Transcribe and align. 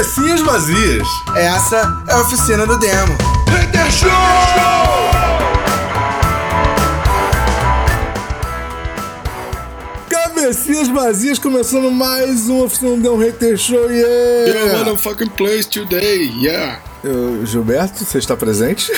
Cabecinhas 0.00 0.40
vazias. 0.40 1.06
Essa 1.36 2.04
é 2.08 2.12
a 2.14 2.20
oficina 2.22 2.66
do 2.66 2.78
demo. 2.78 3.18
Hater 3.50 3.92
Show! 3.92 4.08
Cabecinhas 10.08 10.88
vazias, 10.88 11.38
começando 11.38 11.90
mais 11.90 12.48
uma 12.48 12.64
oficina 12.64 12.96
do 12.96 13.02
Demo 13.02 13.18
Hater 13.18 13.58
Show, 13.58 13.90
yeah! 13.90 14.70
Yo, 14.70 14.78
motherfucking 14.78 15.28
place 15.36 15.68
today, 15.68 16.32
yeah! 16.40 16.80
Eu, 17.02 17.46
Gilberto, 17.46 18.04
você 18.04 18.18
está 18.18 18.36
presente? 18.36 18.92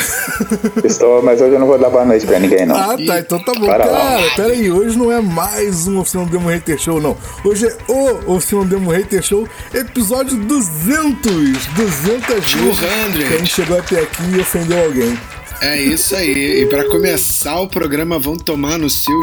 Estou, 0.83 1.23
mas 1.23 1.41
hoje 1.41 1.55
eu 1.55 1.61
não 1.61 1.69
vou 1.69 1.79
dar 1.79 1.89
boa 1.89 2.05
noite 2.05 2.27
pra 2.27 2.41
ninguém, 2.41 2.67
não. 2.67 2.75
Ah, 2.75 2.97
tá, 3.07 3.21
então 3.21 3.39
tá 3.39 3.53
bom. 3.55 3.67
Para 3.67 3.85
lá. 3.85 3.99
Cara, 4.01 4.31
pera 4.35 4.53
aí, 4.53 4.71
hoje 4.73 4.99
não 4.99 5.13
é 5.13 5.21
mais 5.21 5.87
um 5.87 6.01
Oficina 6.01 6.27
Demo 6.27 6.49
Hater 6.49 6.79
Show, 6.79 7.01
não. 7.01 7.17
Hoje 7.45 7.67
é 7.67 7.77
o 7.89 8.35
Oficina 8.35 8.65
Demo 8.65 8.91
Hater 8.91 9.23
Show, 9.23 9.47
episódio 9.73 10.37
200! 10.37 11.33
200 11.77 11.93
vezes 12.03 12.55
200. 12.55 13.29
que 13.29 13.35
a 13.35 13.39
gente 13.39 13.55
chegou 13.55 13.79
até 13.79 14.01
aqui 14.01 14.23
e 14.37 14.41
ofendeu 14.41 14.85
alguém. 14.85 15.17
É 15.61 15.81
isso 15.81 16.17
aí. 16.17 16.63
E 16.63 16.67
pra 16.67 16.85
começar 16.89 17.61
o 17.61 17.69
programa, 17.69 18.19
vão 18.19 18.37
tomar 18.37 18.79
no 18.79 18.91
seu. 18.91 19.15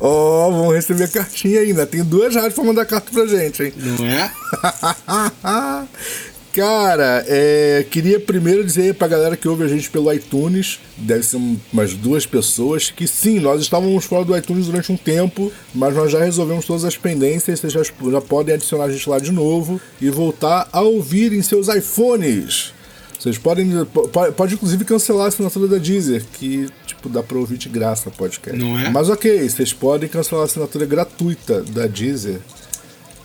Ó, 0.00 0.48
vamos 0.50 0.74
receber 0.74 1.10
cartinha 1.10 1.60
ainda. 1.60 1.84
Tem 1.86 2.04
duas 2.04 2.34
rádios 2.34 2.54
pra 2.54 2.64
mandar 2.64 2.84
carta 2.86 3.10
pra 3.12 3.26
gente, 3.26 3.64
hein? 3.64 3.72
Não 3.76 4.06
é? 4.06 4.30
Cara, 6.52 7.24
é, 7.26 7.84
queria 7.90 8.20
primeiro 8.20 8.62
dizer 8.62 8.94
pra 8.94 9.08
galera 9.08 9.36
que 9.36 9.48
ouve 9.48 9.64
a 9.64 9.68
gente 9.68 9.88
pelo 9.88 10.12
iTunes, 10.12 10.78
deve 10.98 11.22
ser 11.24 11.36
um- 11.36 11.56
umas 11.72 11.94
duas 11.94 12.26
pessoas, 12.26 12.90
que 12.90 13.06
sim, 13.06 13.40
nós 13.40 13.62
estávamos 13.62 14.04
fora 14.04 14.24
do 14.24 14.36
iTunes 14.36 14.66
durante 14.66 14.92
um 14.92 14.96
tempo, 14.96 15.50
mas 15.74 15.94
nós 15.94 16.12
já 16.12 16.22
resolvemos 16.22 16.66
todas 16.66 16.84
as 16.84 16.96
pendências, 16.96 17.58
vocês 17.58 17.72
já, 17.72 17.82
já 17.82 18.20
podem 18.20 18.54
adicionar 18.54 18.84
a 18.84 18.92
gente 18.92 19.08
lá 19.08 19.18
de 19.18 19.32
novo 19.32 19.80
e 20.00 20.10
voltar 20.10 20.68
a 20.70 20.82
ouvir 20.82 21.32
em 21.32 21.40
seus 21.40 21.68
iPhones. 21.68 22.74
Vocês 23.18 23.38
podem, 23.38 23.84
po- 23.86 24.08
pode 24.36 24.54
inclusive 24.54 24.84
cancelar 24.84 25.26
a 25.26 25.28
assinatura 25.28 25.68
da 25.68 25.78
Deezer, 25.78 26.22
que 26.34 26.68
tipo 26.86 27.08
dá 27.08 27.22
pra 27.22 27.38
ouvir 27.38 27.56
de 27.56 27.68
graça 27.68 28.08
o 28.08 28.12
podcast. 28.12 28.58
Não 28.60 28.78
é? 28.78 28.90
Mas 28.90 29.08
ok, 29.08 29.48
vocês 29.48 29.72
podem 29.72 30.08
cancelar 30.08 30.42
a 30.42 30.46
assinatura 30.46 30.84
gratuita 30.84 31.62
da 31.62 31.86
Deezer 31.86 32.40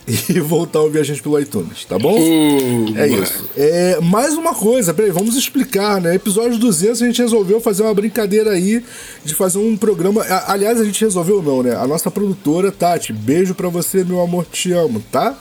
e 0.30 0.40
voltar 0.40 0.80
a 0.80 0.84
ouvir 0.84 1.00
a 1.00 1.04
gente 1.04 1.22
pelo 1.22 1.38
iTunes, 1.40 1.84
tá 1.84 2.00
bom? 2.00 2.18
Uh, 2.18 2.94
É 2.98 3.08
mano. 3.08 3.24
isso. 3.24 3.50
É, 3.58 4.00
mais 4.02 4.36
uma 4.36 4.56
coisa, 4.56 4.94
peraí, 4.94 5.12
vamos 5.12 5.36
explicar, 5.36 6.00
né? 6.00 6.16
Episódio 6.16 6.58
200 6.58 7.02
a 7.02 7.06
gente 7.06 7.22
resolveu 7.22 7.60
fazer 7.60 7.84
uma 7.84 7.94
brincadeira 7.94 8.52
aí 8.52 8.82
de 9.26 9.36
fazer 9.36 9.60
um 9.60 9.76
programa. 9.76 10.26
Aliás, 10.48 10.80
a 10.80 10.86
gente 10.86 11.04
resolveu 11.04 11.42
não, 11.44 11.62
né? 11.62 11.76
A 11.76 11.86
nossa 11.86 12.10
produtora, 12.10 12.72
Tati, 12.72 13.12
beijo 13.12 13.54
pra 13.54 13.68
você, 13.68 14.04
meu 14.06 14.22
amor, 14.22 14.46
te 14.50 14.72
amo, 14.72 15.04
tá? 15.12 15.38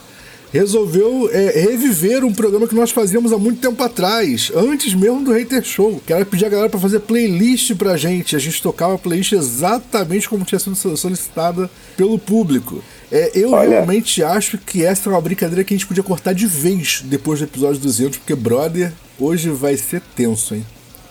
Resolveu 0.51 1.29
é, 1.31 1.59
reviver 1.69 2.23
um 2.23 2.33
programa 2.33 2.67
que 2.67 2.75
nós 2.75 2.89
fazíamos 2.91 3.33
há 3.33 3.37
muito 3.37 3.59
tempo 3.59 3.81
atrás, 3.83 4.49
antes 4.55 4.93
mesmo 4.93 5.21
do 5.23 5.33
Hater 5.33 5.61
Show, 5.63 6.01
que 6.05 6.11
era 6.13 6.25
pedir 6.25 6.45
a 6.45 6.49
galera 6.49 6.69
pra 6.69 6.79
fazer 6.79 7.01
playlist 7.01 7.75
pra 7.75 7.97
gente. 7.97 8.33
A 8.35 8.39
gente 8.39 8.61
tocava 8.61 8.95
a 8.95 8.97
playlist 8.97 9.33
exatamente 9.33 10.27
como 10.29 10.45
tinha 10.45 10.57
sido 10.57 10.75
so- 10.75 10.95
solicitada 10.95 11.69
pelo 11.97 12.17
público. 12.17 12.81
É, 13.11 13.31
eu 13.33 13.51
Olha. 13.51 13.69
realmente 13.69 14.21
acho 14.21 14.57
que 14.57 14.85
essa 14.85 15.09
é 15.09 15.13
uma 15.13 15.21
brincadeira 15.21 15.63
que 15.63 15.73
a 15.73 15.77
gente 15.77 15.87
podia 15.87 16.03
cortar 16.03 16.33
de 16.33 16.45
vez 16.45 17.01
depois 17.05 17.39
do 17.39 17.45
episódio 17.45 17.79
200, 17.81 18.17
porque, 18.17 18.35
brother, 18.35 18.91
hoje 19.19 19.49
vai 19.49 19.77
ser 19.77 20.01
tenso, 20.15 20.55
hein? 20.55 20.65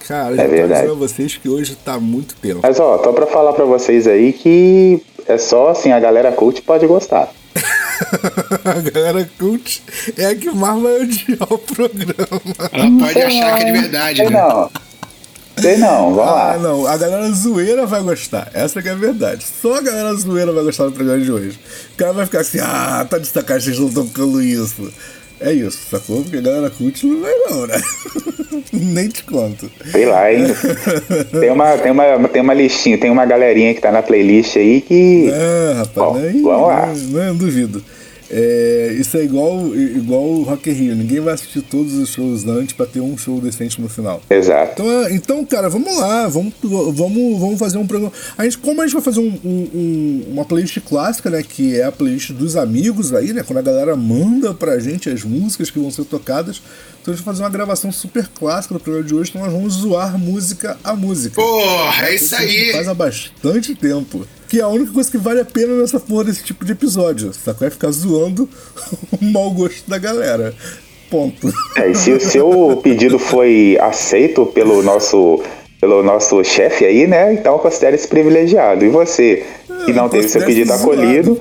Cara, 0.07 0.31
eu 0.31 0.37
já 0.37 0.45
tô 0.45 0.51
verdade. 0.51 0.81
dizendo 0.83 0.93
a 0.93 1.09
vocês 1.09 1.37
que 1.37 1.49
hoje 1.49 1.75
tá 1.75 1.99
muito 1.99 2.35
tenso. 2.37 2.61
Mas 2.63 2.79
ó, 2.79 2.99
tô 2.99 3.13
pra 3.13 3.27
falar 3.27 3.53
pra 3.55 3.65
vocês 3.65 4.07
aí 4.07 4.33
que 4.33 5.03
é 5.27 5.37
só 5.37 5.71
assim, 5.71 5.91
a 5.91 5.99
galera 5.99 6.31
cult 6.31 6.63
pode 6.63 6.87
gostar. 6.87 7.29
a 8.65 8.91
galera 8.91 9.29
cult 9.39 9.83
é 10.17 10.27
a 10.27 10.35
que 10.37 10.51
mais 10.51 10.81
vai 10.81 11.03
odiar 11.03 11.53
o 11.53 11.59
programa. 11.59 12.41
Ela 12.73 12.99
pode 13.01 13.23
achar 13.23 13.57
que 13.59 13.63
é 13.63 13.73
de 13.73 13.81
verdade, 13.81 14.23
né? 14.23 14.31
não. 14.31 14.71
Sei 15.59 15.77
não, 15.79 16.15
vamos 16.15 16.31
Ah, 16.31 16.35
lá. 16.35 16.59
não, 16.59 16.87
a 16.87 16.97
galera 16.97 17.31
zoeira 17.33 17.87
vai 17.87 18.03
gostar. 18.03 18.51
Essa 18.53 18.83
que 18.83 18.89
é 18.89 18.93
a 18.93 18.95
verdade. 18.95 19.45
Só 19.63 19.77
a 19.77 19.81
galera 19.81 20.13
zoeira 20.15 20.53
vai 20.53 20.63
gostar 20.65 20.85
do 20.85 20.93
programa 20.93 21.21
de 21.23 21.33
hoje. 21.33 21.59
O 21.95 21.97
cara 21.97 22.13
vai 22.13 22.27
ficar 22.27 22.41
assim, 22.41 22.59
ah, 22.61 23.07
tá 23.09 23.19
de 23.19 23.27
sacanagem, 23.27 23.67
vocês 23.75 23.79
não 23.79 23.89
estão 23.89 24.07
tocando 24.07 24.43
isso. 24.43 24.93
É 25.41 25.53
isso, 25.53 25.79
sacou? 25.91 26.23
Porque 26.23 26.39
a 26.39 26.41
galera 26.41 26.71
cult 26.71 27.07
não 27.07 27.21
vai 27.21 27.35
não, 27.35 27.67
né? 27.67 27.81
Nem 28.73 29.09
te 29.09 29.23
conto. 29.25 29.71
Sei 29.91 30.07
lá, 30.07 30.33
hein? 30.33 30.45
Tem 31.41 31.51
uma, 31.51 31.77
tem 31.79 31.93
uma, 31.93 32.29
tem 32.29 32.43
uma 32.43 32.55
listinha, 32.55 32.99
tem 32.99 33.11
uma 33.11 33.25
galerinha 33.27 33.75
que 33.75 33.81
tá 33.81 33.93
na 33.93 34.03
playlist 34.03 34.57
aí 34.57 34.81
que. 34.81 35.31
Ah, 35.33 35.75
rapaz, 35.81 35.95
Bom, 35.95 36.19
nem, 36.19 36.43
vamos 36.43 36.69
lá. 36.69 36.87
não, 36.87 37.25
não 37.29 37.37
duvido. 37.37 37.83
É, 38.31 38.95
isso 38.99 39.17
é 39.17 39.25
igual, 39.25 39.75
igual 39.77 40.23
o 40.25 40.43
Rock 40.43 40.69
in 40.71 40.73
Rio. 40.73 40.97
Ninguém 40.97 41.21
vai 41.21 41.35
assistir 41.35 41.63
todos 41.63 41.95
os 41.95 42.09
shows 42.11 42.47
antes 42.47 42.75
pra 42.75 42.87
ter 42.87 43.01
um 43.01 43.17
show 43.17 43.41
decente 43.41 43.81
no 43.81 43.89
final. 43.89 44.21
Exato. 44.29 44.73
Então, 44.83 44.91
é, 45.07 45.13
então, 45.15 45.45
cara, 45.45 45.69
vamos 45.69 45.97
lá, 45.97 46.27
vamos, 46.29 46.53
vamos, 46.63 47.39
vamos 47.41 47.59
fazer 47.59 47.79
um 47.79 47.87
programa. 47.87 48.13
A 48.37 48.45
gente, 48.45 48.59
como 48.59 48.81
a 48.83 48.85
gente 48.87 48.95
vai 48.95 49.03
fazer 49.03 49.21
um- 49.21 49.39
um- 49.45 50.23
uma 50.33 50.45
playlist 50.45 50.79
clássica, 50.81 51.31
né? 51.31 51.43
Que 51.43 51.77
é 51.79 51.85
a 51.85 51.93
playlist 51.93 52.33
dos 52.33 52.57
amigos 52.57 53.15
aí, 53.15 53.33
né? 53.33 53.43
Quando 53.47 53.59
a 53.59 53.63
galera 53.63 53.95
manda 53.97 54.53
pra 54.53 54.79
gente 54.79 55.09
as 55.09 55.23
músicas 55.25 55.71
que 55.71 55.79
vão 55.79 55.91
ser 55.91 56.05
tocadas. 56.05 56.61
Então 57.07 57.15
a 57.15 57.17
gente 57.17 57.25
vai 57.25 57.35
fazer 57.35 57.45
uma 57.45 57.51
gravação 57.51 57.93
super 57.93 58.27
clássica 58.27 58.75
do 58.75 58.81
programa 58.81 59.07
de 59.07 59.15
hoje. 59.15 59.31
Então 59.31 59.43
nós 59.43 59.53
vamos 59.53 59.75
zoar 59.75 60.19
música 60.19 60.77
a 60.83 60.93
música. 60.93 61.41
Porra, 61.41 62.09
é 62.09 62.17
isso 62.17 62.35
a 62.35 62.41
gente 62.41 62.59
aí. 62.59 62.73
faz 62.73 62.89
há 62.89 62.95
bastante 62.95 63.77
tempo. 63.77 64.27
Que 64.49 64.59
é 64.59 64.63
a 64.63 64.69
única 64.69 64.91
coisa 64.91 65.09
que 65.09 65.17
vale 65.17 65.41
a 65.41 65.45
pena 65.45 65.75
nessa 65.75 66.01
porra 66.01 66.25
desse 66.25 66.43
tipo 66.43 66.65
de 66.65 66.73
episódio. 66.73 67.33
Sacou? 67.33 67.65
É 67.65 67.71
ficar 67.71 67.93
zoando 67.93 68.51
o 69.23 69.25
mau 69.25 69.53
gosto 69.53 69.89
da 69.89 69.99
galera. 69.99 70.53
Ponto. 71.09 71.55
É, 71.77 71.89
e 71.89 71.95
se 71.95 72.11
o 72.11 72.19
seu 72.19 72.81
pedido 72.83 73.21
foi 73.21 73.79
aceito 73.81 74.45
pelo 74.47 74.83
nosso, 74.83 75.41
pelo 75.81 76.03
nosso 76.03 76.43
chefe 76.43 76.85
aí, 76.85 77.07
né? 77.07 77.33
Então 77.35 77.57
considere-se 77.61 78.09
privilegiado. 78.09 78.85
E 78.85 78.89
você 78.89 79.47
que 79.87 79.93
não 79.93 80.09
teve 80.09 80.29
seu 80.29 80.45
pedido 80.45 80.67
zoado, 80.67 80.83
acolhido, 80.83 81.41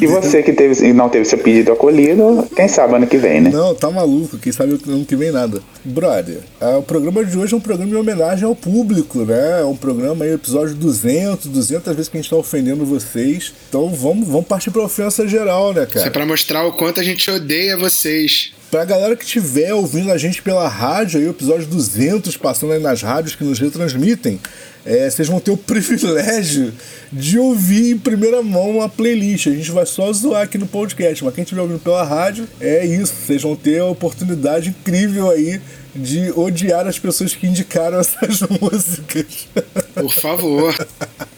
e 0.00 0.06
você 0.06 0.42
que 0.42 0.52
teve, 0.52 0.86
e 0.86 0.92
não 0.92 1.08
teve 1.08 1.24
seu 1.24 1.38
pedido 1.38 1.72
acolhido, 1.72 2.46
quem 2.54 2.68
sabe 2.68 2.94
ano 2.94 3.06
que 3.06 3.16
vem, 3.16 3.40
né? 3.40 3.50
Não, 3.50 3.74
tá 3.74 3.90
maluco, 3.90 4.38
quem 4.38 4.52
sabe 4.52 4.78
ano 4.86 5.04
que 5.04 5.16
vem 5.16 5.32
nada. 5.32 5.60
Brother, 5.84 6.38
é, 6.60 6.76
o 6.76 6.82
programa 6.82 7.24
de 7.24 7.36
hoje 7.36 7.54
é 7.54 7.56
um 7.56 7.60
programa 7.60 7.90
de 7.90 7.96
homenagem 7.96 8.44
ao 8.44 8.54
público, 8.54 9.24
né? 9.24 9.60
É 9.62 9.64
um 9.64 9.76
programa 9.76 10.24
aí, 10.24 10.32
episódio 10.32 10.74
200, 10.74 11.46
200 11.46 11.94
vezes 11.94 12.08
que 12.08 12.16
a 12.16 12.20
gente 12.20 12.30
tá 12.30 12.36
ofendendo 12.36 12.84
vocês. 12.84 13.52
Então 13.68 13.88
vamos, 13.88 14.28
vamos 14.28 14.46
partir 14.46 14.70
pra 14.70 14.82
ofensa 14.82 15.26
geral, 15.26 15.72
né, 15.72 15.82
Isso 15.88 15.98
é 15.98 16.00
cara? 16.00 16.10
pra 16.10 16.26
mostrar 16.26 16.64
o 16.66 16.72
quanto 16.72 17.00
a 17.00 17.02
gente 17.02 17.30
odeia 17.30 17.76
vocês. 17.76 18.52
Pra 18.70 18.84
galera 18.84 19.14
que 19.14 19.24
estiver 19.24 19.72
ouvindo 19.72 20.10
a 20.10 20.18
gente 20.18 20.42
pela 20.42 20.68
rádio, 20.68 21.20
aí 21.20 21.26
o 21.26 21.30
episódio 21.30 21.66
200 21.66 22.36
passando 22.36 22.72
aí 22.72 22.80
nas 22.80 23.00
rádios 23.00 23.36
que 23.36 23.44
nos 23.44 23.60
retransmitem, 23.60 24.40
é, 24.86 25.10
vocês 25.10 25.28
vão 25.28 25.40
ter 25.40 25.50
o 25.50 25.56
privilégio 25.58 26.72
de 27.12 27.38
ouvir 27.38 27.90
em 27.90 27.98
primeira 27.98 28.42
mão 28.42 28.80
a 28.80 28.88
playlist. 28.88 29.48
A 29.48 29.50
gente 29.50 29.70
vai 29.70 29.84
só 29.84 30.12
zoar 30.12 30.42
aqui 30.42 30.56
no 30.56 30.66
podcast, 30.66 31.24
mas 31.24 31.34
quem 31.34 31.42
estiver 31.42 31.60
ouvindo 31.60 31.80
pela 31.80 32.04
rádio, 32.04 32.48
é 32.60 32.86
isso. 32.86 33.12
Vocês 33.14 33.42
vão 33.42 33.56
ter 33.56 33.80
a 33.80 33.86
oportunidade 33.86 34.70
incrível 34.70 35.30
aí 35.30 35.60
de 35.94 36.30
odiar 36.32 36.86
as 36.86 36.98
pessoas 36.98 37.34
que 37.34 37.46
indicaram 37.46 37.98
essas 38.00 38.40
músicas. 38.60 39.48
Por 39.94 40.12
favor. 40.12 40.74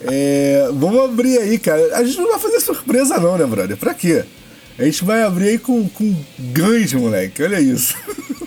É, 0.02 0.68
vamos 0.74 1.04
abrir 1.04 1.38
aí, 1.38 1.58
cara. 1.58 1.96
A 1.96 2.04
gente 2.04 2.18
não 2.18 2.28
vai 2.28 2.38
fazer 2.38 2.60
surpresa 2.60 3.18
não, 3.18 3.38
né, 3.38 3.46
brother? 3.46 3.76
Pra 3.76 3.94
quê? 3.94 4.24
A 4.78 4.84
gente 4.84 5.04
vai 5.04 5.22
abrir 5.22 5.48
aí 5.48 5.58
com, 5.58 5.88
com 5.88 6.14
Guns, 6.38 6.92
moleque. 6.92 7.42
Olha 7.42 7.60
isso. 7.60 7.96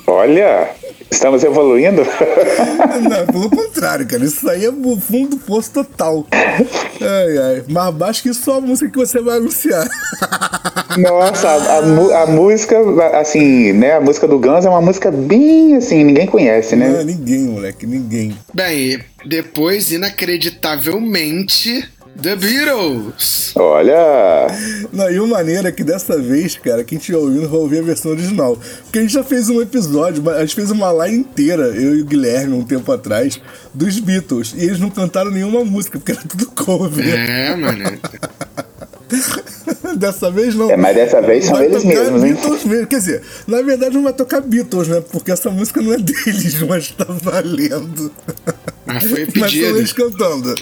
Olha, 0.07 0.69
estamos 1.11 1.43
evoluindo. 1.43 2.01
Não, 3.09 3.25
pelo 3.27 3.49
contrário, 3.49 4.07
cara. 4.07 4.23
Isso 4.23 4.49
aí 4.49 4.65
é 4.65 4.69
o 4.69 4.97
fundo 4.97 5.31
do 5.31 5.37
poço 5.37 5.71
total. 5.71 6.25
Ai, 6.31 7.37
ai. 7.37 7.63
Mais 7.67 7.93
baixo 7.93 8.23
que 8.23 8.33
só 8.33 8.57
a 8.57 8.61
música 8.61 8.89
que 8.89 8.97
você 8.97 9.21
vai 9.21 9.37
anunciar. 9.37 9.87
Nossa, 10.97 11.47
a, 11.47 11.79
a 11.79 12.23
a 12.23 12.27
música, 12.27 12.77
assim, 13.19 13.73
né? 13.73 13.93
A 13.93 14.01
música 14.01 14.27
do 14.27 14.39
Guns 14.39 14.65
é 14.65 14.69
uma 14.69 14.81
música 14.81 15.11
bem 15.11 15.75
assim, 15.75 16.03
ninguém 16.03 16.27
conhece, 16.27 16.75
Não 16.75 16.87
né? 16.87 17.03
ninguém, 17.03 17.39
moleque. 17.41 17.85
Ninguém. 17.85 18.37
Bem, 18.53 18.99
depois, 19.25 19.91
inacreditavelmente, 19.91 21.89
The 22.19 22.35
Beatles. 22.35 23.53
Olha, 23.55 24.47
Não, 24.91 25.09
e 25.09 25.19
o 25.19 25.27
maneiro 25.27 25.67
é 25.67 25.71
que 25.71 25.83
dessa 25.83 26.17
vez, 26.19 26.55
cara, 26.57 26.83
quem 26.83 26.97
estiver 26.97 27.17
ouvindo 27.17 27.47
vai 27.47 27.59
ouvir 27.59 27.79
a 27.79 27.81
versão 27.81 28.11
original. 28.11 28.57
Porque 28.83 28.99
a 28.99 29.01
gente 29.01 29.13
já 29.13 29.23
fez 29.23 29.49
um 29.49 29.61
episódio, 29.61 30.29
a 30.29 30.41
gente 30.41 30.55
fez 30.55 30.71
uma 30.71 30.91
live 30.91 31.15
inteira, 31.15 31.67
eu 31.67 31.95
e 31.95 32.01
o 32.01 32.05
Guilherme, 32.05 32.53
um 32.53 32.63
tempo 32.63 32.91
atrás, 32.91 33.39
dos 33.73 33.99
Beatles. 33.99 34.53
E 34.55 34.65
eles 34.65 34.79
não 34.79 34.89
cantaram 34.89 35.31
nenhuma 35.31 35.63
música, 35.63 35.97
porque 35.97 36.11
era 36.11 36.21
tudo 36.21 36.45
cover. 36.47 37.07
É, 37.07 37.55
mano. 37.55 37.83
Dessa 39.97 40.31
vez 40.31 40.55
não. 40.55 40.71
É, 40.71 40.77
mas 40.77 40.95
dessa 40.95 41.21
vez 41.21 41.45
são 41.45 41.55
Vai 41.55 41.65
eles 41.65 41.83
tocar 41.83 41.95
mesmos, 41.95 42.23
hein? 42.23 42.33
Beatles 42.33 42.63
mesmo. 42.63 42.87
Quer 42.87 42.97
dizer, 42.97 43.21
na 43.45 43.61
verdade 43.61 43.93
não 43.93 44.03
vai 44.03 44.13
tocar 44.13 44.39
Beatles, 44.41 44.87
né? 44.87 45.03
Porque 45.11 45.31
essa 45.31 45.49
música 45.49 45.81
não 45.81 45.93
é 45.93 45.97
deles, 45.99 46.61
mas 46.61 46.91
tá 46.91 47.05
valendo. 47.09 48.11
Mas 48.93 49.03
foi 49.03 49.25
Mas 49.35 49.51
pedido. 49.51 49.77
eles 49.77 49.93
cantando. 49.93 50.55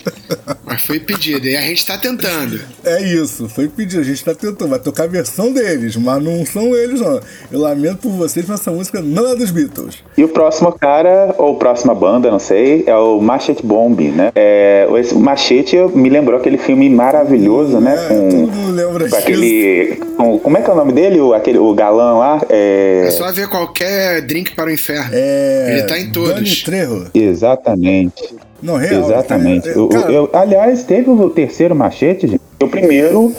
Mas 0.66 0.81
foi 0.86 1.00
pedido, 1.00 1.48
e 1.48 1.56
a 1.56 1.62
gente 1.62 1.86
tá 1.86 1.98
tentando. 1.98 2.60
É 2.84 3.02
isso, 3.02 3.50
foi 3.50 3.68
pedido. 3.68 4.02
A 4.02 4.04
gente 4.04 4.24
tá 4.24 4.34
tentando. 4.36 4.70
Vai 4.70 4.80
tocar 4.80 5.04
a 5.06 5.08
versão 5.08 5.52
deles, 5.52 5.96
mas 5.96 6.24
não 6.24 6.46
são 6.46 6.76
eles, 6.76 7.02
não. 7.02 7.20
Eu 7.52 7.60
lamento 7.60 7.98
por 7.98 8.12
vocês, 8.12 8.46
mas 8.48 8.60
essa 8.62 8.72
música 8.72 9.02
não 9.02 9.28
é 9.31 9.36
dos 9.36 9.52
Beatles. 9.52 9.98
E 10.18 10.24
o 10.24 10.28
próximo 10.30 10.72
cara, 10.72 11.34
ou 11.38 11.56
próxima 11.58 11.94
banda, 11.96 12.30
não 12.30 12.40
sei, 12.40 12.84
é 12.86 12.96
o 12.96 13.20
Machete 13.20 13.66
Bomb, 13.66 14.00
né? 14.12 14.31
É, 14.36 14.88
esse 15.00 15.16
Machete 15.16 15.76
me 15.96 16.10
lembrou 16.10 16.40
aquele 16.40 16.58
filme 16.58 16.90
maravilhoso, 16.90 17.80
né? 17.80 17.96
É, 18.06 18.08
Com, 18.08 18.30
todo 18.30 18.52
mundo 18.52 18.72
lembra 18.72 19.00
com 19.00 19.06
disso. 19.06 19.16
aquele. 19.18 19.96
com- 20.18 20.40
como 20.40 20.58
é 20.58 20.62
que 20.62 20.70
é 20.70 20.74
o 20.74 20.76
nome 20.76 20.92
dele? 20.94 21.20
O, 21.20 21.34
aquele, 21.34 21.58
o 21.58 21.74
galã 21.74 22.14
lá? 22.18 22.42
É 22.50 23.06
É, 23.08 23.12
só 23.12 23.31
ver 23.31 23.48
qualquer 23.48 24.22
drink 24.22 24.54
para 24.56 24.70
o 24.70 24.72
inferno. 24.72 25.10
É. 25.14 25.68
Ele 25.72 25.84
tá 25.84 25.98
em 26.00 26.12
todos. 26.12 26.34
Dani 26.36 26.56
Trejo. 26.56 27.08
exatamente. 27.14 28.19
Não, 28.62 28.75
real. 28.77 29.04
Exatamente. 29.04 29.68
cara, 29.68 29.80
O- 29.80 29.86
o- 29.86 29.89
cara, 29.89 30.12
eu- 30.12 30.30
aliás, 30.33 30.83
teve 30.83 31.10
o 31.10 31.30
terceiro 31.30 31.75
machete, 31.75 32.27
gente. 32.27 32.42
O 32.62 32.68
primeiro 32.68 33.34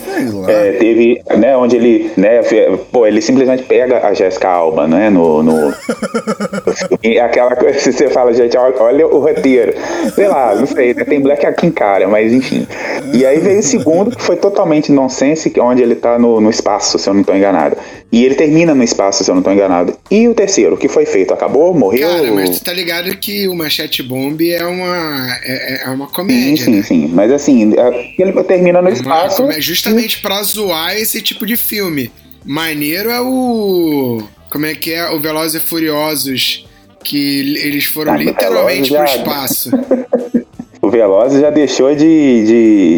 é, 0.49 0.73
teve, 0.73 1.21
né, 1.37 1.55
onde 1.55 1.77
ele, 1.77 2.11
né, 2.17 2.41
pô, 2.91 3.07
ele 3.07 3.21
simplesmente 3.21 3.63
pega 3.65 3.99
a 4.07 4.15
Jéssica 4.15 4.49
Alba, 4.49 4.89
né, 4.89 5.11
no, 5.11 5.43
no. 5.43 5.75
E 7.03 7.19
aquela 7.19 7.55
coisa 7.55 7.79
que 7.79 7.93
você 7.93 8.09
fala, 8.09 8.33
gente, 8.33 8.57
olha, 8.57 9.07
o 9.07 9.21
roteiro. 9.21 9.75
Sei 10.15 10.27
lá, 10.27 10.55
não 10.55 10.67
sei, 10.67 10.95
né, 10.95 11.05
tem 11.05 11.21
Black 11.21 11.45
aqui 11.45 11.67
em 11.67 11.71
cara, 11.71 12.09
mas 12.09 12.33
enfim. 12.33 12.67
E 13.13 13.27
aí 13.27 13.39
veio 13.41 13.59
o 13.59 13.63
segundo, 13.63 14.17
que 14.17 14.23
foi 14.23 14.37
totalmente 14.37 14.91
nonsense, 14.91 15.51
que 15.51 15.61
é 15.61 15.63
onde 15.63 15.83
ele 15.83 15.95
tá 15.95 16.19
no, 16.19 16.41
no 16.41 16.49
espaço, 16.49 16.99
se 16.99 17.09
eu 17.09 17.13
não 17.15 17.23
tô 17.23 17.35
enganado. 17.35 17.77
E 18.13 18.25
ele 18.25 18.35
termina 18.35 18.75
no 18.75 18.83
espaço, 18.83 19.23
se 19.23 19.31
eu 19.31 19.35
não 19.35 19.43
tô 19.43 19.53
enganado. 19.53 19.95
E 20.11 20.27
o 20.29 20.35
terceiro, 20.35 20.75
o 20.75 20.79
que 20.79 20.89
foi 20.89 21.07
feito? 21.07 21.33
Acabou? 21.33 21.73
Morreu? 21.75 22.09
Cara, 22.09 22.33
mas 22.33 22.59
tu 22.59 22.65
tá 22.65 22.73
ligado 22.73 23.15
que 23.19 23.47
o 23.49 23.55
Machete 23.55 24.03
Bomb 24.03 24.41
é 24.51 24.65
uma, 24.65 25.37
é, 25.45 25.85
é 25.85 25.89
uma 25.91 26.07
Sim, 26.07 26.13
comédia, 26.13 26.65
sim, 26.65 26.77
né? 26.77 26.83
sim. 26.83 27.11
Mas 27.13 27.31
assim, 27.31 27.73
é- 27.77 28.11
ele 28.19 28.33
termina 28.45 28.81
no 28.83 28.89
É 28.89 28.93
comé- 29.37 29.61
justamente 29.61 30.21
pra 30.21 30.43
zoar 30.43 30.97
esse 30.97 31.21
tipo 31.23 31.45
de 31.47 31.57
filme. 31.57 32.11
Maneiro 32.45 33.11
é 33.11 33.21
o. 33.21 34.23
Como 34.51 34.67
é 34.67 34.75
que 34.75 34.93
é? 34.93 35.11
O 35.11 35.21
Velozes 35.21 35.63
e 35.63 35.65
Furiosos. 35.67 36.67
Que 37.03 37.57
eles 37.63 37.87
foram 37.87 38.13
Ah, 38.13 38.17
literalmente 38.19 38.91
pro 38.93 39.05
espaço. 39.05 39.71
O 40.83 40.89
Velozes 40.91 41.43
já 41.43 41.51
deixou 41.51 41.95
de, 41.95 42.45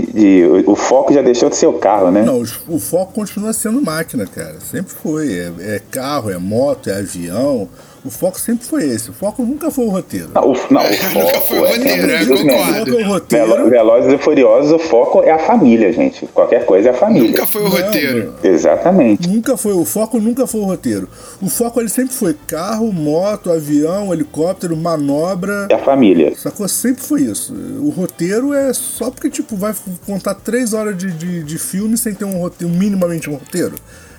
de, 0.07 0.13
de- 0.15 0.65
O 0.67 0.77
foco 0.77 1.13
já 1.13 1.21
deixou 1.21 1.51
de 1.51 1.57
ser 1.57 1.67
o 1.67 1.73
carro, 1.75 2.13
né? 2.13 2.23
Não, 2.23 2.39
os- 2.41 2.61
o 2.69 2.79
foco 2.79 3.13
continua 3.13 3.53
sendo 3.53 3.83
máquina, 3.83 4.25
cara. 4.25 4.57
Sempre 4.61 4.93
foi. 5.03 5.33
É, 5.33 5.53
é 5.77 5.83
carro, 5.91 6.31
é 6.31 6.39
moto, 6.39 6.89
é 6.89 6.95
avião. 7.01 7.69
O 8.05 8.11
foco 8.11 8.39
sempre 8.41 8.67
foi 8.67 8.85
esse. 8.89 9.11
O 9.11 9.13
foco 9.13 9.45
nunca 9.45 9.71
foi 9.71 9.85
o 9.85 9.89
roteiro. 9.91 10.31
Não, 10.35 10.43
o, 10.43 10.57
não, 10.71 10.81
o 10.83 10.91
Nunca 10.91 11.09
foco 11.11 11.47
foi 11.47 11.59
o 11.61 11.67
é 11.67 11.77
roteiro, 11.77 12.01
simplesmente- 12.19 12.43
concordo. 12.43 12.73
O 12.73 12.85
foco 12.85 12.91
é 12.91 13.05
o 13.05 13.09
roteiro. 13.09 13.47
Velo- 13.47 13.71
Velozes 13.71 14.13
e 14.13 14.19
Furiosos, 14.19 14.73
o 14.73 14.79
foco 14.81 15.23
é 15.23 15.31
a 15.31 15.39
família, 15.39 15.93
gente. 15.93 16.27
Qualquer 16.27 16.67
coisa 16.67 16.89
é 16.89 16.91
a 16.93 16.95
família. 16.95 17.29
Nunca 17.31 17.47
foi 17.47 17.61
o 17.63 17.65
Não, 17.65 17.71
roteiro. 17.71 18.35
Exatamente. 18.43 19.29
Nunca 19.29 19.57
foi, 19.57 19.73
o 19.73 19.85
foco 19.85 20.19
nunca 20.19 20.47
foi 20.47 20.61
o 20.61 20.65
roteiro. 20.65 21.09
O 21.41 21.49
foco 21.49 21.81
ele 21.81 21.89
sempre 21.89 22.13
foi 22.15 22.35
carro, 22.47 22.93
moto, 22.93 23.53
avião, 23.53 24.13
helicóptero, 24.13 24.77
manobra. 24.77 25.69
É 25.71 25.75
a 25.75 25.79
família. 25.79 26.33
Sacou? 26.37 26.67
Sempre 26.69 27.03
foi 27.03 27.23
isso. 27.23 27.55
O 27.81 27.91
roteiro 27.91 28.53
é 28.53 28.73
só 28.73 29.11
porque, 29.11 29.31
tipo, 29.31 29.55
vai 29.57 29.75
contar 30.07 30.35
três 30.35 30.73
horas 30.73 30.97
de, 30.99 31.11
de, 31.13 31.45
de 31.45 31.59
filme 31.59 31.97
sem 31.97 32.13
ter 32.15 32.25
um 32.25 32.39
roteiro, 32.39 32.73
minimamente 32.75 33.31
um 33.31 33.35
roteiro. 33.35 33.75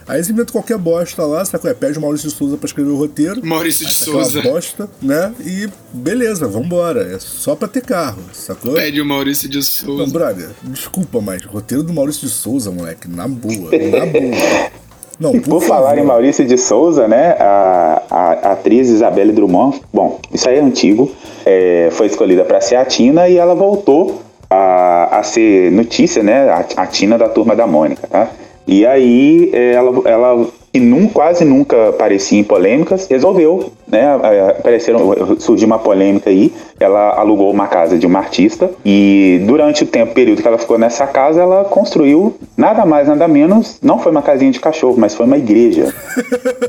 Aí 0.08 0.18
eles 0.18 0.30
inventam 0.30 0.52
qualquer 0.54 0.78
bosta 0.78 1.24
lá, 1.26 1.44
sacou? 1.46 1.70
É, 1.70 1.74
pede 1.74 1.98
o 1.98 2.02
Maurício 2.02 2.30
de 2.30 2.36
Souza 2.36 2.58
pra 2.58 2.66
escrever 2.66 2.90
o 2.92 2.98
roteiro. 2.98 3.46
Maurício 3.46 3.86
de 3.86 3.94
Aquela 4.02 4.24
Souza. 4.26 4.42
bosta, 4.42 4.90
né? 5.02 5.34
E 5.46 5.70
beleza, 5.94 6.48
vambora. 6.48 7.04
É 7.16 7.20
só 7.20 7.56
pra 7.56 7.68
ter 7.68 7.82
carro, 7.82 8.22
sacou? 8.34 8.74
Pede 8.74 9.00
o 9.02 9.06
Maurício 9.06 9.48
de 9.48 9.58
Não, 9.58 9.64
Souza. 9.64 10.12
brother, 10.12 10.50
desculpa, 10.64 11.22
mas 11.22 11.44
roteiro 11.46 11.84
do 11.84 11.94
Maurício 11.94 12.28
de 12.28 12.34
Souza, 12.34 12.70
moleque, 12.72 13.08
na 13.10 13.28
boa, 13.28 13.54
na 13.72 14.06
boa. 14.06 14.72
Não, 15.20 15.36
E 15.36 15.40
por 15.40 15.62
falar 15.62 15.90
favor. 15.90 16.04
em 16.04 16.06
Maurício 16.06 16.44
de 16.46 16.58
Souza, 16.58 17.08
né? 17.08 17.36
A, 17.40 18.02
a, 18.10 18.32
a 18.50 18.52
atriz 18.54 18.90
Isabelle 18.90 19.32
Drummond, 19.32 19.80
bom, 19.94 20.20
isso 20.34 20.50
aí 20.50 20.58
é 20.58 20.62
antigo, 20.62 21.12
é, 21.46 21.90
foi 21.92 22.08
escolhida 22.08 22.44
para 22.44 22.60
ser 22.60 22.76
a 22.76 22.84
Tina 22.84 23.30
e 23.30 23.38
ela 23.38 23.54
voltou 23.54 24.22
a, 24.50 25.20
a 25.20 25.24
ser 25.24 25.72
notícia, 25.72 26.22
né? 26.24 26.50
A, 26.50 26.66
a 26.78 26.88
Tina 26.88 27.18
da 27.18 27.30
turma 27.30 27.56
da 27.56 27.66
Mônica, 27.68 28.06
tá? 28.08 28.30
E 28.68 28.86
aí 28.86 29.50
é, 29.54 29.74
ela, 29.74 30.01
ela 30.06 30.48
que 30.74 30.80
num, 30.80 31.07
quase 31.07 31.45
nunca 31.45 31.89
aparecia 31.89 32.39
em 32.39 32.44
polêmicas, 32.44 33.07
resolveu, 33.07 33.71
né? 33.88 34.15
Apareceram, 34.57 35.38
surgiu 35.38 35.68
uma 35.68 35.77
polêmica 35.77 36.31
aí. 36.31 36.51
Ela 36.80 37.12
alugou 37.12 37.51
uma 37.51 37.68
casa 37.68 37.95
de 37.95 38.07
uma 38.07 38.18
artista 38.18 38.71
e 38.83 39.39
durante 39.45 39.83
o 39.83 39.86
tempo, 39.86 40.15
período 40.15 40.42
que 40.42 40.48
ela 40.48 40.57
ficou 40.57 40.80
nessa 40.80 41.06
casa, 41.06 41.44
ela 41.44 41.63
construiu 41.65 42.36
nada 42.57 42.88
mais, 42.88 43.07
nada 43.07 43.27
menos. 43.27 43.77
Não 43.83 44.00
foi 44.00 44.12
uma 44.12 44.24
casinha 44.24 44.50
de 44.50 44.60
cachorro, 44.60 44.95
mas 44.98 45.13
foi 45.13 45.27
uma 45.27 45.38
igreja. 45.38 45.94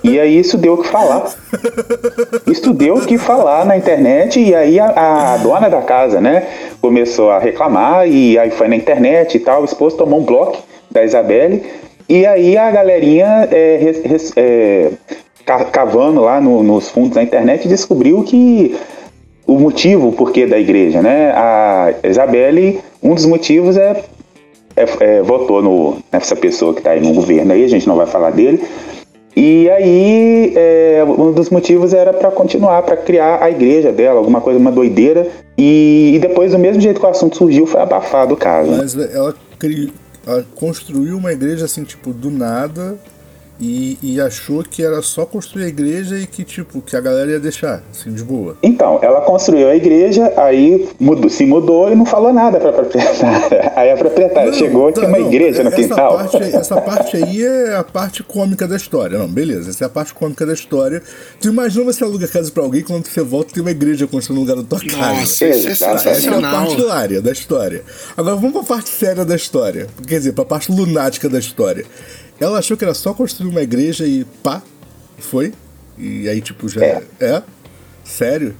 E 0.02 0.20
aí 0.20 0.38
isso 0.38 0.58
deu 0.58 0.74
o 0.74 0.82
que 0.82 0.88
falar. 0.88 1.24
Isso 2.46 2.74
deu 2.74 2.96
o 2.96 3.06
que 3.06 3.16
falar 3.16 3.64
na 3.64 3.74
internet 3.74 4.38
e 4.38 4.54
aí 4.54 4.78
a, 4.78 5.32
a 5.32 5.36
dona 5.38 5.70
da 5.70 5.80
casa, 5.80 6.20
né, 6.20 6.46
começou 6.78 7.30
a 7.30 7.38
reclamar 7.38 8.06
e 8.06 8.38
aí 8.38 8.50
foi 8.50 8.68
na 8.68 8.76
internet 8.76 9.36
e 9.36 9.40
tal, 9.40 9.62
o 9.62 9.64
esposo 9.64 9.96
tomou 9.96 10.20
um 10.20 10.24
bloco 10.24 10.58
da 10.90 11.02
Isabelle 11.02 11.62
e 12.08 12.26
aí 12.26 12.56
a 12.56 12.70
galerinha 12.70 13.48
é, 13.50 13.78
res- 14.04 14.32
é, 14.36 14.90
ca- 15.44 15.64
cavando 15.66 16.20
lá 16.22 16.40
no- 16.40 16.62
nos 16.62 16.88
fundos 16.88 17.12
da 17.12 17.22
internet 17.22 17.66
descobriu 17.68 18.22
que 18.22 18.74
o 19.46 19.58
motivo, 19.58 20.12
porquê 20.12 20.46
da 20.46 20.58
igreja, 20.58 21.02
né, 21.02 21.32
a 21.34 21.92
Isabelle, 22.04 22.80
um 23.02 23.14
dos 23.14 23.26
motivos 23.26 23.76
é 23.76 24.02
é, 24.76 24.86
é, 25.18 25.22
votou 25.22 25.62
no, 25.62 25.98
nessa 26.12 26.34
pessoa 26.34 26.72
que 26.74 26.80
está 26.80 26.90
aí 26.90 27.00
no 27.00 27.14
governo 27.14 27.52
aí, 27.52 27.62
a 27.64 27.68
gente 27.68 27.86
não 27.86 27.94
vai 27.94 28.06
falar 28.06 28.30
dele. 28.30 28.60
E 29.36 29.70
aí, 29.70 30.52
é, 30.56 31.04
um 31.06 31.30
dos 31.32 31.48
motivos 31.48 31.92
era 31.94 32.12
para 32.12 32.28
continuar, 32.32 32.82
para 32.82 32.96
criar 32.96 33.40
a 33.40 33.48
igreja 33.50 33.92
dela, 33.92 34.18
alguma 34.18 34.40
coisa, 34.40 34.58
uma 34.58 34.72
doideira. 34.72 35.28
E, 35.56 36.12
e 36.14 36.18
depois, 36.18 36.50
do 36.52 36.58
mesmo 36.58 36.80
jeito 36.80 36.98
que 37.00 37.06
o 37.06 37.08
assunto 37.08 37.36
surgiu, 37.36 37.66
foi 37.66 37.80
abafado 37.80 38.34
o 38.34 38.36
caso. 38.36 38.70
Mas 38.72 38.96
ela, 38.96 39.34
cri... 39.60 39.92
ela 39.92 40.03
construiu 40.54 41.16
uma 41.16 41.32
igreja 41.32 41.64
assim, 41.64 41.84
tipo, 41.84 42.12
do 42.12 42.30
nada 42.30 42.98
e, 43.60 43.96
e 44.02 44.20
achou 44.20 44.62
que 44.64 44.82
era 44.82 45.00
só 45.00 45.24
construir 45.24 45.64
a 45.64 45.68
igreja 45.68 46.18
e 46.18 46.26
que, 46.26 46.42
tipo, 46.44 46.80
que 46.82 46.96
a 46.96 47.00
galera 47.00 47.30
ia 47.30 47.38
deixar, 47.40 47.82
assim, 47.92 48.12
de 48.12 48.22
boa. 48.24 48.56
Então, 48.62 48.98
ela 49.02 49.20
construiu 49.20 49.68
a 49.68 49.76
igreja, 49.76 50.32
aí 50.36 50.88
mudou- 50.98 51.30
se 51.30 51.46
mudou 51.46 51.90
e 51.90 51.94
não 51.94 52.04
falou 52.04 52.32
nada 52.32 52.58
para 52.58 52.70
a 52.70 52.72
proprietária. 52.72 53.72
Aí 53.76 53.90
a 53.90 53.96
proprietária 53.96 54.50
Não, 54.50 54.58
chegou 54.58 54.90
e 54.90 54.92
tá, 54.92 55.00
tinha 55.00 55.08
uma 55.08 55.18
não, 55.18 55.26
igreja 55.26 55.62
no 55.62 55.68
essa 55.68 55.76
quintal. 55.76 56.16
Parte, 56.16 56.36
aí- 56.36 56.54
essa 56.54 56.80
parte 56.80 57.16
aí 57.16 57.42
é 57.44 57.76
a 57.76 57.84
parte 57.84 58.22
cômica 58.22 58.66
da 58.68 58.76
história. 58.76 59.18
Não, 59.18 59.28
beleza, 59.28 59.70
essa 59.70 59.84
é 59.84 59.86
a 59.86 59.90
parte 59.90 60.14
cômica 60.14 60.44
da 60.46 60.52
história. 60.52 61.02
Tu 61.40 61.48
imagina 61.48 61.84
você 61.84 62.04
aluga 62.04 62.26
casa 62.28 62.50
pra 62.50 62.62
alguém 62.62 62.82
quando 62.82 63.06
você 63.06 63.20
volta 63.22 63.52
tem 63.52 63.60
uma 63.62 63.70
igreja 63.70 64.06
construindo 64.06 64.40
no 64.40 64.46
lugar 64.46 64.62
da 64.62 64.68
tua 64.68 64.80
casa. 64.80 64.96
Nossa, 65.20 65.22
isso 65.22 65.44
é 65.44 65.48
Exatamente. 65.48 65.74
Essa 65.74 65.84
é 65.84 65.92
a 65.92 66.14
sensacional. 66.14 66.52
parte 66.66 66.80
hilária 66.80 67.22
da 67.22 67.32
história. 67.32 67.82
Agora 68.16 68.36
vamos 68.36 68.52
pra 68.52 68.62
parte 68.76 68.88
séria 68.90 69.24
da 69.24 69.36
história. 69.36 69.86
Quer 70.06 70.18
dizer, 70.18 70.32
pra 70.32 70.44
parte 70.44 70.70
lunática 70.72 71.28
da 71.28 71.38
história. 71.38 71.84
Ela 72.40 72.58
achou 72.58 72.76
que 72.76 72.84
era 72.84 72.94
só 72.94 73.14
construir 73.14 73.48
uma 73.50 73.62
igreja 73.62 74.06
e 74.06 74.24
pá, 74.42 74.62
foi. 75.18 75.52
E 75.98 76.28
aí, 76.28 76.40
tipo, 76.40 76.68
já. 76.68 76.84
É. 76.84 77.02
É? 77.20 77.42
Sério? 78.04 78.54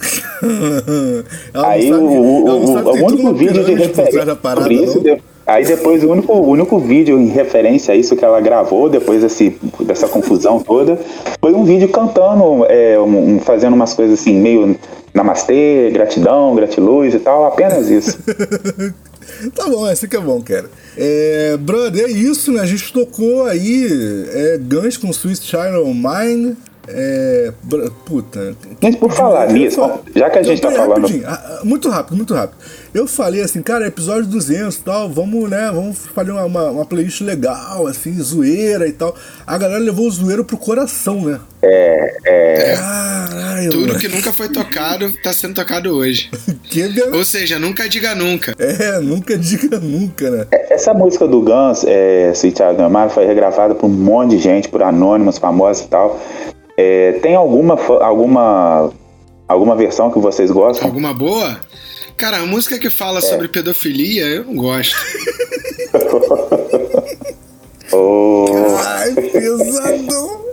Ela 0.42 1.62
não 1.62 1.64
Aí 1.70 1.88
sabe- 1.88 2.02
o, 2.02 2.08
o, 2.44 2.48
ela 2.48 2.58
não 2.58 2.64
o- 2.64 2.66
sabe 2.66 2.80
o 2.80 2.92
toda 2.92 3.04
único 3.06 3.34
vídeo 3.34 3.64
de 3.64 3.74
referência 3.74 4.24
da 4.26 4.34
parada, 4.36 4.72
isso, 4.72 5.00
não? 5.02 5.18
aí 5.46 5.64
depois 5.64 6.02
o 6.02 6.08
único, 6.10 6.32
o 6.32 6.48
único 6.48 6.78
vídeo 6.80 7.18
em 7.20 7.28
referência 7.28 7.94
a 7.94 7.96
isso 7.96 8.16
que 8.16 8.24
ela 8.24 8.40
gravou 8.40 8.88
depois 8.90 9.22
desse, 9.22 9.56
dessa 9.80 10.08
confusão 10.08 10.58
toda 10.66 10.98
foi 11.40 11.52
um 11.52 11.64
vídeo 11.64 11.88
cantando, 11.88 12.64
é, 12.68 12.98
um- 12.98 13.38
fazendo 13.38 13.74
umas 13.74 13.94
coisas 13.94 14.18
assim 14.18 14.34
meio 14.34 14.76
namastê, 15.14 15.90
gratidão, 15.92 16.54
gratiluz 16.56 17.14
e 17.14 17.20
tal, 17.20 17.44
apenas 17.46 17.88
isso. 17.88 18.18
Tá 19.54 19.66
bom, 19.68 19.90
esse 19.90 20.06
que 20.08 20.16
é 20.16 20.20
bom, 20.20 20.40
cara. 20.42 20.70
É, 20.96 21.56
brother, 21.58 22.04
é 22.06 22.10
isso, 22.10 22.52
né? 22.52 22.60
A 22.60 22.66
gente 22.66 22.92
tocou 22.92 23.46
aí 23.46 23.88
é, 24.30 24.58
Guns 24.58 24.96
com 24.96 25.12
Swiss 25.12 25.42
Child 25.42 25.84
Mine. 25.94 26.56
É, 26.88 27.52
puta. 28.04 28.56
Gente, 28.82 28.96
por 28.98 29.12
falar 29.12 29.52
nisso, 29.52 29.80
já 30.16 30.28
que 30.28 30.38
a 30.38 30.42
gente 30.42 30.60
tá 30.60 30.70
falando- 30.72 31.02
rapidinho, 31.02 31.24
ah, 31.26 31.58
ah, 31.60 31.64
Muito 31.64 31.88
rápido, 31.88 32.16
muito 32.16 32.34
rápido. 32.34 32.58
Eu 32.94 33.06
falei 33.06 33.40
assim, 33.40 33.62
cara, 33.62 33.86
episódio 33.86 34.26
200 34.26 34.76
e 34.76 34.80
tal, 34.80 35.08
vamos, 35.08 35.48
né, 35.48 35.70
vamos 35.72 36.06
fazer 36.14 36.30
uma, 36.30 36.44
uma, 36.44 36.70
uma 36.70 36.84
playlist 36.84 37.22
legal, 37.22 37.86
assim, 37.86 38.12
zoeira 38.20 38.86
e 38.86 38.92
tal. 38.92 39.16
A 39.46 39.56
galera 39.56 39.80
levou 39.80 40.06
o 40.06 40.10
zoeiro 40.10 40.44
pro 40.44 40.58
coração, 40.58 41.22
né? 41.22 41.40
É, 41.62 42.16
é, 42.24 42.76
Caralho, 42.76 43.70
Tudo 43.70 43.86
mano. 43.86 43.98
que 43.98 44.08
nunca 44.08 44.32
foi 44.32 44.48
tocado 44.50 45.10
tá 45.22 45.32
sendo 45.32 45.54
tocado 45.54 45.96
hoje. 45.96 46.30
Ou 47.12 47.24
seja, 47.24 47.58
nunca 47.58 47.88
diga 47.88 48.14
nunca. 48.14 48.54
É, 48.58 48.98
nunca 49.00 49.38
diga 49.38 49.78
nunca, 49.78 50.30
né? 50.30 50.46
essa 50.70 50.92
música 50.92 51.26
do 51.26 51.40
Guns, 51.40 51.84
é, 51.84 52.32
Sweet 52.34 52.58
Child 52.58 52.82
Mine, 52.82 53.10
foi 53.10 53.24
regravada 53.24 53.74
por 53.74 53.86
um 53.86 53.90
monte 53.90 54.36
de 54.36 54.38
gente, 54.38 54.68
por 54.68 54.82
anônimos, 54.82 55.38
famosos 55.38 55.84
e 55.84 55.88
tal. 55.88 56.20
É, 56.76 57.12
tem 57.22 57.34
alguma, 57.34 57.74
alguma, 58.00 58.90
alguma 59.48 59.76
versão 59.76 60.10
que 60.10 60.18
vocês 60.18 60.50
gostam? 60.50 60.86
Alguma 60.86 61.14
boa? 61.14 61.58
Cara, 62.16 62.38
a 62.38 62.46
música 62.46 62.78
que 62.78 62.90
fala 62.90 63.20
sobre 63.20 63.48
pedofilia, 63.48 64.26
eu 64.26 64.44
não 64.44 64.56
gosto. 64.56 64.96
Oh, 67.94 68.46
Ai, 68.78 69.12
pesadão. 69.12 70.46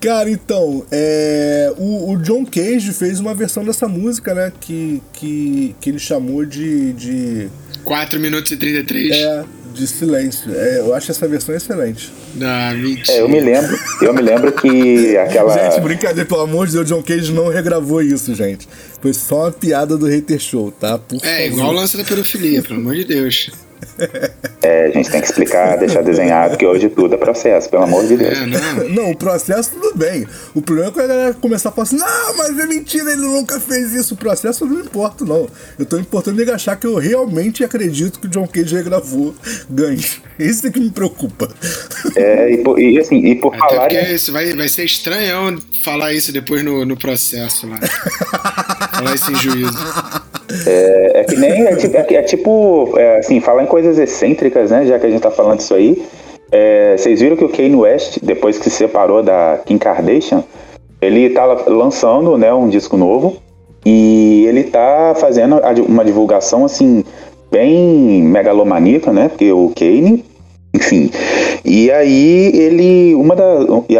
Cara, 0.00 0.28
então, 0.28 0.84
é, 0.90 1.72
o, 1.78 2.10
o 2.10 2.16
John 2.16 2.44
Cage 2.44 2.92
fez 2.92 3.20
uma 3.20 3.32
versão 3.32 3.64
dessa 3.64 3.86
música, 3.86 4.34
né? 4.34 4.52
Que, 4.60 5.00
que, 5.12 5.76
que 5.80 5.90
ele 5.90 6.00
chamou 6.00 6.44
de. 6.44 6.92
de 6.94 7.48
4 7.84 8.18
minutos 8.18 8.50
e 8.50 8.56
33. 8.56 9.12
é, 9.12 9.44
de 9.72 9.86
silêncio. 9.86 10.52
É, 10.54 10.78
eu 10.80 10.94
acho 10.94 11.10
essa 11.10 11.26
versão 11.26 11.54
excelente. 11.54 12.12
Ah, 12.40 12.72
mentira. 12.74 13.12
é, 13.18 13.20
eu 13.20 13.28
me 13.28 13.40
lembro, 13.40 13.78
eu 14.00 14.12
me 14.14 14.22
lembro 14.22 14.52
que 14.52 15.16
aquela. 15.16 15.52
Gente, 15.70 15.80
brincadeira, 15.80 16.28
pelo 16.28 16.42
amor 16.42 16.66
de 16.66 16.74
Deus, 16.74 16.86
John 16.88 17.02
Cage 17.02 17.32
não 17.32 17.48
regravou 17.48 18.02
isso, 18.02 18.34
gente. 18.34 18.68
Foi 19.00 19.12
só 19.12 19.44
uma 19.44 19.52
piada 19.52 19.96
do 19.96 20.06
Hater 20.06 20.38
Show, 20.38 20.70
tá? 20.70 20.98
Por 20.98 21.16
É, 21.24 21.44
favor. 21.44 21.52
igual 21.58 21.68
o 21.70 21.72
lance 21.72 21.96
da 21.96 22.04
pedofilia, 22.04 22.62
pelo 22.62 22.80
amor 22.80 22.94
de 22.94 23.04
Deus. 23.04 23.50
É, 24.72 24.86
a 24.86 24.90
gente 24.90 25.10
tem 25.10 25.20
que 25.20 25.26
explicar, 25.26 25.76
deixar 25.76 26.02
desenhado, 26.02 26.56
que 26.56 26.64
hoje 26.64 26.88
tudo 26.88 27.14
é 27.14 27.18
processo, 27.18 27.68
pelo 27.68 27.82
amor 27.82 28.06
de 28.06 28.16
Deus. 28.16 28.38
É, 28.38 28.46
não. 28.46 28.88
Não, 28.88 29.10
o 29.10 29.16
processo 29.16 29.72
tudo 29.72 29.94
bem. 29.94 30.26
O 30.54 30.62
problema 30.62 30.88
é 30.88 30.92
quando 30.92 31.04
a 31.04 31.08
galera 31.08 31.34
começar 31.34 31.68
a 31.68 31.72
falar 31.72 31.82
assim, 31.82 31.96
não, 31.96 32.36
mas 32.38 32.58
é 32.58 32.66
mentira, 32.66 33.12
ele 33.12 33.20
nunca 33.20 33.60
fez 33.60 33.92
isso. 33.92 34.14
O 34.14 34.16
processo 34.16 34.64
eu 34.64 34.68
não 34.68 34.80
importa, 34.80 35.24
não. 35.24 35.46
Eu 35.78 35.84
tô 35.84 35.98
importando 35.98 36.42
em 36.42 36.50
achar 36.50 36.76
que 36.76 36.86
eu 36.86 36.96
realmente 36.96 37.62
acredito 37.62 38.18
que 38.18 38.26
o 38.26 38.30
John 38.30 38.46
Cage 38.46 38.74
regravou 38.74 39.34
ganhos. 39.68 40.22
Isso 40.38 40.66
é 40.66 40.70
que 40.70 40.80
me 40.80 40.90
preocupa. 40.90 41.48
É, 42.16 42.50
e, 42.52 42.58
por, 42.58 42.78
e 42.80 42.98
assim, 42.98 43.16
e 43.26 43.34
por 43.34 43.54
Até 43.54 43.58
falar 43.58 43.88
porque 43.88 44.00
em, 44.00 44.14
isso 44.14 44.32
vai, 44.32 44.52
vai 44.54 44.68
ser 44.68 44.84
estranhão 44.84 45.58
falar 45.84 46.14
isso 46.14 46.32
depois 46.32 46.64
no, 46.64 46.84
no 46.84 46.96
processo 46.96 47.68
lá. 47.68 47.78
falar 48.92 49.14
isso 49.14 49.30
em 49.30 49.36
juízo. 49.36 49.78
É, 50.66 51.20
é 51.20 51.24
que 51.24 51.36
nem. 51.36 51.66
É, 51.66 51.72
é 51.72 52.14
é 52.14 52.22
tipo. 52.22 52.94
é, 52.98 53.18
assim, 53.18 53.40
falar 53.40 53.62
em 53.62 53.66
coisas 53.66 53.98
excêntricas, 53.98 54.70
né? 54.70 54.86
Já 54.86 54.98
que 54.98 55.06
a 55.06 55.10
gente 55.10 55.22
tá 55.22 55.30
falando 55.30 55.58
disso 55.58 55.74
aí. 55.74 56.02
é, 56.50 56.96
vocês 56.96 57.20
viram 57.20 57.36
que 57.36 57.44
o 57.44 57.48
Kanye 57.48 57.76
West, 57.76 58.18
depois 58.22 58.58
que 58.58 58.64
se 58.64 58.70
separou 58.70 59.22
da 59.22 59.60
Kim 59.64 59.78
Kardashian, 59.78 60.44
ele 61.00 61.30
tá 61.30 61.44
lançando 61.66 62.36
né, 62.36 62.52
um 62.52 62.68
disco 62.68 62.96
novo. 62.96 63.36
E 63.84 64.44
ele 64.46 64.64
tá 64.64 65.14
fazendo 65.16 65.60
uma 65.88 66.04
divulgação, 66.04 66.64
assim, 66.64 67.04
bem 67.50 68.22
megalomaníaca, 68.22 69.12
né? 69.12 69.28
Porque 69.28 69.50
o 69.52 69.72
Kanye. 69.74 70.24
Enfim. 70.74 71.10
E 71.64 71.90
aí 71.90 72.50
ele. 72.54 73.14
Uma 73.14 73.36
da. 73.36 73.44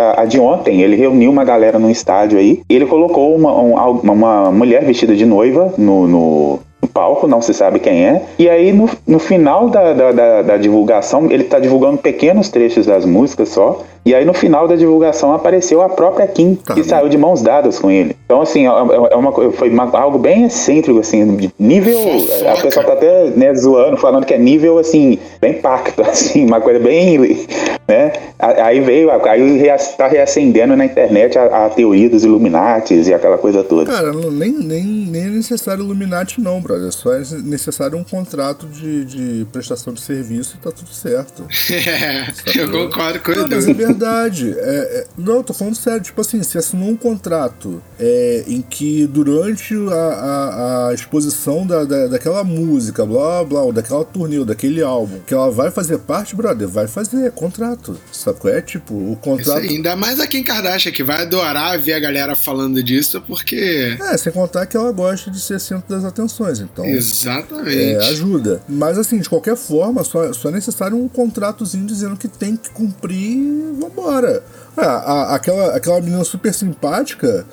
A, 0.01 0.23
a 0.23 0.25
de 0.25 0.39
ontem, 0.41 0.81
ele 0.83 0.97
reuniu 0.97 1.31
uma 1.31 1.45
galera 1.45 1.79
num 1.79 1.91
estádio 1.91 2.39
aí. 2.39 2.61
E 2.69 2.75
ele 2.75 2.87
colocou 2.87 3.35
uma, 3.35 3.53
um- 3.61 3.75
uma, 4.01 4.13
uma 4.13 4.53
mulher 4.53 4.85
vestida 4.85 5.15
de 5.15 5.27
noiva 5.27 5.75
no, 5.77 6.07
no, 6.07 6.59
no 6.59 6.61
palco, 6.93 7.27
não 7.27 7.41
se 7.43 7.53
sabe 7.55 7.79
quem 7.79 8.05
é. 8.07 8.23
E 8.39 8.49
aí 8.49 8.73
no, 8.73 8.89
no 9.07 9.19
final 9.19 9.69
da, 9.69 9.93
da, 9.93 10.13
da- 10.13 10.43
da 10.43 10.57
divulgação, 10.57 11.31
ele 11.31 11.45
tá 11.45 11.59
divulgando 11.59 11.99
pequenos 11.99 12.49
trechos 12.49 12.87
das 12.87 13.05
músicas 13.05 13.49
só. 13.51 13.83
E 14.05 14.15
aí 14.17 14.25
no 14.25 14.35
final 14.35 14.67
da 14.67 14.75
divulgação 14.75 15.33
apareceu 15.33 15.81
a 15.81 15.89
própria 15.89 16.27
Kim, 16.27 16.57
Tá. 16.57 16.75
que 16.75 16.83
saiu 16.83 17.09
de 17.09 17.17
mãos 17.17 17.41
dadas 17.41 17.79
com 17.79 17.89
ele. 17.89 18.17
Então, 18.25 18.43
assim, 18.43 18.67
é, 18.67 18.71
é 19.13 19.17
uma, 19.17 19.31
co- 19.31 19.53
foi 19.53 19.71
uma- 19.71 19.89
algo 19.97 20.19
bem 20.19 20.45
excêntrico, 20.47 20.99
assim, 20.99 21.37
de 21.37 21.51
nível. 21.59 21.97
Fofoca. 21.99 22.53
A 22.53 22.61
pessoa 22.63 22.85
tá 22.87 22.93
até 22.95 23.25
né, 23.31 23.55
zoando, 23.55 23.97
falando 23.97 24.27
que 24.27 24.35
é 24.35 24.39
nível, 24.39 24.79
assim, 24.79 25.19
bem 25.41 25.55
pacto, 25.55 26.03
assim, 26.09 26.45
uma 26.45 26.61
coisa 26.61 26.81
bem. 26.81 27.47
Né? 27.87 28.13
Aí 28.39 28.81
veio, 28.81 29.09
aí 29.11 29.69
tá 29.97 30.09
reacendendo 30.09 30.75
na 30.77 30.85
internet 30.85 31.39
a, 31.39 31.67
a 31.67 31.69
teoria 31.69 32.09
dos 32.11 32.25
Illuminatis 32.25 33.07
e 33.07 33.15
aquela 33.15 33.39
coisa 33.39 33.63
toda. 33.63 33.93
Cara, 33.93 34.13
nem, 34.13 34.51
nem, 34.51 34.83
nem 34.85 35.23
é 35.27 35.31
necessário 35.31 35.85
Illuminati, 35.85 36.41
não, 36.41 36.61
brother. 36.61 36.82
Só 36.91 37.13
é 37.15 37.21
necessário 37.43 37.97
um 37.99 38.05
contrato 38.05 38.67
de, 38.67 39.05
de 39.05 39.47
prestação 39.53 39.93
de 39.93 40.01
serviço 40.01 40.57
e 40.57 40.63
tá 40.63 40.71
tudo 40.71 40.93
certo. 40.93 41.47
É, 41.71 42.33
eu 42.59 42.71
concordo 42.71 43.21
com 43.21 43.33
Não, 43.33 43.49
mas 43.49 43.67
é 43.69 43.73
verdade. 43.75 44.55
É, 44.57 45.01
é- 45.01 45.07
não, 45.17 45.37
eu 45.37 45.43
tô 45.43 45.53
falando 45.55 45.77
sério. 45.77 46.01
Tipo 46.01 46.21
assim, 46.21 46.43
se 46.43 46.59
assinou 46.59 46.89
um 46.89 46.97
contrato 46.97 47.83
é, 47.99 48.45
em 48.47 48.61
que 48.63 49.07
durante 49.07 49.75
a, 49.91 49.95
a, 49.95 50.89
a 50.89 50.95
exposição 50.95 51.67
da, 51.67 51.85
da, 51.85 52.07
daquela 52.09 52.43
música, 52.43 53.05
blá 53.05 53.45
blá, 53.45 53.63
ou 53.63 53.73
daquela 53.73 54.05
turnê, 54.05 54.39
ou 54.39 54.45
daquele 54.45 54.83
álbum, 54.83 55.21
que 55.27 55.35
ela 55.35 55.51
vai 55.51 55.71
fazer 55.71 55.99
parte, 55.99 56.35
brother, 56.35 56.69
vai 56.69 56.87
fazer, 56.87 57.27
é 57.27 57.31
contrato. 57.31 57.99
Sabe 58.11 58.39
qual 58.41 58.55
é? 58.55 58.61
Tipo, 58.61 58.95
o 58.95 59.17
contrato. 59.17 59.59
aí, 59.59 59.69
ainda 59.69 59.95
mais 59.97 60.21
a 60.21 60.27
Kim 60.27 60.43
Kardashian, 60.43 60.93
que 60.93 61.03
vai 61.03 61.23
adorar 61.23 61.79
ver 61.79 61.95
a 61.95 62.01
galera 62.01 62.35
falando 62.35 62.83
disso, 62.83 63.23
porque. 63.27 63.97
É, 64.01 64.17
sem 64.17 64.33
contar 64.33 64.67
que 64.67 64.77
ela 64.77 64.91
gosta 64.93 65.31
de 65.31 65.41
ser 65.41 65.61
centro 65.61 65.89
das 65.89 66.05
atenções, 66.05 66.61
então. 66.73 66.85
É, 66.85 66.91
Exatamente. 66.93 67.97
ajuda. 68.11 68.63
Mas 68.69 68.99
assim, 68.99 69.19
de 69.19 69.29
qualquer 69.29 69.57
forma, 69.57 70.03
só, 70.05 70.33
só 70.33 70.49
é 70.49 70.53
necessário 70.53 70.97
um 70.97 71.09
contratozinho 71.09 71.87
dizendo 71.87 72.17
que 72.17 72.29
tem 72.29 72.57
que 72.57 72.71
cumprir 72.71 73.19
e 73.39 73.77
vambora. 73.81 74.43
Ah, 74.77 74.83
a- 74.87 75.35
aquela, 75.35 75.77
aquela 75.77 76.01
menina 76.01 76.25
super 76.25 76.53
simpática 76.55 77.45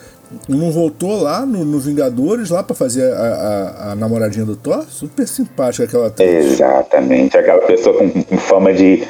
não 0.48 0.72
voltou 0.72 1.20
lá 1.22 1.44
no, 1.46 1.66
no 1.66 1.80
Vingadores 1.80 2.50
lá 2.50 2.62
pra 2.64 2.76
fazer 2.76 3.12
a, 3.12 3.18
a- 3.18 3.92
a 3.92 3.96
namoradinha 3.96 4.46
do 4.46 4.56
Thor? 4.56 4.86
Super 4.90 5.28
simpática 5.28 5.84
aquela 5.86 6.08
atriz. 6.08 6.54
Exatamente, 6.54 7.38
aquela 7.38 7.62
pessoa 7.66 7.98
com, 7.98 8.24
com 8.24 8.38
fama 8.38 8.72
de 8.74 9.06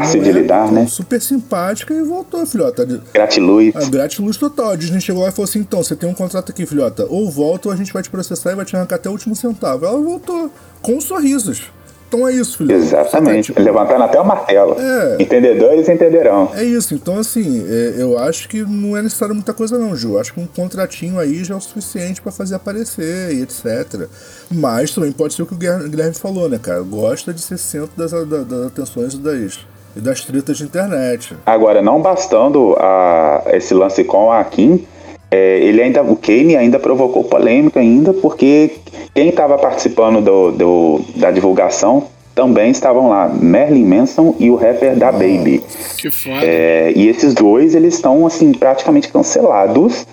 fácil 0.00 0.16
Não 0.18 0.24
de 0.24 0.30
é? 0.30 0.32
lidar, 0.40 0.72
né? 0.72 0.86
Super 0.86 1.20
simpática 1.20 1.92
e 1.94 2.02
voltou, 2.02 2.44
filhota. 2.46 2.86
Gratiluz. 3.12 3.74
A 3.76 3.88
gratiluz 3.88 4.36
total. 4.36 4.70
A 4.70 4.76
Disney 4.76 5.00
chegou 5.00 5.22
lá 5.22 5.28
e 5.28 5.32
falou 5.32 5.44
assim: 5.48 5.58
então, 5.60 5.82
você 5.82 5.94
tem 5.96 6.08
um 6.08 6.14
contrato 6.14 6.50
aqui, 6.50 6.64
filhota. 6.66 7.06
Ou 7.08 7.30
volta 7.30 7.68
ou 7.68 7.74
a 7.74 7.76
gente 7.76 7.92
vai 7.92 8.02
te 8.02 8.10
processar 8.10 8.52
e 8.52 8.54
vai 8.54 8.64
te 8.64 8.74
arrancar 8.76 8.96
até 8.96 9.08
o 9.08 9.12
último 9.12 9.34
centavo. 9.36 9.84
Ela 9.86 10.00
voltou, 10.00 10.50
com 10.80 11.00
sorrisos. 11.00 11.62
Então 12.08 12.28
é 12.28 12.32
isso, 12.34 12.58
filhota. 12.58 12.74
Exatamente, 12.84 13.46
tá, 13.54 13.54
tipo, 13.54 13.62
levantando 13.62 14.04
até 14.04 14.20
o 14.20 14.24
martelo. 14.26 14.76
É. 14.78 15.16
Entendedores 15.18 15.88
entenderão. 15.88 16.50
É 16.54 16.62
isso, 16.62 16.92
então 16.94 17.18
assim, 17.18 17.64
é, 17.66 17.94
eu 17.96 18.18
acho 18.18 18.50
que 18.50 18.60
não 18.62 18.94
é 18.94 19.00
necessário 19.00 19.34
muita 19.34 19.54
coisa 19.54 19.78
não. 19.78 19.96
Eu 19.96 20.20
Acho 20.20 20.34
que 20.34 20.38
um 20.40 20.46
contratinho 20.46 21.18
aí 21.18 21.42
já 21.42 21.54
é 21.54 21.56
o 21.56 21.60
suficiente 21.60 22.20
pra 22.20 22.30
fazer 22.30 22.54
aparecer 22.54 23.32
e 23.32 23.40
etc. 23.40 24.08
Mas 24.50 24.90
também 24.94 25.10
pode 25.10 25.32
ser 25.32 25.40
o 25.42 25.46
que 25.46 25.54
o 25.54 25.56
Guilherme 25.56 26.12
falou, 26.12 26.50
né, 26.50 26.58
cara? 26.62 26.82
Gosta 26.82 27.32
de 27.32 27.40
ser 27.40 27.56
centro 27.56 27.92
das, 27.96 28.10
da- 28.10 28.42
das 28.44 28.66
atenções 28.66 29.14
e 29.14 29.16
das, 29.16 29.60
e 29.96 30.00
das 30.00 30.24
tretas 30.24 30.56
de 30.58 30.64
internet. 30.64 31.34
Agora, 31.44 31.82
não 31.82 32.00
bastando 32.00 32.74
a, 32.78 33.42
esse 33.52 33.74
lance 33.74 34.02
com 34.04 34.30
a 34.32 34.42
Kim, 34.44 34.84
é, 35.30 35.58
ele 35.60 35.82
ainda, 35.82 36.02
o 36.02 36.16
Kane 36.16 36.56
ainda 36.56 36.78
provocou 36.78 37.24
polêmica 37.24 37.80
ainda, 37.80 38.12
porque 38.12 38.72
quem 39.14 39.28
estava 39.30 39.56
participando 39.58 40.20
do, 40.20 40.50
do- 40.52 41.00
da 41.16 41.30
divulgação 41.30 42.04
também 42.34 42.70
estavam 42.70 43.10
lá, 43.10 43.28
Marilyn 43.28 43.84
Manson 43.84 44.34
e 44.38 44.50
o 44.50 44.56
rapper 44.56 44.96
da 44.96 45.12
Baby. 45.12 45.62
Que 45.98 46.10
foda. 46.10 46.40
É, 46.42 46.92
e 46.96 47.06
esses 47.08 47.34
dois, 47.34 47.74
eles 47.74 47.94
estão, 47.94 48.26
assim, 48.26 48.52
praticamente 48.52 49.08
cancelados. 49.12 50.06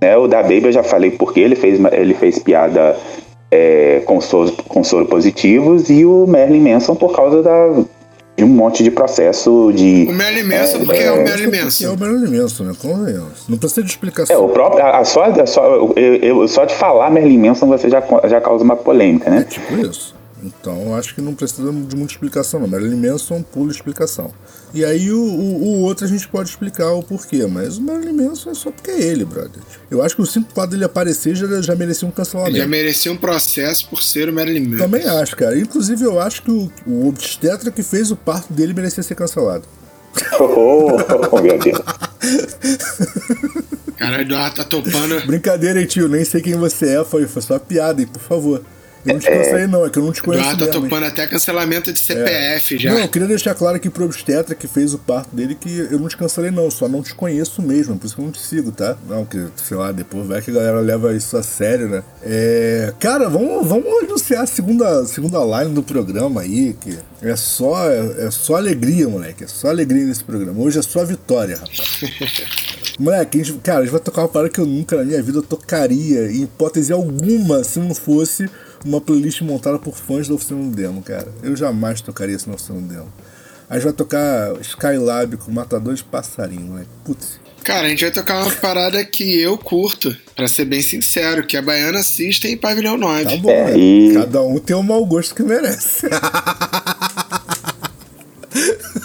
Né? 0.00 0.16
O 0.16 0.28
da 0.28 0.40
Baby 0.42 0.66
eu 0.66 0.72
já 0.72 0.82
falei 0.84 1.10
porque 1.10 1.40
ele 1.40 1.56
fez, 1.56 1.80
ele 1.92 2.14
fez 2.14 2.38
piada 2.38 2.96
é, 3.50 4.02
com, 4.06 4.20
soro, 4.20 4.52
com 4.68 4.84
soro 4.84 5.06
positivos 5.06 5.90
e 5.90 6.04
o 6.04 6.26
Marilyn 6.28 6.72
Manson 6.74 6.94
por 6.94 7.12
causa 7.14 7.42
da, 7.42 7.72
de 8.36 8.42
um 8.44 8.48
monte 8.48 8.82
de 8.82 8.90
processo 8.90 9.72
de... 9.74 10.06
O 10.08 10.12
Marilyn 10.12 10.44
Manson, 10.44 10.78
porque 10.84 11.00
é, 11.02 11.12
o 11.12 11.22
Marilyn 11.24 11.56
É 11.56 11.60
o 11.60 11.64
Manson. 11.64 11.96
Marilyn 11.96 12.38
Manson, 12.42 12.64
né? 12.64 12.72
Convenhamos. 12.82 13.48
Não 13.48 13.56
precisa 13.58 13.82
de 13.82 13.88
É, 13.88 13.90
explicação. 13.92 14.44
o 14.44 14.48
próprio, 14.48 14.84
a, 14.84 14.98
a 14.98 15.04
só, 15.04 15.24
a 15.24 15.46
só, 15.46 15.64
eu, 15.66 15.94
eu- 15.96 16.48
só 16.48 16.64
de 16.64 16.74
falar 16.74 17.10
Marilyn 17.10 17.38
Manson 17.48 17.66
você 17.66 17.88
já, 17.88 18.02
já 18.28 18.40
causa 18.40 18.64
uma 18.64 18.74
polêmica, 18.76 19.28
É 19.28 19.30
né? 19.30 19.46
tipo 19.48 19.76
isso. 19.76 20.13
Então 20.44 20.94
acho 20.94 21.14
que 21.14 21.22
não 21.22 21.34
precisa 21.34 21.72
de 21.72 21.96
muita 21.96 22.12
explicação, 22.12 22.60
não. 22.60 22.68
Marilyn 22.68 22.96
Manson 22.96 23.42
pula 23.42 23.72
explicação. 23.72 24.30
E 24.74 24.84
aí 24.84 25.10
o, 25.10 25.18
o, 25.22 25.62
o 25.62 25.80
outro 25.80 26.04
a 26.04 26.08
gente 26.08 26.28
pode 26.28 26.50
explicar 26.50 26.92
o 26.92 27.02
porquê, 27.02 27.46
mas 27.46 27.78
o 27.78 27.82
Marilyn 27.82 28.12
Manson 28.12 28.50
é 28.50 28.54
só 28.54 28.70
porque 28.70 28.90
é 28.90 29.00
ele, 29.00 29.24
brother. 29.24 29.62
Eu 29.90 30.02
acho 30.02 30.14
que 30.16 30.22
o 30.22 30.26
simples 30.26 30.52
fato 30.54 30.70
dele 30.70 30.84
aparecer 30.84 31.34
já, 31.34 31.62
já 31.62 31.74
merecia 31.74 32.06
um 32.06 32.10
Ele 32.10 32.16
cancelamento. 32.16 32.56
já 32.56 32.66
merecia 32.66 33.10
um 33.10 33.16
processo 33.16 33.88
por 33.88 34.02
ser 34.02 34.28
o 34.28 34.32
Marilyn 34.32 34.68
Manson. 34.68 34.84
Também 34.84 35.06
acho, 35.06 35.34
cara. 35.36 35.58
Inclusive 35.58 36.04
eu 36.04 36.20
acho 36.20 36.42
que 36.42 36.50
o, 36.50 36.70
o 36.86 37.08
obstetra 37.08 37.70
que 37.70 37.82
fez 37.82 38.10
o 38.10 38.16
parto 38.16 38.52
dele 38.52 38.74
merecia 38.74 39.02
ser 39.02 39.14
cancelado. 39.14 39.64
Oh, 40.38 40.96
oh, 41.32 41.40
meu 41.40 41.58
Deus. 41.58 41.78
Cara, 43.96 44.18
o 44.18 44.20
Eduardo 44.20 44.56
tá 44.56 44.64
topando. 44.64 45.24
Brincadeira, 45.26 45.80
hein, 45.80 45.86
tio? 45.86 46.08
Nem 46.08 46.24
sei 46.24 46.40
quem 46.40 46.54
você 46.54 47.00
é, 47.00 47.04
foi, 47.04 47.26
foi 47.26 47.42
só 47.42 47.58
piada, 47.58 48.00
hein? 48.00 48.06
Por 48.06 48.20
favor. 48.20 48.62
Eu 49.04 49.14
não 49.14 49.20
te 49.20 49.28
cancelei, 49.28 49.66
não, 49.66 49.84
é 49.84 49.90
que 49.90 49.98
eu 49.98 50.02
não 50.02 50.12
te 50.12 50.22
conheço 50.22 50.48
Eduardo 50.50 50.66
tá 50.66 50.72
topando 50.72 51.04
até 51.04 51.26
cancelamento 51.26 51.92
de 51.92 51.98
CPF 51.98 52.78
já. 52.78 52.92
Não, 52.92 53.00
eu 53.00 53.08
queria 53.08 53.28
deixar 53.28 53.54
claro 53.54 53.76
aqui 53.76 53.90
pro 53.90 54.04
obstetra 54.04 54.54
que 54.54 54.66
fez 54.66 54.94
o 54.94 54.98
parto 54.98 55.34
dele 55.34 55.54
que 55.54 55.88
eu 55.90 55.98
não 55.98 56.08
te 56.08 56.16
cancelei, 56.16 56.50
não, 56.50 56.70
só 56.70 56.88
não 56.88 57.02
te 57.02 57.14
conheço 57.14 57.60
mesmo, 57.60 57.98
por 57.98 58.06
isso 58.06 58.14
que 58.14 58.20
eu 58.20 58.24
não 58.24 58.32
te 58.32 58.40
sigo, 58.40 58.72
tá? 58.72 58.96
Não, 59.06 59.24
que, 59.24 59.46
sei 59.56 59.76
lá, 59.76 59.92
depois 59.92 60.26
vai 60.26 60.40
que 60.40 60.50
a 60.50 60.54
galera 60.54 60.80
leva 60.80 61.14
isso 61.14 61.36
a 61.36 61.42
sério, 61.42 61.88
né? 61.88 62.02
É. 62.22 62.94
Cara, 62.98 63.28
vamos, 63.28 63.66
vamos 63.66 63.86
anunciar 64.04 64.44
a 64.44 64.46
segunda, 64.46 65.04
segunda 65.04 65.38
line 65.44 65.74
do 65.74 65.82
programa 65.82 66.40
aí, 66.40 66.74
que 66.80 66.96
é 67.22 67.36
só, 67.36 67.90
é, 67.90 68.26
é 68.26 68.30
só 68.30 68.56
alegria, 68.56 69.08
moleque. 69.08 69.44
É 69.44 69.46
só 69.46 69.68
alegria 69.68 70.04
nesse 70.04 70.24
programa. 70.24 70.60
Hoje 70.62 70.78
é 70.78 70.82
só 70.82 71.04
vitória, 71.04 71.56
rapaz. 71.56 72.00
Moleque, 72.98 73.40
a 73.40 73.44
gente, 73.44 73.58
cara, 73.58 73.80
a 73.80 73.82
gente 73.82 73.90
vai 73.90 74.00
tocar 74.00 74.22
uma 74.22 74.28
parada 74.28 74.48
que 74.48 74.60
eu 74.60 74.66
nunca 74.66 74.96
na 74.96 75.04
minha 75.04 75.20
vida 75.20 75.42
tocaria, 75.42 76.30
em 76.30 76.44
hipótese 76.44 76.92
alguma, 76.92 77.64
se 77.64 77.80
não 77.80 77.92
fosse 77.92 78.48
uma 78.84 79.00
playlist 79.00 79.40
montada 79.42 79.78
por 79.78 79.94
fãs 79.96 80.28
da 80.28 80.34
Oficina 80.34 80.62
do 80.62 80.70
Demo, 80.74 81.02
cara. 81.02 81.28
Eu 81.42 81.56
jamais 81.56 82.00
tocaria 82.00 82.36
isso 82.36 82.48
na 82.48 82.54
Oficina 82.54 82.80
do 82.80 82.86
Demo. 82.88 83.12
A 83.68 83.74
gente 83.74 83.84
vai 83.84 83.92
tocar 83.94 84.52
Skylab 84.60 85.36
com 85.38 85.50
Matador 85.50 85.94
de 85.94 86.04
Passarinho, 86.04 86.62
moleque. 86.72 86.88
Putz. 87.04 87.40
Cara, 87.64 87.86
a 87.86 87.88
gente 87.88 88.02
vai 88.04 88.10
tocar 88.10 88.42
uma 88.42 88.50
parada 88.56 89.02
que 89.06 89.40
eu 89.40 89.56
curto, 89.56 90.14
pra 90.36 90.46
ser 90.46 90.66
bem 90.66 90.82
sincero, 90.82 91.46
que 91.46 91.56
é 91.56 91.62
Baiana 91.62 92.02
System 92.02 92.52
e 92.52 92.56
Pavilhão 92.56 92.98
9. 92.98 93.24
Tá 93.24 93.36
bom, 93.38 93.50
É, 93.50 93.64
né? 93.70 93.78
e- 93.78 94.12
Cada 94.14 94.42
um 94.42 94.58
tem 94.58 94.76
o 94.76 94.82
mau 94.82 95.02
gosto 95.06 95.34
que 95.34 95.42
merece. 95.42 96.06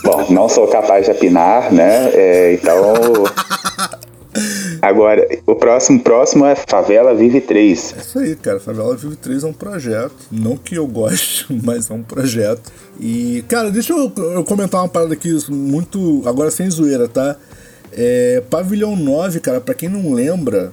Bom, 0.03 0.31
não 0.31 0.49
sou 0.49 0.67
capaz 0.67 1.05
de 1.05 1.11
apinar, 1.11 1.71
né? 1.71 2.09
É, 2.13 2.53
então. 2.53 2.93
Agora, 4.81 5.27
o 5.45 5.55
próximo 5.55 5.99
próximo 6.01 6.45
é 6.45 6.55
Favela 6.55 7.13
Vive 7.13 7.41
3. 7.41 7.95
É 7.97 8.01
isso 8.01 8.19
aí, 8.19 8.35
cara. 8.35 8.59
Favela 8.59 8.95
Vive 8.95 9.15
3 9.15 9.43
é 9.43 9.47
um 9.47 9.53
projeto. 9.53 10.15
Não 10.31 10.57
que 10.57 10.75
eu 10.75 10.87
goste, 10.87 11.45
mas 11.63 11.89
é 11.89 11.93
um 11.93 12.03
projeto. 12.03 12.71
E, 12.99 13.43
cara, 13.47 13.71
deixa 13.71 13.93
eu, 13.93 14.11
eu 14.17 14.43
comentar 14.43 14.81
uma 14.81 14.89
parada 14.89 15.13
aqui 15.13 15.35
muito. 15.49 16.21
Agora 16.25 16.51
sem 16.51 16.69
zoeira, 16.69 17.07
tá? 17.07 17.35
É, 17.91 18.43
Pavilhão 18.49 18.95
9, 18.95 19.39
cara, 19.39 19.59
pra 19.59 19.73
quem 19.73 19.89
não 19.89 20.13
lembra. 20.13 20.71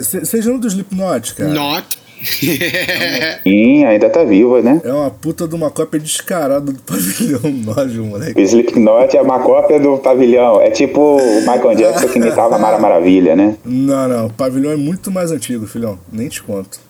Vocês 0.00 0.44
lembram 0.46 0.60
do 0.60 0.66
Slipknot, 0.66 1.34
cara? 1.34 1.52
Not. 1.52 2.05
Sim, 3.42 3.84
ainda 3.84 4.08
tá 4.10 4.24
viva, 4.24 4.60
né? 4.62 4.80
É 4.84 4.92
uma 4.92 5.10
puta 5.10 5.46
de 5.46 5.54
uma 5.54 5.70
cópia 5.70 6.00
descarada 6.00 6.72
do 6.72 6.80
Pavilhão 6.82 7.40
9, 7.76 8.00
O 8.00 8.04
moleque. 8.06 8.40
Slipknot 8.40 9.16
é 9.16 9.22
uma 9.22 9.38
cópia 9.40 9.78
do 9.78 9.98
pavilhão. 9.98 10.60
É 10.60 10.70
tipo 10.70 11.00
o 11.18 11.40
Michael 11.40 11.74
Jackson 11.76 12.08
que 12.08 12.18
imitava 12.18 12.56
a 12.56 12.58
Mara 12.58 12.78
Maravilha, 12.78 13.36
né? 13.36 13.56
Não, 13.64 14.08
não. 14.08 14.26
O 14.26 14.32
Pavilhão 14.32 14.72
é 14.72 14.76
muito 14.76 15.10
mais 15.10 15.30
antigo, 15.30 15.66
filhão. 15.66 15.98
Nem 16.12 16.28
te 16.28 16.42
conto. 16.42 16.80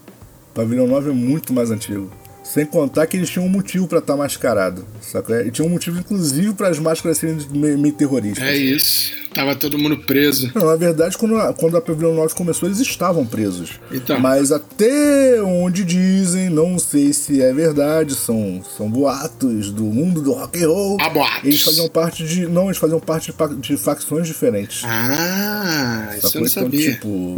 O 0.53 0.55
Pavilhão 0.55 0.87
9 0.87 1.11
é 1.11 1.13
muito 1.13 1.53
mais 1.53 1.71
antigo. 1.71 2.11
Sem 2.53 2.65
contar 2.65 3.07
que 3.07 3.17
eles 3.17 3.29
tinham 3.29 3.45
um 3.47 3.51
motivo 3.51 3.87
pra 3.89 3.99
estar 3.99 4.17
mascarado, 4.17 4.85
sacou? 5.01 5.39
E 5.41 5.51
tinha 5.51 5.67
um 5.67 5.71
motivo, 5.71 5.99
inclusive, 5.99 6.55
para 6.55 6.69
as 6.69 6.79
máscaras 6.79 7.19
serem 7.19 7.37
meio, 7.51 7.77
meio 7.79 7.95
terroristas. 7.95 8.43
É 8.45 8.57
isso. 8.57 9.13
Tava 9.35 9.55
todo 9.55 9.77
mundo 9.79 9.99
preso. 9.99 10.51
Não, 10.55 10.65
na 10.65 10.77
verdade, 10.77 11.19
quando 11.19 11.37
a, 11.37 11.53
quando 11.53 11.77
a 11.77 11.81
Pavilhão 11.81 12.15
9 12.15 12.35
começou, 12.35 12.69
eles 12.69 12.81
estavam 12.81 13.27
presos. 13.27 13.73
Então. 13.93 14.19
Mas 14.19 14.51
até 14.53 15.43
onde 15.43 15.85
dizem, 15.85 16.49
não 16.49 16.79
sei 16.79 17.13
se 17.13 17.43
é 17.43 17.53
verdade, 17.53 18.15
são, 18.15 18.63
são 18.77 18.89
boatos 18.89 19.71
do 19.71 19.83
mundo 19.85 20.23
do 20.23 20.33
rock 20.33 20.63
and 20.65 20.69
roll. 20.69 20.97
Há 21.01 21.11
boatos. 21.11 21.45
Eles 21.45 21.61
faziam 21.63 21.89
parte 21.89 22.25
de. 22.25 22.47
Não, 22.47 22.67
eles 22.67 22.79
faziam 22.79 22.99
parte 23.01 23.31
de, 23.33 23.57
de 23.57 23.77
facções 23.77 24.27
diferentes. 24.27 24.83
Ah, 24.87 26.15
isso 26.17 26.27
eu 26.27 26.31
Sacou? 26.31 26.41
não 26.41 26.49
Então, 26.49 26.63
sabia. 26.63 26.93
tipo. 26.93 27.35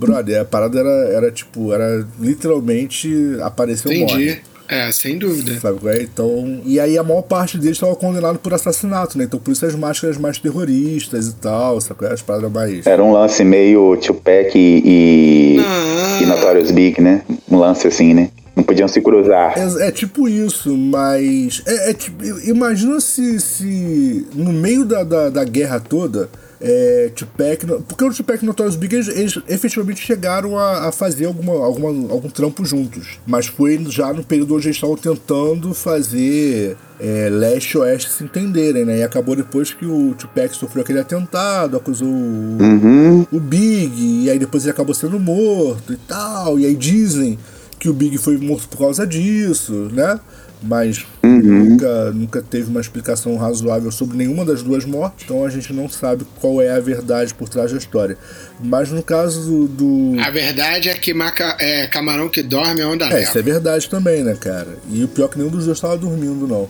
Brother, 0.00 0.40
a 0.40 0.44
parada 0.44 0.80
era, 0.80 0.90
era 1.16 1.30
tipo, 1.30 1.72
era 1.72 2.04
literalmente 2.18 3.08
apareceu 3.42 3.92
morre. 4.00 4.21
É, 4.68 4.90
sem 4.90 5.18
dúvida. 5.18 5.58
Sabe 5.60 5.78
qual 5.80 5.92
é? 5.92 6.02
Então. 6.02 6.62
E 6.64 6.80
aí 6.80 6.96
a 6.96 7.02
maior 7.02 7.20
parte 7.22 7.58
deles 7.58 7.76
estava 7.76 7.94
condenado 7.94 8.38
por 8.38 8.54
assassinato, 8.54 9.18
né? 9.18 9.24
Então 9.24 9.38
por 9.38 9.50
isso 9.52 9.66
as 9.66 9.74
máscaras 9.74 10.16
mais 10.16 10.38
terroristas 10.38 11.28
e 11.28 11.34
tal, 11.34 11.78
sabe 11.80 11.98
qual 11.98 12.10
é? 12.10 12.14
As 12.14 12.22
paradas 12.22 12.50
mais. 12.50 12.86
Era 12.86 13.02
um 13.02 13.12
lance 13.12 13.44
meio 13.44 13.96
Tupac 13.98 14.52
e, 14.56 15.58
Ah. 15.60 16.20
e 16.22 16.26
Notorious 16.26 16.70
Big, 16.70 17.00
né? 17.02 17.22
Um 17.50 17.58
lance 17.58 17.86
assim, 17.86 18.14
né? 18.14 18.30
Não 18.56 18.62
podiam 18.62 18.86
se 18.88 19.00
cruzar. 19.00 19.54
É, 19.58 19.88
é 19.88 19.90
tipo 19.90 20.28
isso, 20.28 20.74
mas. 20.76 21.62
É, 21.66 21.90
é 21.90 21.94
tipo. 21.94 22.24
Imagina 22.44 23.00
se, 23.00 23.40
se 23.40 24.26
no 24.34 24.52
meio 24.52 24.84
da, 24.84 25.04
da, 25.04 25.28
da 25.30 25.44
guerra 25.44 25.80
toda. 25.80 26.30
É, 26.64 27.10
Tupac, 27.16 27.66
porque 27.88 28.04
o 28.04 28.14
Tupac 28.14 28.38
e 28.40 28.44
o 28.44 28.46
Notorious 28.46 28.76
Big 28.76 28.94
eles, 28.94 29.08
eles 29.08 29.38
efetivamente 29.48 30.00
chegaram 30.00 30.56
a, 30.56 30.88
a 30.88 30.92
fazer 30.92 31.24
alguma, 31.26 31.52
alguma, 31.54 31.88
algum 32.12 32.30
trampo 32.30 32.64
juntos. 32.64 33.18
Mas 33.26 33.46
foi 33.48 33.84
já 33.88 34.12
no 34.12 34.22
período 34.22 34.54
onde 34.54 34.68
eles 34.68 34.76
estavam 34.76 34.96
tentando 34.96 35.74
fazer 35.74 36.76
é, 37.00 37.28
leste 37.28 37.72
e 37.72 37.78
oeste 37.78 38.10
se 38.12 38.22
entenderem, 38.22 38.84
né? 38.84 38.98
E 38.98 39.02
acabou 39.02 39.34
depois 39.34 39.74
que 39.74 39.84
o 39.84 40.14
Tupac 40.14 40.54
sofreu 40.54 40.82
aquele 40.84 41.00
atentado, 41.00 41.76
acusou 41.76 42.06
o, 42.06 42.58
Uhum. 42.60 43.26
o 43.32 43.40
Big, 43.40 44.24
e 44.24 44.30
aí 44.30 44.38
depois 44.38 44.62
ele 44.62 44.70
acabou 44.70 44.94
sendo 44.94 45.18
morto 45.18 45.92
e 45.92 45.96
tal. 45.96 46.60
E 46.60 46.66
aí 46.66 46.76
dizem 46.76 47.36
que 47.80 47.88
o 47.88 47.92
Big 47.92 48.16
foi 48.18 48.36
morto 48.38 48.68
por 48.68 48.78
causa 48.78 49.04
disso, 49.04 49.90
né? 49.92 50.20
Mas 50.62 51.04
nunca, 51.22 52.10
nunca 52.12 52.40
teve 52.40 52.70
uma 52.70 52.80
explicação 52.80 53.36
razoável 53.36 53.90
sobre 53.90 54.16
nenhuma 54.16 54.44
das 54.44 54.62
duas 54.62 54.84
mortes, 54.84 55.24
então 55.24 55.44
a 55.44 55.50
gente 55.50 55.72
não 55.72 55.88
sabe 55.88 56.24
qual 56.40 56.62
é 56.62 56.70
a 56.70 56.78
verdade 56.78 57.34
por 57.34 57.48
trás 57.48 57.72
da 57.72 57.78
história. 57.78 58.16
Mas 58.62 58.90
no 58.90 59.02
caso 59.02 59.66
do. 59.66 60.12
do... 60.14 60.20
A 60.20 60.30
verdade 60.30 60.88
é 60.88 60.94
que 60.94 61.12
maca... 61.12 61.56
é, 61.58 61.86
camarão 61.88 62.28
que 62.28 62.42
dorme 62.42 62.80
é 62.80 62.86
onda 62.86 63.06
É, 63.06 63.22
isso 63.22 63.32
é 63.32 63.42
leva. 63.42 63.52
verdade 63.54 63.88
também, 63.90 64.22
né, 64.22 64.36
cara? 64.38 64.78
E 64.88 65.02
o 65.02 65.08
pior 65.08 65.26
é 65.26 65.28
que 65.28 65.38
nenhum 65.38 65.50
dos 65.50 65.64
dois 65.64 65.76
estava 65.76 65.96
dormindo, 65.96 66.46
não. 66.46 66.68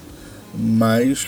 Mas, 0.54 1.26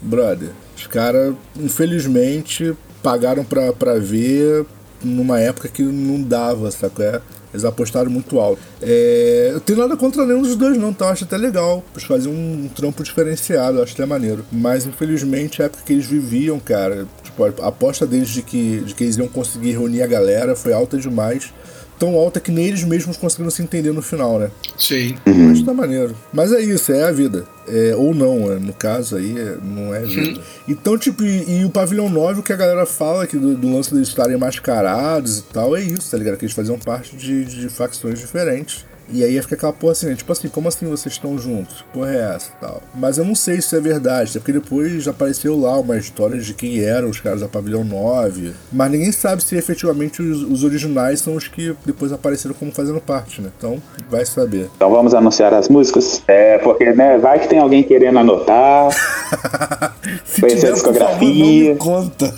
brother, 0.00 0.50
os 0.76 0.86
caras, 0.86 1.34
infelizmente, 1.58 2.74
pagaram 3.02 3.44
pra, 3.44 3.72
pra 3.72 3.98
ver 3.98 4.64
numa 5.02 5.38
época 5.40 5.68
que 5.68 5.82
não 5.82 6.22
dava, 6.22 6.70
saco? 6.70 7.02
É? 7.02 7.20
Eles 7.52 7.64
apostaram 7.64 8.10
muito 8.10 8.38
alto. 8.38 8.60
É, 8.82 9.50
eu 9.52 9.60
tenho 9.60 9.78
nada 9.78 9.96
contra 9.96 10.26
nenhum 10.26 10.42
dos 10.42 10.56
dois, 10.56 10.76
não, 10.76 10.92
tá? 10.92 11.06
Eu 11.06 11.10
acho 11.10 11.24
até 11.24 11.36
legal. 11.36 11.82
Eles 11.92 12.04
faziam 12.04 12.32
um, 12.32 12.68
trampo 12.74 13.02
diferenciado, 13.02 13.78
eu 13.78 13.82
acho 13.82 13.94
até 13.94 14.04
maneiro. 14.04 14.44
Mas, 14.52 14.86
infelizmente, 14.86 15.62
a 15.62 15.66
época 15.66 15.82
que 15.84 15.92
eles 15.92 16.06
viviam, 16.06 16.58
cara, 16.58 17.06
tipo, 17.22 17.44
a 17.44 17.68
aposta 17.68 18.06
deles 18.06 18.28
de 18.28 18.42
que, 18.42 18.80
de 18.80 18.94
que 18.94 19.04
eles 19.04 19.16
iam 19.16 19.28
conseguir 19.28 19.72
reunir 19.72 20.02
a 20.02 20.06
galera 20.06 20.54
foi 20.54 20.72
alta 20.72 20.98
demais. 20.98 21.52
Tão 21.98 22.14
alta 22.14 22.38
que 22.40 22.50
nem 22.50 22.66
eles 22.66 22.84
mesmos 22.84 23.16
conseguiram 23.16 23.50
se 23.50 23.62
entender 23.62 23.92
no 23.92 24.02
final, 24.02 24.38
né? 24.38 24.50
Sim. 24.78 25.16
Mas 25.26 25.62
tá 25.62 25.72
maneiro. 25.72 26.14
Mas 26.32 26.52
é 26.52 26.60
isso, 26.60 26.92
é 26.92 27.04
a 27.04 27.12
vida. 27.12 27.44
É, 27.68 27.94
ou 27.96 28.14
não, 28.14 28.52
é, 28.52 28.58
no 28.58 28.72
caso 28.72 29.16
aí, 29.16 29.36
é- 29.38 29.56
não 29.62 29.94
é 29.94 30.00
vida. 30.00 30.40
Então, 30.68 30.96
tipo, 30.98 31.22
e, 31.24 31.60
e 31.60 31.64
o 31.64 31.70
Pavilhão 31.70 32.08
9, 32.08 32.40
o 32.40 32.42
que 32.42 32.52
a 32.52 32.56
galera 32.56 32.84
fala 32.86 33.26
que 33.26 33.36
do, 33.36 33.56
do 33.56 33.72
lance 33.74 33.92
deles 33.92 34.08
estarem 34.08 34.36
mascarados 34.36 35.38
e 35.38 35.42
tal, 35.44 35.74
é 35.76 35.82
isso, 35.82 36.10
tá 36.10 36.18
ligado? 36.18 36.36
Que 36.36 36.44
eles 36.44 36.54
faziam 36.54 36.78
parte 36.78 37.16
de, 37.16 37.44
de 37.44 37.68
facções 37.68 38.18
diferentes. 38.18 38.84
E 39.08 39.22
aí 39.22 39.40
fica 39.42 39.54
aquela 39.54 39.72
porra 39.72 39.92
assim, 39.92 40.06
né? 40.06 40.14
tipo 40.14 40.30
assim, 40.32 40.48
como 40.48 40.68
assim 40.68 40.86
vocês 40.86 41.14
estão 41.14 41.38
juntos? 41.38 41.84
Porra 41.92 42.12
é 42.12 42.34
essa 42.34 42.50
e 42.50 42.60
tal. 42.60 42.82
Mas 42.94 43.18
eu 43.18 43.24
não 43.24 43.34
sei 43.34 43.56
se 43.56 43.66
isso 43.66 43.76
é 43.76 43.80
verdade, 43.80 44.30
até 44.30 44.38
porque 44.38 44.52
depois 44.52 45.06
apareceu 45.08 45.58
lá 45.58 45.78
uma 45.78 45.96
história 45.96 46.38
de 46.40 46.54
quem 46.54 46.80
eram 46.80 47.08
os 47.08 47.20
caras 47.20 47.40
da 47.40 47.48
Pavilhão 47.48 47.84
9. 47.84 48.52
Mas 48.72 48.90
ninguém 48.90 49.12
sabe 49.12 49.42
se 49.42 49.56
efetivamente 49.56 50.22
os, 50.22 50.42
os 50.42 50.64
originais 50.64 51.20
são 51.20 51.34
os 51.34 51.48
que 51.48 51.74
depois 51.84 52.12
apareceram 52.12 52.54
como 52.54 52.72
fazendo 52.72 53.00
parte, 53.00 53.40
né? 53.40 53.50
Então, 53.56 53.80
vai 54.08 54.24
saber. 54.24 54.68
Então 54.76 54.90
vamos 54.90 55.14
anunciar 55.14 55.52
as 55.54 55.68
músicas? 55.68 56.22
É, 56.26 56.58
porque, 56.58 56.92
né, 56.92 57.18
vai 57.18 57.38
que 57.38 57.48
tem 57.48 57.58
alguém 57.58 57.82
querendo 57.82 58.18
anotar. 58.18 58.90
Conhecer 60.40 60.72
a 60.72 60.76
favor, 60.76 60.92
discografia. 60.92 61.72
me 61.72 61.76
conta. 61.76 62.32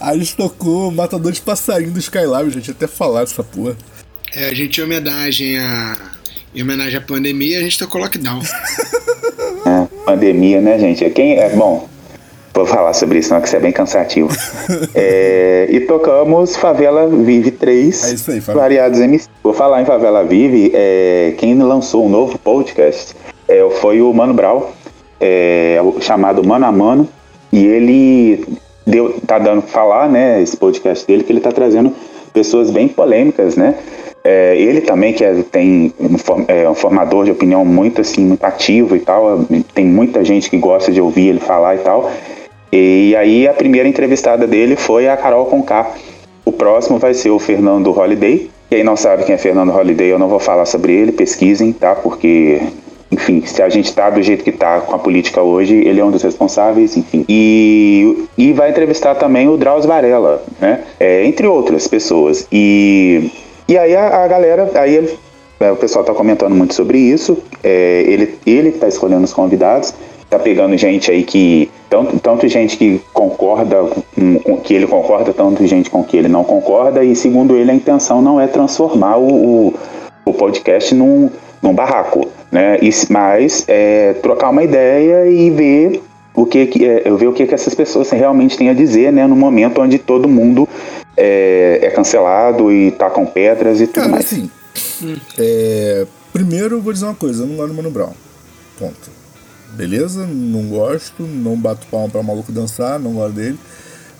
a 0.00 0.14
gente 0.16 0.36
tocou 0.36 0.90
Matador 0.90 1.32
de 1.32 1.40
Passarinho 1.40 1.92
do 1.92 1.98
Skylab, 1.98 2.50
gente, 2.50 2.70
até 2.70 2.86
falar 2.86 3.20
dessa 3.20 3.42
porra. 3.42 3.76
É, 4.34 4.46
a 4.46 4.54
gente, 4.54 4.80
em 4.80 4.84
homenagem 4.84 5.58
a. 5.58 5.96
Em 6.54 6.62
homenagem 6.62 6.98
à 6.98 7.00
pandemia, 7.00 7.58
a 7.58 7.62
gente 7.62 7.78
tocou 7.78 8.00
lockdown. 8.00 8.40
É, 9.66 9.86
pandemia, 10.04 10.60
né, 10.60 10.78
gente? 10.78 11.08
Quem 11.10 11.38
é 11.38 11.48
bom? 11.50 11.88
Vou 12.52 12.66
falar 12.66 12.92
sobre 12.92 13.20
isso, 13.20 13.32
não, 13.32 13.40
que 13.40 13.46
isso 13.46 13.56
é 13.56 13.60
bem 13.60 13.72
cansativo. 13.72 14.28
É, 14.94 15.68
e 15.70 15.80
tocamos 15.80 16.56
Favela 16.56 17.06
Vive 17.08 17.50
3. 17.50 18.04
É 18.04 18.14
isso 18.14 18.30
aí, 18.30 18.40
Favela. 18.40 18.62
Variados 18.62 18.98
MC. 19.00 19.28
Vou 19.42 19.52
falar 19.52 19.82
em 19.82 19.84
Favela 19.84 20.24
Vive, 20.24 20.72
é, 20.74 21.34
quem 21.38 21.56
lançou 21.58 22.06
um 22.06 22.08
novo 22.08 22.38
podcast 22.38 23.14
é, 23.46 23.68
foi 23.80 24.00
o 24.00 24.12
Mano 24.12 24.32
Brau, 24.32 24.74
é, 25.20 25.78
chamado 26.00 26.42
Mano 26.44 26.66
a 26.66 26.72
Mano. 26.72 27.08
E 27.52 27.64
ele 27.64 28.44
deu, 28.86 29.20
tá 29.26 29.38
dando 29.38 29.62
falar, 29.62 30.08
né? 30.08 30.40
Esse 30.40 30.56
podcast 30.56 31.06
dele, 31.06 31.24
que 31.24 31.32
ele 31.32 31.40
tá 31.40 31.50
trazendo 31.50 31.94
pessoas 32.32 32.70
bem 32.70 32.88
polêmicas, 32.88 33.56
né? 33.56 33.74
É, 34.22 34.54
ele 34.56 34.82
também, 34.82 35.12
que 35.12 35.24
é, 35.24 35.42
tem 35.50 35.94
um, 35.98 36.16
é, 36.46 36.68
um 36.68 36.74
formador 36.74 37.24
de 37.24 37.30
opinião 37.30 37.64
muito 37.64 38.00
assim, 38.00 38.24
muito 38.24 38.44
ativo 38.44 38.94
e 38.94 39.00
tal. 39.00 39.44
Tem 39.74 39.84
muita 39.84 40.24
gente 40.24 40.50
que 40.50 40.58
gosta 40.58 40.92
de 40.92 41.00
ouvir 41.00 41.28
ele 41.28 41.40
falar 41.40 41.76
e 41.76 41.78
tal. 41.78 42.10
E 42.72 43.16
aí 43.16 43.48
a 43.48 43.52
primeira 43.52 43.88
entrevistada 43.88 44.46
dele 44.46 44.76
foi 44.76 45.08
a 45.08 45.16
Carol 45.16 45.46
Conká. 45.46 45.90
O 46.44 46.52
próximo 46.52 46.98
vai 46.98 47.14
ser 47.14 47.30
o 47.30 47.38
Fernando 47.38 47.96
Holiday. 47.96 48.50
Quem 48.68 48.84
não 48.84 48.96
sabe 48.96 49.24
quem 49.24 49.34
é 49.34 49.38
Fernando 49.38 49.74
Holiday, 49.74 50.08
eu 50.08 50.18
não 50.18 50.28
vou 50.28 50.38
falar 50.38 50.64
sobre 50.64 50.92
ele, 50.92 51.10
pesquisem, 51.10 51.72
tá? 51.72 51.96
Porque, 51.96 52.60
enfim, 53.10 53.42
se 53.44 53.60
a 53.60 53.68
gente 53.68 53.92
tá 53.92 54.08
do 54.08 54.22
jeito 54.22 54.44
que 54.44 54.52
tá 54.52 54.80
com 54.80 54.94
a 54.94 54.98
política 54.98 55.42
hoje, 55.42 55.74
ele 55.74 55.98
é 55.98 56.04
um 56.04 56.10
dos 56.12 56.22
responsáveis, 56.22 56.96
enfim. 56.96 57.24
E, 57.28 58.26
e 58.38 58.52
vai 58.52 58.70
entrevistar 58.70 59.16
também 59.16 59.48
o 59.48 59.56
Drauzio 59.56 59.88
Varela, 59.88 60.44
né? 60.60 60.84
É, 61.00 61.24
entre 61.24 61.48
outras 61.48 61.88
pessoas. 61.88 62.46
E, 62.52 63.28
e 63.70 63.78
aí 63.78 63.96
a, 63.96 64.24
a 64.24 64.28
galera, 64.28 64.70
aí 64.74 64.96
ele- 64.96 65.18
é, 65.60 65.70
o 65.70 65.76
pessoal 65.76 66.04
tá 66.04 66.14
comentando 66.14 66.54
muito 66.54 66.74
sobre 66.74 66.98
isso. 66.98 67.36
É, 67.62 68.02
ele, 68.06 68.38
ele 68.46 68.72
que 68.72 68.78
tá 68.78 68.88
escolhendo 68.88 69.24
os 69.24 69.32
convidados. 69.32 69.92
tá 70.30 70.38
pegando 70.38 70.76
gente 70.76 71.10
aí 71.10 71.22
que. 71.22 71.70
Tanto, 71.90 72.18
tanto 72.20 72.48
gente 72.48 72.76
que 72.76 73.00
concorda 73.12 73.76
com, 74.14 74.38
com 74.38 74.56
que 74.58 74.72
ele 74.72 74.86
concorda, 74.86 75.32
tanto 75.34 75.66
gente 75.66 75.90
com 75.90 76.02
que 76.04 76.16
ele 76.16 76.28
não 76.28 76.44
concorda, 76.44 77.02
e 77.04 77.16
segundo 77.16 77.56
ele, 77.56 77.70
a 77.72 77.74
intenção 77.74 78.22
não 78.22 78.40
é 78.40 78.46
transformar 78.46 79.16
o, 79.16 79.28
o, 79.68 79.74
o 80.24 80.32
podcast 80.32 80.94
num, 80.94 81.28
num 81.60 81.74
barraco, 81.74 82.28
né? 82.50 82.78
E, 82.80 82.90
mas 83.10 83.64
é 83.68 84.14
trocar 84.22 84.50
uma 84.50 84.62
ideia 84.62 85.28
e 85.28 85.50
ver 85.50 86.00
o 86.32 86.46
que, 86.46 86.64
que 86.66 86.84
é, 86.86 87.10
ver 87.10 87.26
o 87.26 87.32
que, 87.32 87.44
que 87.44 87.54
essas 87.54 87.74
pessoas 87.74 88.08
realmente 88.10 88.56
têm 88.56 88.70
a 88.70 88.72
dizer, 88.72 89.12
né? 89.12 89.26
No 89.26 89.34
momento 89.36 89.82
onde 89.82 89.98
todo 89.98 90.28
mundo 90.28 90.68
é, 91.20 91.80
é 91.82 91.90
cancelado 91.90 92.72
e 92.72 92.90
tá 92.92 93.10
com 93.10 93.26
pedras 93.26 93.80
e 93.80 93.86
tudo 93.86 93.94
Cara, 93.96 94.08
mais. 94.08 94.24
assim, 94.24 94.50
é, 95.38 96.06
primeiro 96.32 96.76
eu 96.76 96.82
vou 96.82 96.92
dizer 96.92 97.04
uma 97.04 97.14
coisa, 97.14 97.42
eu 97.42 97.46
não 97.46 97.56
gosto 97.56 97.68
do 97.68 97.74
Mano 97.74 97.90
Brown. 97.90 98.12
Ponto. 98.78 99.10
Beleza? 99.74 100.26
Não 100.26 100.64
gosto, 100.68 101.22
não 101.22 101.56
bato 101.56 101.86
palma 101.88 102.08
pra 102.08 102.22
maluco 102.22 102.50
dançar, 102.50 102.98
não 102.98 103.12
gosto 103.12 103.34
dele. 103.34 103.58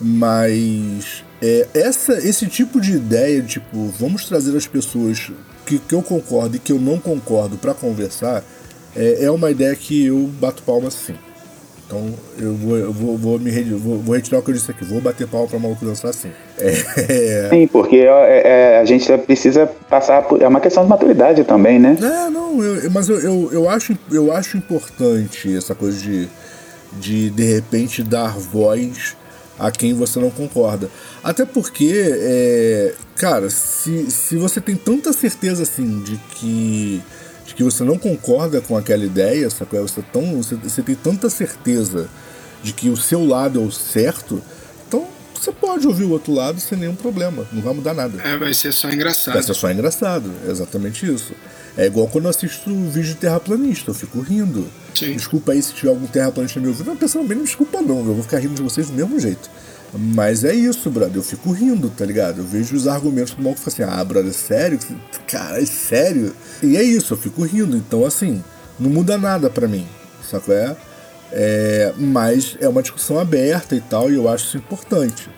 Mas 0.01 1.25
é, 1.43 1.67
essa, 1.75 2.15
esse 2.19 2.47
tipo 2.47 2.81
de 2.81 2.93
ideia, 2.93 3.43
tipo, 3.43 3.87
vamos 3.99 4.27
trazer 4.27 4.57
as 4.57 4.67
pessoas 4.67 5.33
que, 5.67 5.79
que 5.79 5.95
eu 5.95 6.03
concordo 6.03 6.57
e 6.57 6.59
que 6.59 6.73
eu 6.73 6.79
não 6.79 6.99
concordo 6.99 7.57
pra 7.57 7.75
conversar, 7.75 8.45
é, 8.95 9.25
é 9.25 9.31
uma 9.31 9.51
ideia 9.51 9.75
que 9.75 10.07
eu 10.07 10.31
bato 10.41 10.63
palma 10.63 10.91
sim. 10.91 11.15
Então 11.91 12.15
eu 12.39 12.55
vou, 12.55 12.77
eu 12.77 12.93
vou, 12.93 13.19
vou 13.19 13.39
me 13.41 13.51
vou, 13.65 13.99
vou 13.99 14.15
retirar 14.15 14.39
o 14.39 14.43
que 14.43 14.51
eu 14.53 14.55
disse 14.55 14.71
aqui, 14.71 14.85
vou 14.85 15.01
bater 15.01 15.27
palma 15.27 15.49
pra 15.49 15.59
maluco 15.59 15.85
dançar 15.85 16.15
sim. 16.15 16.31
É, 16.57 17.49
Sim, 17.51 17.67
porque 17.67 17.97
é, 17.97 18.77
é, 18.77 18.79
a 18.79 18.85
gente 18.85 19.11
precisa 19.19 19.67
passar 19.67 20.23
por. 20.23 20.41
É 20.41 20.47
uma 20.47 20.61
questão 20.61 20.85
de 20.85 20.89
maturidade 20.89 21.43
também, 21.43 21.81
né? 21.81 21.97
É, 22.01 22.31
não, 22.31 22.63
eu- 22.63 22.89
mas 22.93 23.09
eu, 23.09 23.19
eu, 23.19 23.49
eu, 23.53 23.69
acho, 23.69 23.99
eu 24.13 24.33
acho 24.33 24.57
importante 24.57 25.57
essa 25.57 25.75
coisa 25.75 25.99
de, 25.99 26.29
de, 26.93 27.29
de 27.31 27.43
repente, 27.55 28.05
dar 28.05 28.39
voz 28.39 29.17
a 29.59 29.73
quem 29.73 29.93
você 29.93 30.21
não 30.21 30.31
concorda. 30.31 30.89
Até 31.25 31.45
porque, 31.45 31.93
é, 31.93 32.95
cara, 33.17 33.51
se, 33.51 34.09
se 34.13 34.37
você 34.37 34.61
tem 34.61 34.77
tanta 34.77 35.13
certeza 35.13 35.65
assim 35.65 35.99
de 36.05 36.17
que, 36.37 37.03
que 37.61 37.65
você 37.65 37.85
não 37.85 37.99
concorda 37.99 38.59
com 38.63 38.75
aquela 38.75 39.05
ideia, 39.05 39.51
sacou? 39.51 39.87
Você, 39.87 40.03
tão, 40.11 40.43
você, 40.43 40.55
você 40.55 40.83
tem 40.83 40.95
tanta 40.95 41.29
certeza 41.29 42.09
de 42.63 42.73
que 42.73 42.89
o 42.89 42.97
seu 42.97 43.23
lado 43.27 43.61
é 43.61 43.63
o 43.63 43.71
certo, 43.71 44.43
então 44.89 45.07
você 45.35 45.53
pode 45.53 45.87
ouvir 45.87 46.05
o 46.05 46.11
outro 46.11 46.33
lado 46.33 46.59
sem 46.59 46.79
nenhum 46.79 46.95
problema, 46.95 47.47
não 47.53 47.61
vai 47.61 47.75
mudar 47.75 47.93
nada. 47.93 48.23
É, 48.23 48.35
vai 48.39 48.55
ser 48.55 48.73
só 48.73 48.91
engraçado. 48.91 49.35
Vai 49.35 49.43
ser 49.43 49.55
só 49.55 49.71
engraçado, 49.71 50.33
é 50.47 50.51
exatamente 50.51 51.05
isso. 51.05 51.35
É 51.77 51.85
igual 51.85 52.09
quando 52.09 52.25
eu 52.25 52.31
assisto 52.31 52.71
vídeo 52.71 53.03
de 53.03 53.15
terraplanista, 53.17 53.91
eu 53.91 53.95
fico 53.95 54.21
rindo. 54.21 54.67
Sim. 54.95 55.13
Desculpa 55.13 55.53
aí 55.53 55.63
se 55.63 55.75
tiver 55.75 55.91
algum 55.91 56.07
terraplanista 56.07 56.59
me 56.61 56.69
ouvindo. 56.69 56.87
Não, 56.87 56.97
pessoalmente 56.97 57.37
não 57.37 57.45
desculpa 57.45 57.83
não, 57.83 57.99
eu 57.99 58.15
vou 58.15 58.23
ficar 58.23 58.39
rindo 58.39 58.55
de 58.55 58.63
vocês 58.63 58.89
do 58.89 58.95
mesmo 58.95 59.21
jeito. 59.21 59.51
Mas 59.93 60.45
é 60.45 60.55
isso, 60.55 60.89
brother, 60.91 61.17
eu 61.17 61.23
fico 61.23 61.51
rindo, 61.51 61.91
tá 61.91 62.05
ligado? 62.05 62.39
Eu 62.39 62.45
vejo 62.45 62.77
os 62.77 62.87
argumentos 62.87 63.35
do 63.35 63.43
maluco 63.43 63.61
e 63.61 63.65
falo 63.65 63.89
assim, 63.89 64.01
ah, 64.01 64.05
brother, 64.05 64.33
sério? 64.33 64.79
Cara, 65.27 65.61
é 65.61 65.67
sério? 65.67 66.35
E 66.63 66.77
é 66.77 66.83
isso, 66.83 67.15
eu 67.15 67.19
fico 67.19 67.43
rindo. 67.43 67.77
Então, 67.77 68.05
assim, 68.05 68.43
não 68.79 68.91
muda 68.91 69.19
nada 69.19 69.51
pra 69.51 69.67
mim, 69.67 69.87
sabe? 70.29 70.53
É? 70.53 70.77
É, 71.33 71.93
mas 71.97 72.57
é 72.61 72.69
uma 72.69 72.83
discussão 72.83 73.19
aberta 73.19 73.75
e 73.75 73.81
tal, 73.81 74.11
e 74.11 74.15
eu 74.15 74.29
acho 74.29 74.47
isso 74.47 74.57
importante. 74.57 75.29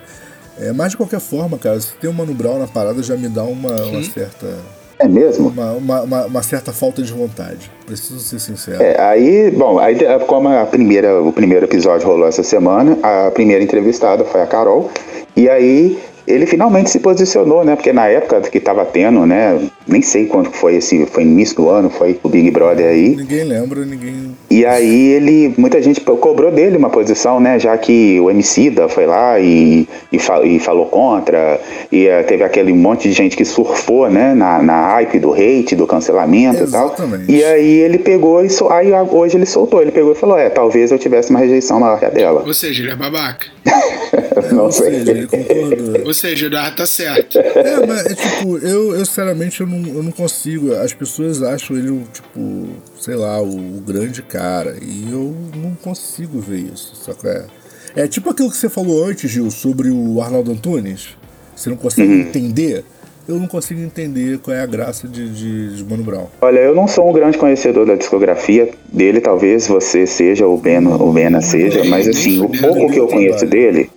É, 0.59 0.73
mas 0.73 0.93
de 0.93 0.97
qualquer 0.97 1.21
forma, 1.21 1.59
cara, 1.59 1.81
se 1.81 1.95
tem 1.95 2.09
o 2.11 2.13
Mano 2.13 2.35
Brown 2.35 2.59
na 2.59 2.67
parada 2.67 3.03
já 3.03 3.17
me 3.17 3.29
dá 3.29 3.43
uma, 3.43 3.75
uma 3.85 4.03
certa. 4.05 4.59
É 4.99 5.09
mesmo? 5.09 5.49
Uma, 5.49 5.73
uma, 5.73 6.03
uma- 6.03 6.27
uma 6.27 6.43
certa 6.43 6.73
falta 6.73 7.03
de 7.03 7.13
vontade. 7.13 7.71
Preciso 7.87 8.21
ser 8.21 8.39
sincero. 8.39 8.83
É, 8.83 9.01
aí, 9.01 9.51
bom, 9.51 9.79
aí 9.79 9.97
como 10.27 10.49
a 10.49 10.65
primeira, 10.67 11.21
o 11.23 11.33
primeiro 11.33 11.65
episódio 11.67 12.07
rolou 12.07 12.27
essa 12.29 12.43
semana, 12.43 12.99
a 13.03 13.31
primeira 13.31 13.63
entrevistada 13.63 14.25
foi 14.25 14.41
a 14.43 14.47
Carol, 14.47 14.91
e 15.37 15.49
aí 15.49 15.99
ele 16.27 16.47
finalmente 16.47 16.91
se 16.91 16.99
posicionou, 17.01 17.65
né? 17.65 17.75
Porque 17.77 17.93
na 17.93 18.07
época 18.09 18.41
que 18.43 18.61
tava 18.61 18.85
tendo, 18.85 19.27
né? 19.27 19.59
Nem 19.87 20.01
sei 20.03 20.27
quando 20.27 20.51
foi 20.51 20.77
esse, 20.77 21.05
foi 21.07 21.25
no 21.25 21.33
início 21.33 21.57
do 21.57 21.69
ano, 21.69 21.91
foi 21.91 22.19
o 22.23 22.29
Big 22.29 22.51
Brother 22.51 22.87
aí. 22.87 23.17
Ninguém 23.17 23.45
lembra, 23.45 23.85
ninguém. 23.85 24.33
E 24.51 24.65
aí 24.65 25.09
ele, 25.13 25.55
muita 25.59 25.81
gente 25.83 26.01
cobrou 26.01 26.51
dele 26.51 26.77
uma 26.77 26.91
posição, 26.91 27.41
né? 27.41 27.59
Já 27.59 27.77
que 27.77 28.21
o 28.21 28.31
Emicida 28.31 28.89
foi 28.89 29.07
lá 29.07 29.41
e, 29.41 29.89
e, 30.13 30.19
fa- 30.19 30.45
e 30.45 30.59
falou 30.59 30.87
contra, 30.87 31.61
e 31.91 32.07
eh, 32.07 32.23
teve 32.23 32.45
aquele 32.45 32.73
monte 32.73 33.09
de 33.09 33.13
gente 33.15 33.37
que 33.37 33.45
surfou, 33.45 34.09
né? 34.11 34.35
Na, 34.35 34.63
na 34.63 34.87
hype 34.93 35.19
do 35.19 35.33
hate, 35.33 35.75
do 35.75 35.87
cancelamento 35.87 36.63
Exatamente. 36.63 37.25
e 37.25 37.27
tal. 37.27 37.37
E 37.37 37.45
aí 37.45 37.81
ele 37.81 37.99
pegou 37.99 38.45
e 38.45 38.49
sol- 38.51 38.71
aí 38.73 38.93
hoje 38.93 39.37
ele 39.37 39.47
soltou, 39.47 39.83
ele 39.83 39.91
pegou 39.91 40.13
e 40.13 40.15
falou, 40.15 40.39
é, 40.39 40.49
talvez 40.49 40.93
eu 40.93 40.99
tivesse 40.99 41.31
uma 41.31 41.39
rejeição 41.41 41.81
maior 41.81 41.99
que 41.99 42.05
a 42.05 42.11
dela. 42.11 42.43
Ou 42.47 42.55
seja, 42.55 42.83
ele 42.83 42.93
é 42.93 42.97
babaca. 42.97 43.47
Não 44.51 44.65
Ou 44.65 44.73
sei. 44.73 44.91
seja, 44.91 45.11
ele 45.11 45.27
concordou. 45.27 46.07
Ou 46.07 46.15
seja, 46.15 46.45
o 46.45 46.49
Eduardo 46.49 46.77
tá 46.77 46.87
certo. 46.87 47.39
É, 47.39 47.87
mas 47.87 48.07
é 48.07 48.15
tipo, 48.15 48.59
eu, 48.59 48.95
eu 48.95 49.05
sinceramente 49.05 49.61
eu 49.61 49.67
não, 49.67 49.87
eu 49.95 50.03
não 50.03 50.13
consigo. 50.13 50.75
As 50.75 50.93
pessoas 50.93 51.43
acham 51.43 51.77
ele, 51.77 51.91
o, 51.91 52.03
tipo, 52.13 52.69
sei 53.01 53.15
lá, 53.15 53.41
o, 53.41 53.57
o 53.57 53.81
grande 53.81 54.23
cara. 54.23 54.77
E 54.81 55.11
eu 55.11 55.35
não 55.57 55.75
consigo 55.75 56.41
ver 56.41 56.71
isso, 56.73 56.95
saca? 56.97 57.49
É, 57.97 58.03
é 58.03 58.09
tipo 58.09 58.31
aquilo 58.31 58.51
que 58.51 58.57
você 58.57 58.69
falou 58.69 59.05
antes, 59.05 59.31
Gil, 59.31 59.51
sobre 59.51 59.91
o 59.91 60.21
Arnaldo 60.21 60.53
Antunes. 60.53 61.11
Você 61.55 61.71
não 61.71 61.77
consegue 61.77 62.13
entender. 62.13 62.85
Eu 63.29 63.39
não 63.39 63.47
consigo 63.47 63.81
entender 63.81 64.39
qual 64.39 64.57
é 64.57 64.61
a 64.61 64.67
graça 64.67 65.07
de, 65.07 65.29
de, 65.29 65.77
de 65.77 65.85
Mano 65.85 66.03
Brown. 66.03 66.27
Olha, 66.41 66.59
eu 66.59 66.75
não 66.75 66.89
sou 66.89 67.09
um 67.09 67.13
grande 67.13 67.39
conhecedor 67.39 67.87
da 67.87 67.95
discografia 67.95 68.71
dele, 68.93 69.21
talvez 69.21 69.69
você 69.69 70.07
seja, 70.09 70.47
o 70.47 70.57
Beno, 70.57 71.01
o 71.01 71.13
Bena 71.13 71.41
seja, 71.41 71.85
mas 71.85 72.09
assim, 72.09 72.41
o 72.41 72.49
pouco 72.49 72.91
que 72.91 72.99
eu 72.99 73.07
conheço 73.07 73.47
dele, 73.47 73.89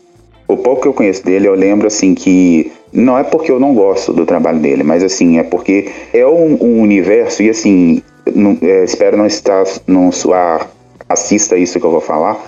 o 0.47 0.57
pouco 0.57 0.81
que 0.83 0.87
eu 0.87 0.93
conheço 0.93 1.23
dele, 1.25 1.47
eu 1.47 1.55
lembro 1.55 1.87
assim 1.87 2.13
que 2.13 2.71
não 2.93 3.17
é 3.17 3.23
porque 3.23 3.51
eu 3.51 3.59
não 3.59 3.73
gosto 3.73 4.13
do 4.13 4.25
trabalho 4.25 4.59
dele, 4.59 4.83
mas 4.83 5.03
assim, 5.03 5.37
é 5.37 5.43
porque 5.43 5.89
é 6.13 6.25
um, 6.25 6.57
um 6.61 6.81
universo 6.81 7.43
e 7.43 7.49
assim, 7.49 8.01
não- 8.33 8.57
é, 8.61 8.83
espero 8.83 9.17
não 9.17 9.25
estar, 9.25 9.63
não 9.87 10.11
soar 10.11 10.69
racista 11.09 11.57
isso 11.57 11.79
que 11.79 11.85
eu 11.85 11.91
vou 11.91 12.01
falar, 12.01 12.39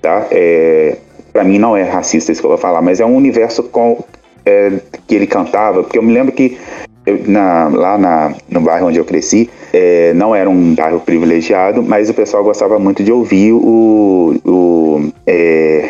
tá? 0.00 0.26
É, 0.30 0.96
para 1.32 1.44
mim 1.44 1.58
não 1.58 1.76
é 1.76 1.82
racista 1.82 2.30
isso 2.32 2.40
que 2.40 2.46
eu 2.46 2.50
vou 2.50 2.58
falar, 2.58 2.80
mas 2.82 3.00
é 3.00 3.04
um 3.06 3.16
universo 3.16 3.62
com, 3.64 4.02
é, 4.44 4.72
que 5.06 5.14
ele 5.14 5.26
cantava, 5.26 5.82
porque 5.82 5.98
eu 5.98 6.02
me 6.02 6.12
lembro 6.12 6.32
que 6.32 6.56
eu- 7.04 7.20
na- 7.26 7.68
lá 7.68 7.98
na- 7.98 8.34
no 8.48 8.60
bairro 8.60 8.86
onde 8.88 8.98
eu 8.98 9.04
cresci, 9.04 9.48
é, 9.72 10.12
não 10.14 10.34
era 10.34 10.48
um 10.48 10.74
bairro 10.74 11.00
privilegiado, 11.00 11.82
mas 11.82 12.08
o 12.08 12.14
pessoal 12.14 12.42
gostava 12.42 12.78
muito 12.78 13.02
de 13.04 13.12
ouvir 13.12 13.52
o. 13.52 14.34
o, 14.44 15.12
é, 15.26 15.88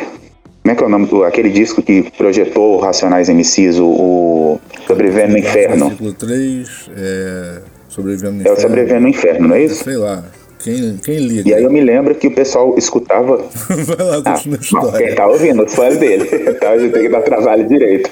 como 0.66 0.72
é 0.72 0.74
que 0.74 0.83
é 0.83 0.87
o 0.87 0.90
nome? 0.90 1.07
do- 1.07 1.22
Aquele 1.24 1.48
disco 1.50 1.81
que 1.81 2.11
projetou 2.18 2.74
o 2.76 2.81
Racionais 2.81 3.29
MCs, 3.29 3.79
o, 3.79 3.87
o 3.87 4.61
Sobrevivendo 4.87 5.33
no 5.33 5.38
Inferno. 5.38 5.85
Versículo 5.87 6.12
3, 6.14 6.90
é, 6.96 7.59
sobrevivendo 7.88 8.42
no 8.42 8.48
É 8.48 8.52
o 8.52 8.57
Sobrevivendo 8.61 9.00
no 9.02 9.09
Inferno, 9.09 9.48
não 9.48 9.55
é 9.55 9.62
isso? 9.62 9.85
Sei 9.85 9.96
lá. 9.96 10.24
Quem, 10.59 10.96
quem 11.05 11.18
liga? 11.18 11.48
E 11.48 11.55
aí 11.55 11.62
eu 11.62 11.70
me 11.70 11.81
lembro 11.81 12.12
que 12.16 12.26
o 12.26 12.35
pessoal 12.35 12.74
escutava. 12.76 13.37
Vai 13.68 14.07
lá, 14.07 14.22
Ah, 14.24 14.33
continua 14.33 14.57
a 14.57 14.57
não, 14.57 14.59
quem 14.59 14.61
história. 14.61 15.14
tá 15.14 15.26
ouvindo, 15.29 15.62
os 15.64 15.72
fãs 15.74 15.96
dele. 15.98 16.29
Então 16.57 16.70
a 16.72 16.79
gente 16.79 16.92
tem 16.92 17.02
que 17.02 17.09
dar 17.11 17.20
trabalho 17.22 17.68
direito. 17.68 18.11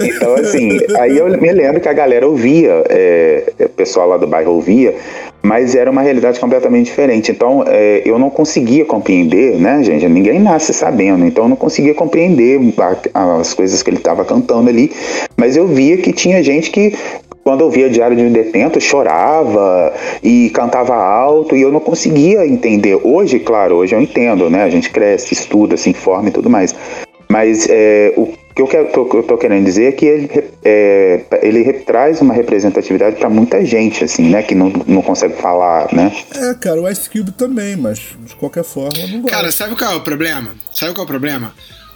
Então, 0.00 0.34
assim, 0.36 0.78
aí 0.98 1.18
eu 1.18 1.26
me 1.40 1.52
lembro 1.52 1.80
que 1.80 1.88
a 1.88 1.92
galera 1.92 2.28
ouvia, 2.28 2.84
é, 2.88 3.52
o 3.58 3.68
pessoal 3.70 4.08
lá 4.10 4.16
do 4.16 4.28
bairro 4.28 4.52
ouvia, 4.52 4.94
mas 5.42 5.74
era 5.74 5.90
uma 5.90 6.02
realidade 6.02 6.38
completamente 6.38 6.86
diferente. 6.86 7.30
Então, 7.30 7.64
é, 7.66 8.02
eu 8.04 8.18
não 8.18 8.30
conseguia 8.30 8.84
compreender, 8.84 9.58
né, 9.58 9.82
gente? 9.82 10.08
Ninguém 10.08 10.38
nasce 10.38 10.72
sabendo, 10.72 11.24
então 11.24 11.44
eu 11.44 11.48
não 11.48 11.56
conseguia 11.56 11.94
compreender 11.94 12.60
as 13.14 13.54
coisas 13.54 13.82
que 13.82 13.90
ele 13.90 13.98
estava 13.98 14.24
cantando 14.24 14.68
ali, 14.68 14.92
mas 15.36 15.56
eu 15.56 15.66
via 15.66 15.96
que 15.96 16.12
tinha 16.12 16.42
gente 16.42 16.70
que 16.70 16.94
quando 17.42 17.62
eu 17.62 17.70
via 17.70 17.88
Diário 17.88 18.16
de 18.16 18.22
um 18.22 18.30
Detento, 18.30 18.80
chorava 18.80 19.92
e 20.22 20.50
cantava 20.50 20.94
alto 20.94 21.56
e 21.56 21.62
eu 21.62 21.72
não 21.72 21.80
conseguia 21.80 22.46
entender. 22.46 23.00
Hoje, 23.02 23.38
claro, 23.38 23.76
hoje 23.76 23.94
eu 23.94 24.00
entendo, 24.00 24.50
né? 24.50 24.62
A 24.62 24.68
gente 24.68 24.90
cresce, 24.90 25.32
estuda, 25.32 25.76
se 25.76 25.88
informa 25.88 26.28
e 26.28 26.32
tudo 26.32 26.50
mais. 26.50 26.74
Mas 27.30 27.68
é, 27.70 28.12
o 28.16 28.26
que 28.54 28.76
eu, 28.76 29.22
tô 29.22 29.38
querendo 29.38 29.64
dizer 29.64 29.84
é 29.84 29.92
que 29.92 30.04
ele, 30.04 30.28
é, 30.64 31.24
ele 31.42 31.72
traz 31.74 32.20
uma 32.20 32.34
representatividade 32.34 33.16
para 33.16 33.30
muita 33.30 33.64
gente, 33.64 34.02
assim, 34.02 34.28
né? 34.28 34.42
Que 34.42 34.52
não, 34.52 34.72
não 34.84 35.00
consegue 35.00 35.40
falar, 35.40 35.92
né? 35.94 36.12
É, 36.34 36.54
cara, 36.54 36.82
o 36.82 36.88
Ice 36.88 37.08
Cube 37.08 37.30
também, 37.30 37.76
mas 37.76 38.00
de 38.26 38.34
qualquer 38.34 38.64
forma 38.64 38.98
eu 38.98 39.08
não 39.08 39.20
gosto. 39.22 39.32
Cara, 39.32 39.52
sabe 39.52 39.76
qual 39.76 39.92
é 39.92 39.96
o 39.96 40.00
problema? 40.00 40.56
Sabe 40.74 40.92
qual 40.92 41.04
é 41.04 41.04
o 41.04 41.08
problema? 41.08 41.54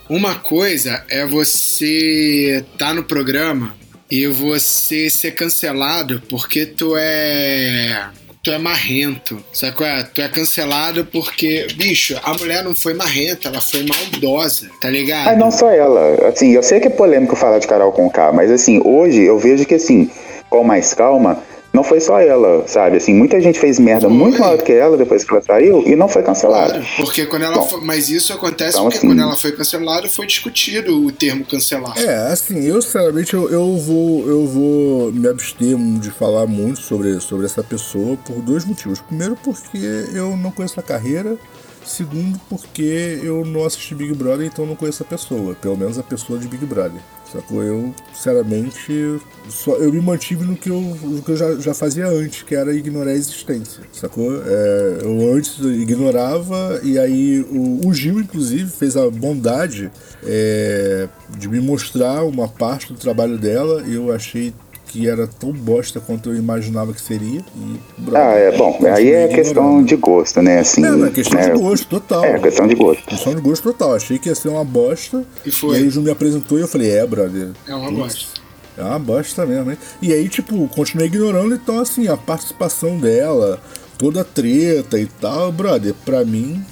Uma 0.09 0.37
coisa 0.37 1.05
é 1.11 1.27
você 1.27 2.65
tá 2.79 2.95
no 2.95 3.03
programa 3.03 3.75
e 4.09 4.29
você 4.29 5.11
ser 5.11 5.33
cancelado 5.33 6.23
porque 6.29 6.65
tu 6.65 6.95
é. 6.97 8.09
Tu 8.45 8.51
é 8.51 8.59
marrento, 8.59 9.43
sabe 9.55 9.75
qual 9.75 9.89
é? 9.89 10.03
Tu 10.03 10.21
é 10.21 10.29
cancelado 10.29 11.07
porque, 11.07 11.67
bicho, 11.77 12.15
a 12.23 12.35
mulher 12.35 12.63
não 12.63 12.75
foi 12.75 12.93
marrenta, 12.93 13.49
ela 13.49 13.61
foi 13.63 13.87
maldosa, 13.87 14.69
tá 14.83 14.91
ligado? 14.91 15.25
Mas 15.25 15.39
não 15.39 15.51
só 15.51 15.71
ela. 15.71 16.29
Assim, 16.29 16.53
eu 16.53 16.63
sei 16.63 16.79
que 16.79 16.89
é 16.89 16.91
polêmico 16.91 17.35
falar 17.35 17.59
de 17.59 17.67
Carol 17.67 17.91
com 17.91 18.11
K, 18.11 18.33
mas 18.33 18.51
assim, 18.51 18.83
hoje 18.85 19.23
eu 19.23 19.39
vejo 19.39 19.65
que 19.65 19.75
assim, 19.75 20.11
com 20.51 20.63
mais 20.63 20.93
calma, 20.93 21.43
não 21.75 21.83
foi 21.83 22.01
só 22.01 22.21
ela, 22.21 22.67
sabe? 22.69 22.97
Assim, 22.99 23.13
muita 23.13 23.41
gente 23.41 23.59
fez 23.59 23.81
merda 23.81 24.07
Foi. 24.09 24.17
muito 24.17 24.39
maior 24.39 24.57
do 24.57 24.63
que 24.63 24.73
ela 24.73 24.97
depois 24.97 25.25
que 25.25 25.33
ela 25.33 25.43
saiu 25.43 25.83
e 25.85 25.97
não 25.97 26.09
foi 26.09 26.23
cancelada. 26.23 26.75
Claro, 26.75 26.87
porque 26.97 27.27
quando 27.27 27.43
ela 27.43 27.57
Bom, 27.57 27.65
foi, 27.65 27.81
mas 27.81 28.09
isso 28.09 28.33
acontece 28.33 28.71
então, 28.71 28.85
porque 28.85 28.99
assim- 28.99 29.09
quando 29.09 29.21
ela 29.21 29.35
foi 29.37 29.51
cancelada 29.53 30.09
foi 30.09 30.25
discutido 30.27 31.05
o 31.05 31.11
termo 31.11 31.45
cancelar. 31.45 31.99
É, 31.99 32.29
assim, 32.33 32.65
eu 32.65 32.81
sinceramente 32.81 33.35
eu, 33.35 33.51
eu 33.51 33.77
vou 33.77 34.27
eu 34.29 34.47
vou 34.47 35.13
me 35.13 35.27
abster 35.29 35.77
de 36.01 36.11
falar 36.13 36.47
muito 36.47 36.79
sobre, 36.81 37.21
sobre 37.21 37.45
essa 37.47 37.63
pessoa 37.63 38.17
por 38.25 38.37
dois 38.41 38.65
motivos. 38.65 39.01
Primeiro 39.01 39.37
porque 39.43 39.79
eu 40.15 40.37
não 40.37 40.53
conheço 40.53 40.79
a 40.79 40.83
carreira, 40.83 41.37
segundo 41.85 42.41
porque 42.49 43.19
eu 43.23 43.45
não 43.45 43.65
assisti 43.65 43.95
Big 43.97 44.15
Brother, 44.15 44.47
então 44.47 44.65
eu 44.65 44.69
não 44.69 44.77
conheço 44.77 45.03
a 45.03 45.07
pessoa, 45.07 45.55
pelo 45.61 45.77
menos 45.77 45.99
a 45.99 46.03
pessoa 46.05 46.39
de 46.39 46.47
Big 46.47 46.65
Brother. 46.65 47.01
Sacou? 47.35 47.65
Eu, 47.65 47.93
sinceramente, 48.15 49.21
só, 49.49 49.75
eu 49.75 49.93
me 49.93 50.01
mantive 50.01 50.45
no 50.45 50.55
que 50.55 50.71
eu, 50.71 50.81
no 50.81 51.21
que 51.21 51.33
eu 51.33 51.37
já, 51.37 51.55
já 51.57 51.75
fazia 51.75 52.07
antes, 52.07 52.43
que 52.43 52.55
era 52.55 52.73
ignorar 52.73 53.11
a 53.11 53.15
existência, 53.15 53.83
sacou? 53.93 54.41
É, 54.47 54.99
eu 55.03 55.35
antes 55.35 55.59
ignorava, 55.59 56.81
e 56.85 56.97
aí 56.97 57.41
o, 57.51 57.89
o 57.89 57.93
Gil, 57.93 58.21
inclusive, 58.21 58.71
fez 58.71 58.97
a 58.97 59.11
bondade 59.11 59.91
é, 60.23 61.09
de 61.37 61.49
me 61.49 61.59
mostrar 61.59 62.23
uma 62.23 62.47
parte 62.47 62.93
do 62.93 62.99
trabalho 62.99 63.37
dela, 63.37 63.83
e 63.85 63.95
eu 63.95 64.13
achei 64.13 64.55
que 64.95 65.09
era 65.09 65.27
tão 65.27 65.51
bosta 65.51 65.99
quanto 65.99 66.31
eu 66.31 66.37
imaginava 66.37 66.93
que 66.93 67.01
seria. 67.01 67.41
E, 67.57 67.81
brother, 68.01 68.21
Ah, 68.29 68.33
é 68.35 68.57
bom. 68.57 68.71
continuei 68.75 68.93
Aí 68.93 69.07
é 69.09 69.25
ignorando. 69.25 69.35
questão 69.35 69.83
de 69.85 69.97
gosto, 69.97 70.41
né? 70.41 70.61
Assim, 70.61 70.85
É, 70.85 70.91
não, 70.91 71.07
é 71.07 71.11
questão 71.11 71.41
né? 71.41 71.51
de 71.51 71.59
gosto, 71.61 71.89
total. 71.89 72.25
É, 72.25 72.39
questão 72.39 72.69
de 72.69 72.75
gosto. 72.77 73.05
Questão 73.05 73.35
de 73.35 73.41
gosto 73.41 73.63
total. 73.65 73.95
Achei 73.97 74.21
que 74.21 74.29
ia 74.29 74.37
ser 74.37 74.49
uma 74.51 74.65
bosta. 74.65 75.25
E 75.45 75.51
foi. 75.51 75.79
aí 75.79 75.87
o 75.89 75.91
Ju 75.91 76.01
me 76.01 76.13
apresentou 76.13 76.59
e 76.59 76.61
eu 76.61 76.69
falei, 76.69 76.93
é, 76.93 77.05
brother. 77.05 77.49
É 77.67 77.75
uma 77.75 77.89
putz, 77.89 77.99
bosta. 77.99 78.41
É 78.79 78.83
uma 78.85 78.99
bosta 79.01 79.45
mesmo, 79.45 79.73
hein? 79.73 79.79
E 80.01 80.13
aí, 80.13 80.29
tipo, 80.29 80.69
continuei 80.69 81.09
ignorando, 81.09 81.57
então, 81.57 81.81
assim, 81.81 82.07
a 82.07 82.17
participação 82.17 82.97
dela, 82.97 83.61
toda 83.99 84.21
a 84.21 84.25
treta 84.25 84.97
e 84.97 85.07
tal, 85.07 85.51
brother, 85.51 85.93
pra 86.05 86.25
mim, 86.25 86.65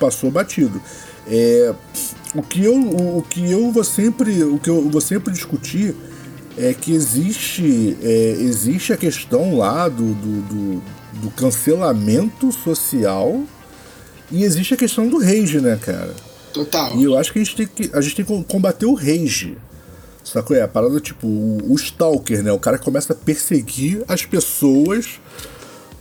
passou 0.00 0.28
batido. 0.28 0.82
É, 1.30 1.72
o 2.34 2.42
que 2.42 2.64
eu, 2.64 2.74
o, 2.74 3.18
o 3.18 3.22
que 3.22 3.48
eu 3.48 3.70
vou 3.70 3.84
sempre, 3.84 4.42
o 4.42 4.58
que 4.58 4.68
eu 4.68 4.88
vou 4.90 5.00
sempre 5.00 5.32
discutir 5.32 5.94
é 6.56 6.72
que 6.72 6.92
existe, 6.92 7.96
é, 8.02 8.36
existe 8.40 8.92
a 8.92 8.96
questão 8.96 9.56
lá 9.56 9.88
do, 9.88 10.14
do, 10.14 10.42
do, 10.42 10.82
do 11.22 11.30
cancelamento 11.30 12.52
social 12.52 13.42
e 14.30 14.44
existe 14.44 14.74
a 14.74 14.76
questão 14.76 15.08
do 15.08 15.18
rage, 15.18 15.60
né, 15.60 15.78
cara? 15.80 16.14
Total. 16.52 16.96
E 16.96 17.04
eu 17.04 17.18
acho 17.18 17.32
que 17.32 17.40
a 17.40 17.44
gente 17.44 17.56
tem 17.56 17.66
que, 17.66 17.90
a 17.92 18.00
gente 18.00 18.16
tem 18.16 18.24
que 18.24 18.44
combater 18.44 18.86
o 18.86 18.94
rage. 18.94 19.58
Sacou? 20.22 20.56
É 20.56 20.62
a 20.62 20.68
parada 20.68 20.98
tipo 21.00 21.26
o, 21.26 21.72
o 21.72 21.74
stalker, 21.74 22.42
né? 22.42 22.52
O 22.52 22.58
cara 22.58 22.78
começa 22.78 23.12
a 23.12 23.16
perseguir 23.16 24.02
as 24.08 24.24
pessoas 24.24 25.20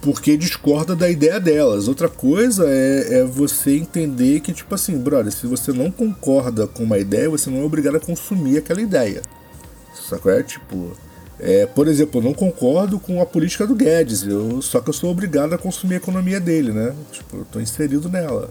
porque 0.02 0.36
discorda 0.38 0.96
da 0.96 1.10
ideia 1.10 1.40
delas. 1.40 1.88
Outra 1.88 2.10
coisa 2.10 2.66
é, 2.68 3.20
é 3.20 3.24
você 3.24 3.78
entender 3.78 4.42
que, 4.42 4.52
tipo 4.52 4.74
assim, 4.76 4.98
brother, 4.98 5.32
se 5.32 5.48
você 5.48 5.72
não 5.72 5.90
concorda 5.90 6.68
com 6.68 6.84
uma 6.84 6.98
ideia, 6.98 7.30
você 7.30 7.50
não 7.50 7.62
é 7.62 7.64
obrigado 7.64 7.96
a 7.96 8.00
consumir 8.00 8.58
aquela 8.58 8.82
ideia. 8.82 9.22
Sacou? 10.16 10.32
É 10.32 10.44
tipo. 10.44 10.92
É, 11.40 11.66
por 11.66 11.88
exemplo, 11.88 12.22
eu 12.22 12.24
não 12.24 12.34
concordo 12.34 13.00
com 13.00 13.22
a 13.22 13.26
política 13.26 13.66
do 13.68 13.76
Guedes, 13.76 14.24
eu, 14.24 14.62
só 14.62 14.80
que 14.80 14.90
eu 14.90 14.94
sou 14.94 15.10
obrigado 15.10 15.54
a 15.54 15.58
consumir 15.58 15.96
a 15.96 15.98
economia 15.98 16.40
dele, 16.40 16.72
né? 16.72 16.94
Tipo, 17.12 17.38
eu 17.38 17.46
tô 17.52 17.60
inserido 17.60 18.08
nela. 18.08 18.50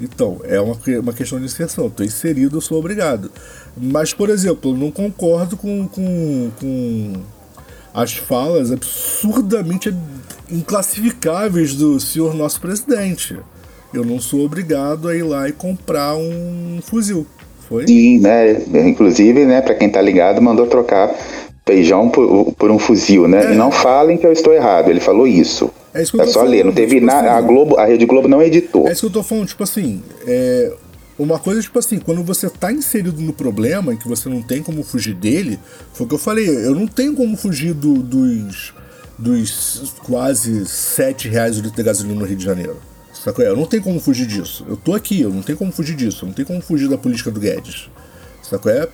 Então, 0.00 0.40
é 0.44 0.60
uma, 0.60 0.76
uma 1.00 1.12
questão 1.12 1.38
de 1.38 1.44
inserção. 1.44 1.90
Tô 1.90 2.02
inserido, 2.02 2.56
eu 2.56 2.60
sou 2.60 2.78
obrigado. 2.78 3.30
Mas, 3.76 4.14
por 4.14 4.30
exemplo, 4.30 4.76
não 4.76 4.90
concordo 4.90 5.56
com, 5.56 5.86
com, 5.88 6.50
com 6.58 7.12
as 7.92 8.14
falas 8.14 8.70
absurdamente 8.70 9.94
inclassificáveis 10.50 11.74
do 11.74 11.98
senhor 12.00 12.34
nosso 12.34 12.60
presidente. 12.60 13.38
Eu 13.92 14.04
não 14.04 14.20
sou 14.20 14.44
obrigado 14.44 15.08
a 15.08 15.16
ir 15.16 15.22
lá 15.22 15.48
e 15.48 15.52
comprar 15.52 16.14
um 16.14 16.80
fuzil. 16.82 17.26
Foi? 17.68 17.86
Sim, 17.86 18.18
né? 18.20 18.52
Inclusive, 18.88 19.44
né, 19.44 19.60
pra 19.60 19.74
quem 19.74 19.88
tá 19.90 20.00
ligado, 20.00 20.40
mandou 20.40 20.66
trocar 20.66 21.14
feijão 21.66 22.08
por, 22.08 22.52
por 22.54 22.70
um 22.70 22.78
fuzil, 22.78 23.28
né? 23.28 23.52
É. 23.52 23.54
Não 23.54 23.70
falem 23.70 24.16
que 24.16 24.26
eu 24.26 24.32
estou 24.32 24.54
errado. 24.54 24.88
Ele 24.88 25.00
falou 25.00 25.26
isso. 25.26 25.70
É 25.92 26.02
isso 26.02 26.20
É 26.20 26.26
só 26.26 26.42
ler. 26.42 26.64
Não 26.64 26.72
falando, 26.72 26.74
teve 26.76 26.94
tipo 26.94 27.06
nada. 27.06 27.30
A 27.32 27.38
assim. 27.38 27.46
Globo, 27.46 27.76
a 27.76 27.84
Rede 27.84 28.06
Globo 28.06 28.26
não 28.28 28.42
editou. 28.42 28.88
É 28.88 28.92
isso 28.92 29.02
que 29.02 29.06
eu 29.06 29.10
tô 29.10 29.22
falando, 29.22 29.46
tipo 29.48 29.62
assim, 29.62 30.02
é, 30.26 30.72
uma 31.18 31.38
coisa, 31.38 31.60
tipo 31.60 31.78
assim, 31.78 31.98
quando 31.98 32.22
você 32.22 32.48
tá 32.48 32.72
inserido 32.72 33.20
no 33.20 33.32
problema, 33.34 33.92
em 33.92 33.96
que 33.96 34.08
você 34.08 34.28
não 34.30 34.40
tem 34.40 34.62
como 34.62 34.82
fugir 34.82 35.14
dele, 35.14 35.58
foi 35.92 36.06
o 36.06 36.08
que 36.08 36.14
eu 36.14 36.18
falei, 36.18 36.48
eu 36.48 36.74
não 36.74 36.86
tenho 36.86 37.14
como 37.14 37.36
fugir 37.36 37.74
do- 37.74 38.02
dos, 38.02 38.72
dos 39.18 39.92
quase 40.04 40.64
7 40.66 41.28
reais 41.28 41.58
o 41.58 41.60
litro 41.62 41.76
de 41.76 41.82
gasolina 41.82 42.18
no 42.18 42.24
Rio 42.24 42.36
de 42.36 42.44
Janeiro. 42.44 42.76
Sacou? 43.22 43.44
Eu 43.44 43.56
não 43.56 43.66
tenho 43.66 43.82
como 43.82 44.00
fugir 44.00 44.26
disso. 44.26 44.64
Eu 44.68 44.76
tô 44.76 44.94
aqui, 44.94 45.20
eu 45.20 45.30
não 45.30 45.42
tenho 45.42 45.58
como 45.58 45.72
fugir 45.72 45.96
disso. 45.96 46.24
Eu 46.24 46.28
não 46.28 46.34
tenho 46.34 46.46
como 46.46 46.60
fugir 46.60 46.88
da 46.88 46.96
política 46.96 47.30
do 47.30 47.40
Guedes. 47.40 47.90
Sacou? 48.42 48.70
É? 48.70 48.88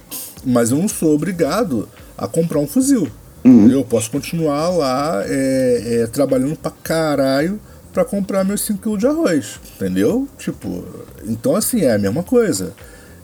Mas 0.44 0.70
eu 0.70 0.78
não 0.78 0.88
sou 0.88 1.14
obrigado 1.14 1.88
a 2.16 2.26
comprar 2.26 2.58
um 2.58 2.66
fuzil. 2.66 3.08
entendeu? 3.58 3.80
Eu 3.80 3.84
posso 3.84 4.10
continuar 4.10 4.70
lá 4.70 5.22
é, 5.26 6.02
é, 6.02 6.06
trabalhando 6.06 6.56
pra 6.56 6.70
caralho 6.70 7.60
pra 7.92 8.04
comprar 8.04 8.44
meus 8.44 8.62
5 8.62 8.78
kg 8.78 8.98
de 8.98 9.06
arroz. 9.06 9.60
Entendeu? 9.76 10.26
Tipo, 10.38 10.84
então 11.24 11.54
assim, 11.54 11.82
é 11.82 11.94
a 11.94 11.98
mesma 11.98 12.22
coisa. 12.22 12.72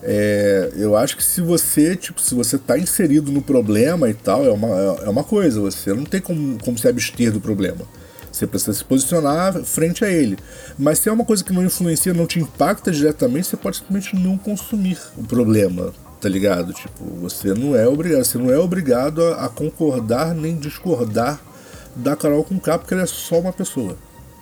É, 0.03 0.71
eu 0.75 0.95
acho 0.95 1.17
que 1.17 1.23
se 1.23 1.41
você, 1.41 1.95
tipo, 1.95 2.21
se 2.21 2.33
você 2.33 2.57
tá 2.57 2.77
inserido 2.77 3.31
no 3.31 3.41
problema 3.41 4.09
e 4.09 4.13
tal, 4.13 4.45
é 4.45 4.51
uma, 4.51 4.67
é 5.03 5.09
uma 5.09 5.23
coisa. 5.23 5.59
Você 5.59 5.93
não 5.93 6.05
tem 6.05 6.21
como, 6.21 6.57
como 6.63 6.77
se 6.77 6.87
abster 6.87 7.31
do 7.31 7.41
problema. 7.41 7.85
Você 8.31 8.47
precisa 8.47 8.73
se 8.73 8.83
posicionar 8.83 9.53
frente 9.63 10.05
a 10.05 10.09
ele. 10.09 10.37
Mas 10.79 10.99
se 10.99 11.09
é 11.09 11.11
uma 11.11 11.25
coisa 11.25 11.43
que 11.43 11.51
não 11.51 11.63
influencia, 11.63 12.13
não 12.13 12.25
te 12.25 12.39
impacta 12.39 12.89
diretamente, 12.91 13.47
você 13.47 13.57
pode 13.57 13.77
simplesmente 13.77 14.15
não 14.15 14.37
consumir 14.37 14.97
o 15.17 15.23
problema, 15.23 15.91
tá 16.21 16.29
ligado? 16.29 16.71
Tipo, 16.73 17.03
você 17.21 17.53
não 17.53 17.75
é 17.75 17.87
obrigado, 17.87 18.23
você 18.23 18.37
não 18.37 18.49
é 18.51 18.57
obrigado 18.57 19.21
a, 19.23 19.45
a 19.45 19.49
concordar 19.49 20.33
nem 20.33 20.55
discordar 20.55 21.39
da 21.95 22.15
Carol 22.15 22.43
com 22.43 22.57
K, 22.57 22.77
porque 22.79 22.93
ela 22.93 23.03
é 23.03 23.07
só 23.07 23.39
uma 23.39 23.51
pessoa. 23.51 23.97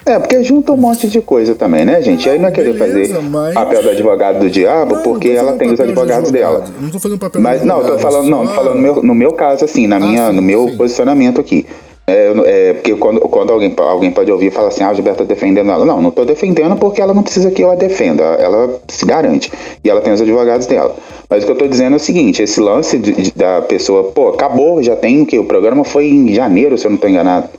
É, 0.06 0.17
porque 0.17 0.41
junta 0.43 0.71
um 0.71 0.78
monte 0.78 1.10
de 1.10 1.19
coisa 1.21 1.56
também, 1.56 1.84
né, 1.84 2.02
gente? 2.02 2.25
Não, 2.25 2.34
Aí 2.34 2.39
não 2.39 2.47
é 2.47 2.52
querer 2.52 2.73
beleza, 2.78 3.15
fazer 3.15 3.28
mas- 3.30 3.54
papel 3.54 3.84
do 3.84 3.89
advogado 3.89 4.39
do 4.39 4.49
diabo, 4.49 4.95
Não, 4.95 5.04
porque 5.04 5.30
não 5.30 5.36
tô 5.36 5.39
ela 5.49 5.58
tem 5.58 5.69
os 5.71 5.75
de 5.75 5.82
advogados 5.82 6.30
advogado. 6.30 6.62
dela. 6.63 6.73
Não 6.80 6.89
tô 6.89 6.99
fazendo 6.99 7.19
papel 7.19 7.41
Mas 7.41 7.62
de 7.62 7.67
não, 7.67 7.78
eu 7.80 7.82
tô 7.88 7.93
advogado, 7.93 8.12
falando, 8.13 8.30
não, 8.30 8.47
tô 8.47 8.54
falando 8.54 8.75
no 8.75 8.82
meu, 8.82 9.04
no 9.04 9.15
meu 9.15 9.34
caso, 9.34 9.65
assim, 9.65 9.88
na 9.88 9.99
minha, 9.99 10.30
sim, 10.30 10.36
no 10.36 10.41
meu 10.41 10.69
sim. 10.69 10.78
posicionamento 10.78 11.41
aqui. 11.41 11.65
É, 12.10 12.69
é, 12.69 12.74
porque 12.74 12.95
quando, 12.95 13.19
quando 13.22 13.54
alguém, 13.54 13.74
alguém 13.78 14.12
pode 14.12 14.32
ouvir 14.32 14.48
e 14.48 14.52
falar 14.52 14.69
assim, 14.69 14.84
ah, 14.84 14.89
a 14.89 14.93
Gilberto 14.93 15.19
tá 15.19 15.26
defendendo 15.26 15.69
ela. 15.72 15.86
Não, 15.86 16.02
não 16.02 16.12
tô 16.12 16.26
defendendo 16.26 16.76
porque 16.76 17.02
ela 17.02 17.13
não 17.13 17.24
precisa 17.24 17.52
que 17.52 17.62
eu 17.63 17.72
a 17.72 17.76
defenda. 17.76 18.24
Ela 18.24 18.80
se 18.88 19.06
garante. 19.06 19.52
E 19.84 19.89
ela 19.89 20.02
tem 20.02 20.12
os 20.13 20.22
advogados 20.22 20.65
dela. 20.67 20.95
Mas 21.30 21.43
o 21.43 21.45
que 21.45 21.52
eu 21.52 21.58
tô 21.58 21.67
dizendo 21.67 21.93
é 21.93 21.98
o 21.98 22.00
seguinte, 22.00 22.41
esse 22.41 22.60
lance 22.60 22.98
de- 22.98 23.12
de- 23.13 23.32
da 23.34 23.62
pessoa, 23.62 24.06
pô, 24.06 24.30
acabou, 24.30 24.82
já 24.82 24.95
tem 24.95 25.22
o 25.22 25.26
que? 25.26 25.38
O 25.38 25.43
programa 25.45 25.84
foi 25.84 26.08
em 26.08 26.34
janeiro, 26.34 26.78
se 26.78 26.88
eu 26.88 26.91
não 26.91 26.98
tô 26.98 27.08
enganado. 27.08 27.50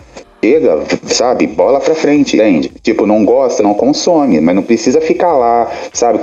Chega, 0.42 0.78
sabe, 1.04 1.46
bola 1.46 1.80
pra 1.80 1.94
frente, 1.94 2.36
entende? 2.36 2.72
Tipo, 2.82 3.06
não 3.06 3.24
gosta, 3.24 3.62
não 3.62 3.74
consome, 3.74 4.40
mas 4.40 4.54
não 4.54 4.62
precisa 4.62 4.98
ficar 5.00 5.36
lá, 5.36 5.70
sabe, 5.92 6.18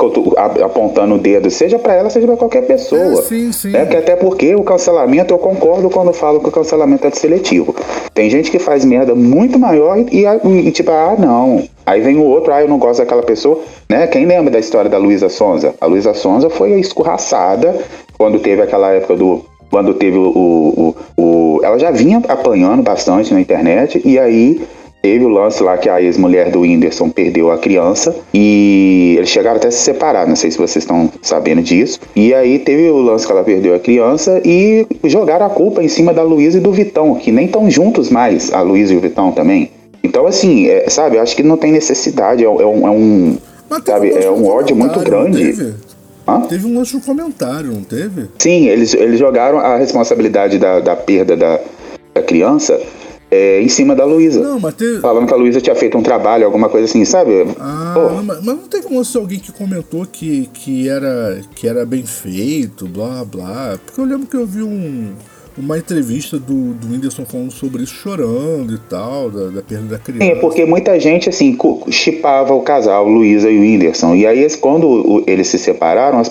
apontando 0.63 1.15
o 1.15 1.19
dedo, 1.19 1.51
seja 1.51 1.77
pra 1.77 1.93
ela, 1.93 2.09
seja 2.09 2.25
pra 2.25 2.35
qualquer 2.35 2.65
pessoa. 2.65 3.19
É, 3.19 3.23
sim, 3.23 3.51
sim. 3.51 3.75
É 3.75 3.85
que 3.85 3.95
até 3.95 4.15
porque 4.15 4.55
o 4.55 4.63
cancelamento, 4.63 5.33
eu 5.33 5.37
concordo 5.37 5.89
quando 5.89 6.11
falo 6.13 6.39
que 6.39 6.49
o 6.49 6.51
cancelamento 6.51 7.05
é 7.05 7.11
seletivo. 7.11 7.75
Tem 8.13 8.27
gente 8.29 8.49
que 8.49 8.57
faz 8.57 8.83
merda 8.83 9.13
muito 9.13 9.59
maior 9.59 9.99
e, 9.99 10.25
e, 10.25 10.67
e 10.67 10.71
tipo, 10.71 10.89
ah, 10.89 11.15
não. 11.17 11.63
Aí 11.85 12.01
vem 12.01 12.17
o 12.17 12.23
outro, 12.23 12.51
ah, 12.51 12.61
eu 12.61 12.67
não 12.67 12.79
gosto 12.79 12.99
daquela 12.99 13.23
pessoa, 13.23 13.61
né? 13.87 14.07
Quem 14.07 14.25
lembra 14.25 14.51
da 14.51 14.59
história 14.59 14.89
da 14.89 14.97
Luísa 14.97 15.29
Sonza? 15.29 15.75
A 15.79 15.85
Luísa 15.85 16.13
Sonza 16.15 16.49
foi 16.49 16.79
escorraçada 16.79 17.75
quando 18.17 18.39
teve 18.39 18.63
aquela 18.63 18.91
época 18.91 19.15
do 19.15 19.45
quando 19.69 19.93
teve 19.93 20.17
o, 20.17 20.21
o, 20.27 20.95
o, 21.17 21.59
Ela 21.63 21.77
já 21.77 21.91
vinha 21.91 22.21
apanhando 22.27 22.81
bastante 22.83 23.33
na 23.33 23.41
internet, 23.41 24.01
e 24.05 24.17
aí 24.17 24.61
teve 25.01 25.23
o 25.23 25.29
lance 25.29 25.61
lá 25.63 25.77
que 25.77 25.87
a 25.89 26.01
ex-mulher 26.01 26.49
do 26.51 26.61
Whindersson 26.61 27.09
perdeu 27.09 27.51
a 27.51 27.57
criança, 27.57 28.15
e 28.33 29.15
eles 29.17 29.29
chegaram 29.29 29.57
até 29.57 29.67
a 29.67 29.71
se 29.71 29.79
separar, 29.79 30.27
não 30.27 30.35
sei 30.35 30.51
se 30.51 30.57
vocês 30.57 30.83
estão 30.83 31.09
sabendo 31.21 31.61
disso. 31.61 31.99
E 32.15 32.33
aí 32.33 32.59
teve 32.59 32.89
o 32.89 32.97
lance 32.97 33.25
que 33.25 33.31
ela 33.31 33.43
perdeu 33.43 33.75
a 33.75 33.79
criança, 33.79 34.41
e 34.43 34.85
jogaram 35.05 35.45
a 35.45 35.49
culpa 35.49 35.83
em 35.83 35.87
cima 35.87 36.13
da 36.13 36.23
Luísa 36.23 36.57
e 36.57 36.61
do 36.61 36.71
Vitão, 36.71 37.15
que 37.15 37.31
nem 37.31 37.45
estão 37.45 37.69
juntos 37.69 38.09
mais, 38.09 38.51
a 38.51 38.61
Luísa 38.61 38.93
e 38.93 38.97
o 38.97 38.99
Vitão 38.99 39.31
também. 39.31 39.71
Então, 40.03 40.25
assim, 40.25 40.67
é, 40.67 40.89
sabe, 40.89 41.17
eu 41.17 41.21
acho 41.21 41.35
que 41.35 41.43
não 41.43 41.57
tem 41.57 41.71
necessidade, 41.71 42.43
é, 42.43 42.49
um- 42.49 42.61
é 42.61 42.65
um. 42.65 42.87
É 42.87 42.89
um 42.91 43.37
sabe, 43.85 44.09
é 44.11 44.31
um 44.31 44.47
ódio 44.47 44.75
muito 44.75 44.99
grande. 45.01 45.73
Teve? 46.27 46.45
Hã? 46.45 46.47
Teve 46.47 46.67
um 46.67 46.77
lance 46.77 46.93
no 46.95 47.01
comentário, 47.01 47.71
não 47.71 47.83
teve? 47.83 48.27
Sim, 48.37 48.67
eles, 48.67 48.93
eles 48.93 49.19
jogaram 49.19 49.59
a 49.59 49.77
responsabilidade 49.77 50.57
da, 50.59 50.79
da 50.79 50.95
perda 50.95 51.35
da, 51.35 51.59
da 52.13 52.21
criança 52.21 52.79
é, 53.29 53.61
em 53.61 53.69
cima 53.69 53.95
da 53.95 54.05
Luísa. 54.05 54.39
Não, 54.41 54.59
mas 54.59 54.73
teve. 54.75 54.99
Falando 54.99 55.27
que 55.27 55.33
a 55.33 55.37
Luísa 55.37 55.61
tinha 55.61 55.75
feito 55.75 55.97
um 55.97 56.03
trabalho, 56.03 56.45
alguma 56.45 56.69
coisa 56.69 56.85
assim, 56.85 57.03
sabe? 57.05 57.31
Ah, 57.59 57.93
não, 57.95 58.23
mas 58.23 58.37
mas 58.37 58.55
não 58.55 58.67
teve 58.67 58.87
um 58.87 58.97
lance 58.97 59.11
de 59.11 59.17
alguém 59.17 59.39
que 59.39 59.51
comentou 59.51 60.05
que, 60.05 60.49
que, 60.53 60.87
era, 60.87 61.41
que 61.55 61.67
era 61.67 61.85
bem 61.85 62.05
feito, 62.05 62.87
blá 62.87 63.23
blá. 63.25 63.77
Porque 63.85 63.99
eu 63.99 64.05
lembro 64.05 64.27
que 64.27 64.37
eu 64.37 64.45
vi 64.45 64.63
um, 64.63 65.13
uma 65.57 65.77
entrevista 65.77 66.37
do, 66.37 66.73
do 66.73 66.87
Whindersson 66.91 67.25
falando 67.25 67.51
sobre 67.51 67.83
isso, 67.83 67.93
chorando 67.93 68.73
e 68.73 68.77
tal, 68.77 69.29
da, 69.29 69.47
da 69.47 69.61
perda 69.61 69.87
da 69.87 69.99
criança. 69.99 70.23
Sim, 70.23 70.31
é 70.31 70.35
porque 70.35 70.65
muita 70.65 70.99
gente, 70.99 71.29
assim, 71.29 71.57
chipava 71.89 72.53
o 72.53 72.61
casal, 72.61 73.07
Luísa 73.07 73.49
e 73.49 73.57
o 73.57 73.61
Whindersson. 73.61 74.15
E 74.15 74.25
aí, 74.25 74.47
quando 74.57 75.23
eles 75.25 75.47
se 75.47 75.57
separaram, 75.57 76.21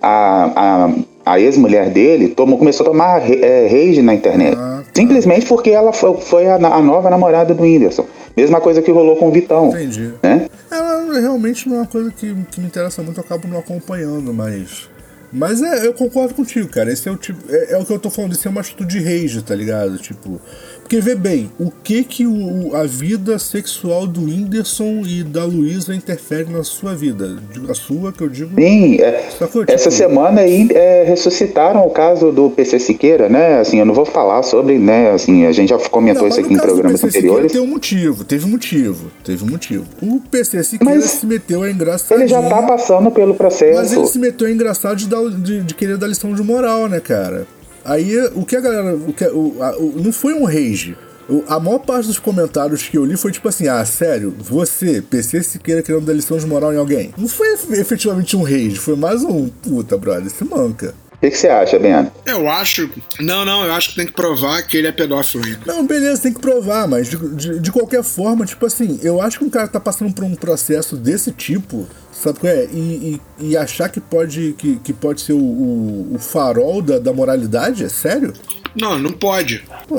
a, 0.00 0.52
a, 0.56 0.92
a 1.26 1.40
ex-mulher 1.40 1.90
dele 1.90 2.28
tomou, 2.28 2.58
começou 2.58 2.86
a 2.86 2.90
tomar 2.90 3.30
é, 3.30 3.66
rage 3.66 4.00
na 4.00 4.14
internet. 4.14 4.56
Ah, 4.56 4.82
tá. 4.84 4.90
Simplesmente 4.94 5.46
porque 5.46 5.70
ela 5.70 5.92
foi, 5.92 6.14
foi 6.20 6.46
a, 6.46 6.54
a 6.54 6.82
nova 6.82 7.10
namorada 7.10 7.54
do 7.54 7.62
Whindersson. 7.62 8.06
Mesma 8.36 8.60
coisa 8.60 8.80
que 8.80 8.90
rolou 8.92 9.16
com 9.16 9.28
o 9.28 9.32
Vitão. 9.32 9.70
Entendi. 9.70 10.12
Né? 10.22 10.48
Ela 10.70 11.20
realmente 11.20 11.68
não 11.68 11.76
é 11.76 11.80
uma 11.80 11.86
coisa 11.86 12.12
que, 12.12 12.32
que 12.50 12.60
me 12.60 12.66
interessa 12.66 13.02
muito, 13.02 13.18
eu 13.18 13.24
acabo 13.24 13.48
não 13.48 13.58
acompanhando, 13.58 14.32
mas. 14.32 14.88
Mas 15.32 15.62
é, 15.62 15.86
eu 15.86 15.92
concordo 15.92 16.34
contigo, 16.34 16.68
cara. 16.68 16.90
Esse 16.92 17.08
é 17.08 17.12
o 17.12 17.16
tipo. 17.16 17.40
É, 17.52 17.72
é 17.72 17.78
o 17.78 17.84
que 17.84 17.92
eu 17.92 17.98
tô 17.98 18.10
falando, 18.10 18.32
isso 18.32 18.48
é 18.48 18.50
uma 18.50 18.60
atitude 18.60 18.98
de 18.98 19.04
rage, 19.04 19.42
tá 19.42 19.54
ligado? 19.54 19.98
Tipo. 19.98 20.40
Porque 20.88 21.02
vê 21.02 21.14
bem, 21.14 21.50
o 21.60 21.70
que 21.70 22.02
que 22.02 22.26
o, 22.26 22.74
a 22.74 22.84
vida 22.84 23.38
sexual 23.38 24.06
do 24.06 24.24
Whindersson 24.24 25.02
e 25.06 25.22
da 25.22 25.44
Luísa 25.44 25.94
interfere 25.94 26.50
na 26.50 26.64
sua 26.64 26.94
vida? 26.94 27.36
A 27.68 27.74
sua, 27.74 28.10
que 28.10 28.22
eu 28.22 28.28
digo. 28.30 28.58
Sim, 28.58 28.96
é, 28.98 29.28
Sacou? 29.38 29.66
essa 29.68 29.90
semana 29.90 30.40
aí 30.40 30.66
é, 30.72 31.04
ressuscitaram 31.04 31.86
o 31.86 31.90
caso 31.90 32.32
do 32.32 32.48
PC 32.48 32.78
Siqueira, 32.78 33.28
né? 33.28 33.58
Assim, 33.60 33.78
eu 33.78 33.84
não 33.84 33.92
vou 33.92 34.06
falar 34.06 34.42
sobre, 34.42 34.78
né? 34.78 35.10
Assim, 35.10 35.44
a 35.44 35.52
gente 35.52 35.68
já 35.68 35.78
comentou 35.90 36.22
Não, 36.22 36.28
isso 36.30 36.40
aqui 36.40 36.54
no 36.54 36.56
em 36.56 36.62
programas 36.62 37.04
anteriores. 37.04 37.52
Tem 37.52 37.60
um 37.60 37.66
motivo, 37.66 38.24
teve 38.24 38.46
um 38.46 38.48
motivo, 38.48 39.10
teve 39.22 39.44
um 39.44 39.48
motivo. 39.48 39.84
O 40.00 40.20
PC 40.20 40.64
Siqueira 40.64 40.94
Mas 40.94 41.04
se 41.04 41.26
meteu 41.26 41.64
a 41.64 41.70
engraçadinho. 41.70 42.24
Ele 42.24 42.28
já 42.28 42.42
tá 42.48 42.62
passando 42.62 43.10
pelo 43.10 43.36
Mas 43.38 43.60
ele 43.62 43.74
processo. 43.74 44.06
se 44.06 44.18
meteu 44.18 44.46
a 44.46 44.50
engraçado 44.50 44.96
de, 44.96 45.06
dar, 45.06 45.22
de, 45.28 45.60
de 45.60 45.74
querer 45.74 45.98
dar 45.98 46.06
lição 46.06 46.32
de 46.32 46.42
moral, 46.42 46.88
né, 46.88 46.98
cara? 46.98 47.46
Aí 47.90 48.16
o 48.34 48.44
que 48.44 48.56
a 48.56 48.60
galera. 48.60 48.94
O 48.94 49.12
que, 49.12 49.24
o, 49.26 49.62
a- 49.62 49.76
o- 49.78 49.94
não 50.02 50.12
foi 50.12 50.34
um 50.34 50.44
rage. 50.44 50.96
O- 51.28 51.44
A 51.48 51.58
maior 51.60 51.78
parte 51.80 52.06
dos 52.06 52.18
comentários 52.18 52.82
que 52.82 52.96
eu 52.96 53.04
li 53.04 53.16
foi 53.16 53.32
tipo 53.32 53.48
assim: 53.48 53.66
ah, 53.68 53.84
sério, 53.84 54.34
você, 54.38 55.02
PC 55.02 55.42
Siqueira 55.42 55.82
querendo 55.82 56.04
dar 56.06 56.12
lição 56.12 56.38
de 56.38 56.46
moral 56.46 56.72
em 56.72 56.76
alguém. 56.78 57.12
Não 57.16 57.28
foi 57.28 57.48
efetivamente 57.72 58.36
um 58.36 58.42
rage, 58.42 58.76
foi 58.76 58.96
mais 58.96 59.22
um 59.22 59.48
puta, 59.48 59.96
brother, 59.96 60.30
se 60.30 60.44
manca. 60.44 60.94
O 61.16 61.20
que, 61.20 61.30
que 61.30 61.36
você 61.38 61.48
acha, 61.48 61.76
Bento? 61.80 62.12
Eu 62.24 62.48
acho. 62.48 62.88
Não, 63.18 63.44
não, 63.44 63.64
eu 63.66 63.72
acho 63.72 63.90
que 63.90 63.96
tem 63.96 64.06
que 64.06 64.12
provar 64.12 64.62
que 64.62 64.76
ele 64.76 64.86
é 64.86 64.92
pedófilo 64.92 65.44
ainda. 65.44 65.58
Não, 65.66 65.84
beleza, 65.84 66.22
tem 66.22 66.32
que 66.32 66.40
provar, 66.40 66.86
mas 66.86 67.08
de, 67.08 67.16
de, 67.34 67.58
de 67.58 67.72
qualquer 67.72 68.04
forma, 68.04 68.46
tipo 68.46 68.64
assim, 68.64 69.00
eu 69.02 69.20
acho 69.20 69.38
que 69.40 69.44
um 69.44 69.50
cara 69.50 69.66
tá 69.66 69.80
passando 69.80 70.14
por 70.14 70.22
um 70.22 70.36
processo 70.36 70.96
desse 70.96 71.32
tipo, 71.32 71.88
sabe 72.22 72.38
qual 72.40 72.52
é? 72.52 72.64
E, 72.66 73.20
e, 73.40 73.48
e 73.50 73.56
achar 73.56 73.88
que 73.88 74.00
pode, 74.00 74.54
que, 74.58 74.76
que 74.76 74.92
pode 74.92 75.20
ser 75.20 75.32
o, 75.32 75.38
o, 75.38 76.14
o 76.14 76.18
farol 76.18 76.82
da, 76.82 76.98
da 76.98 77.12
moralidade, 77.12 77.84
é 77.84 77.88
sério? 77.88 78.32
Não, 78.74 78.98
não 78.98 79.12
pode. 79.12 79.62
Pô, 79.86 79.96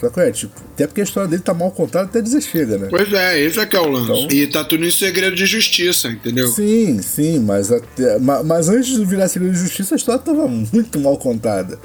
sabe 0.00 0.12
qual 0.14 0.26
é? 0.26 0.30
Tipo, 0.32 0.52
até 0.74 0.86
porque 0.86 1.00
a 1.00 1.04
história 1.04 1.28
dele 1.28 1.42
tá 1.42 1.54
mal 1.54 1.70
contada 1.70 2.04
até 2.06 2.20
dizer 2.20 2.40
chega, 2.40 2.76
né? 2.78 2.88
Pois 2.90 3.12
é, 3.12 3.40
esse 3.40 3.58
é 3.58 3.66
que 3.66 3.76
é 3.76 3.80
o 3.80 3.88
lance. 3.88 4.10
Então- 4.12 4.28
E 4.36 4.46
tá 4.46 4.64
tudo 4.64 4.84
em 4.84 4.90
segredo 4.90 5.34
de 5.36 5.46
justiça, 5.46 6.08
entendeu? 6.08 6.48
Sim, 6.48 7.00
sim, 7.02 7.38
mas, 7.40 7.70
até, 7.72 8.18
ma- 8.18 8.42
mas 8.42 8.68
antes 8.68 8.96
de 8.98 9.04
virar 9.04 9.28
segredo 9.28 9.52
de 9.54 9.58
justiça, 9.60 9.94
a 9.94 9.96
história 9.96 10.20
tava 10.20 10.46
muito 10.48 10.98
mal 10.98 11.16
contada. 11.16 11.78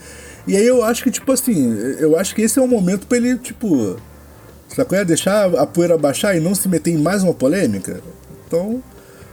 E 0.47 0.55
aí 0.55 0.65
eu 0.65 0.83
acho 0.83 1.03
que, 1.03 1.11
tipo 1.11 1.31
assim, 1.31 1.73
eu 1.99 2.17
acho 2.17 2.33
que 2.33 2.41
esse 2.41 2.57
é 2.57 2.61
o 2.61 2.67
momento 2.67 3.05
pra 3.05 3.17
ele, 3.17 3.37
tipo. 3.37 3.97
Sabe 4.69 4.87
qual 4.89 5.01
é? 5.01 5.05
Deixar 5.05 5.53
a 5.55 5.65
poeira 5.65 5.97
baixar 5.97 6.35
e 6.35 6.39
não 6.39 6.53
se 6.55 6.67
meter 6.69 6.91
em 6.91 6.97
mais 6.97 7.21
uma 7.23 7.33
polêmica? 7.33 8.01
Então. 8.47 8.81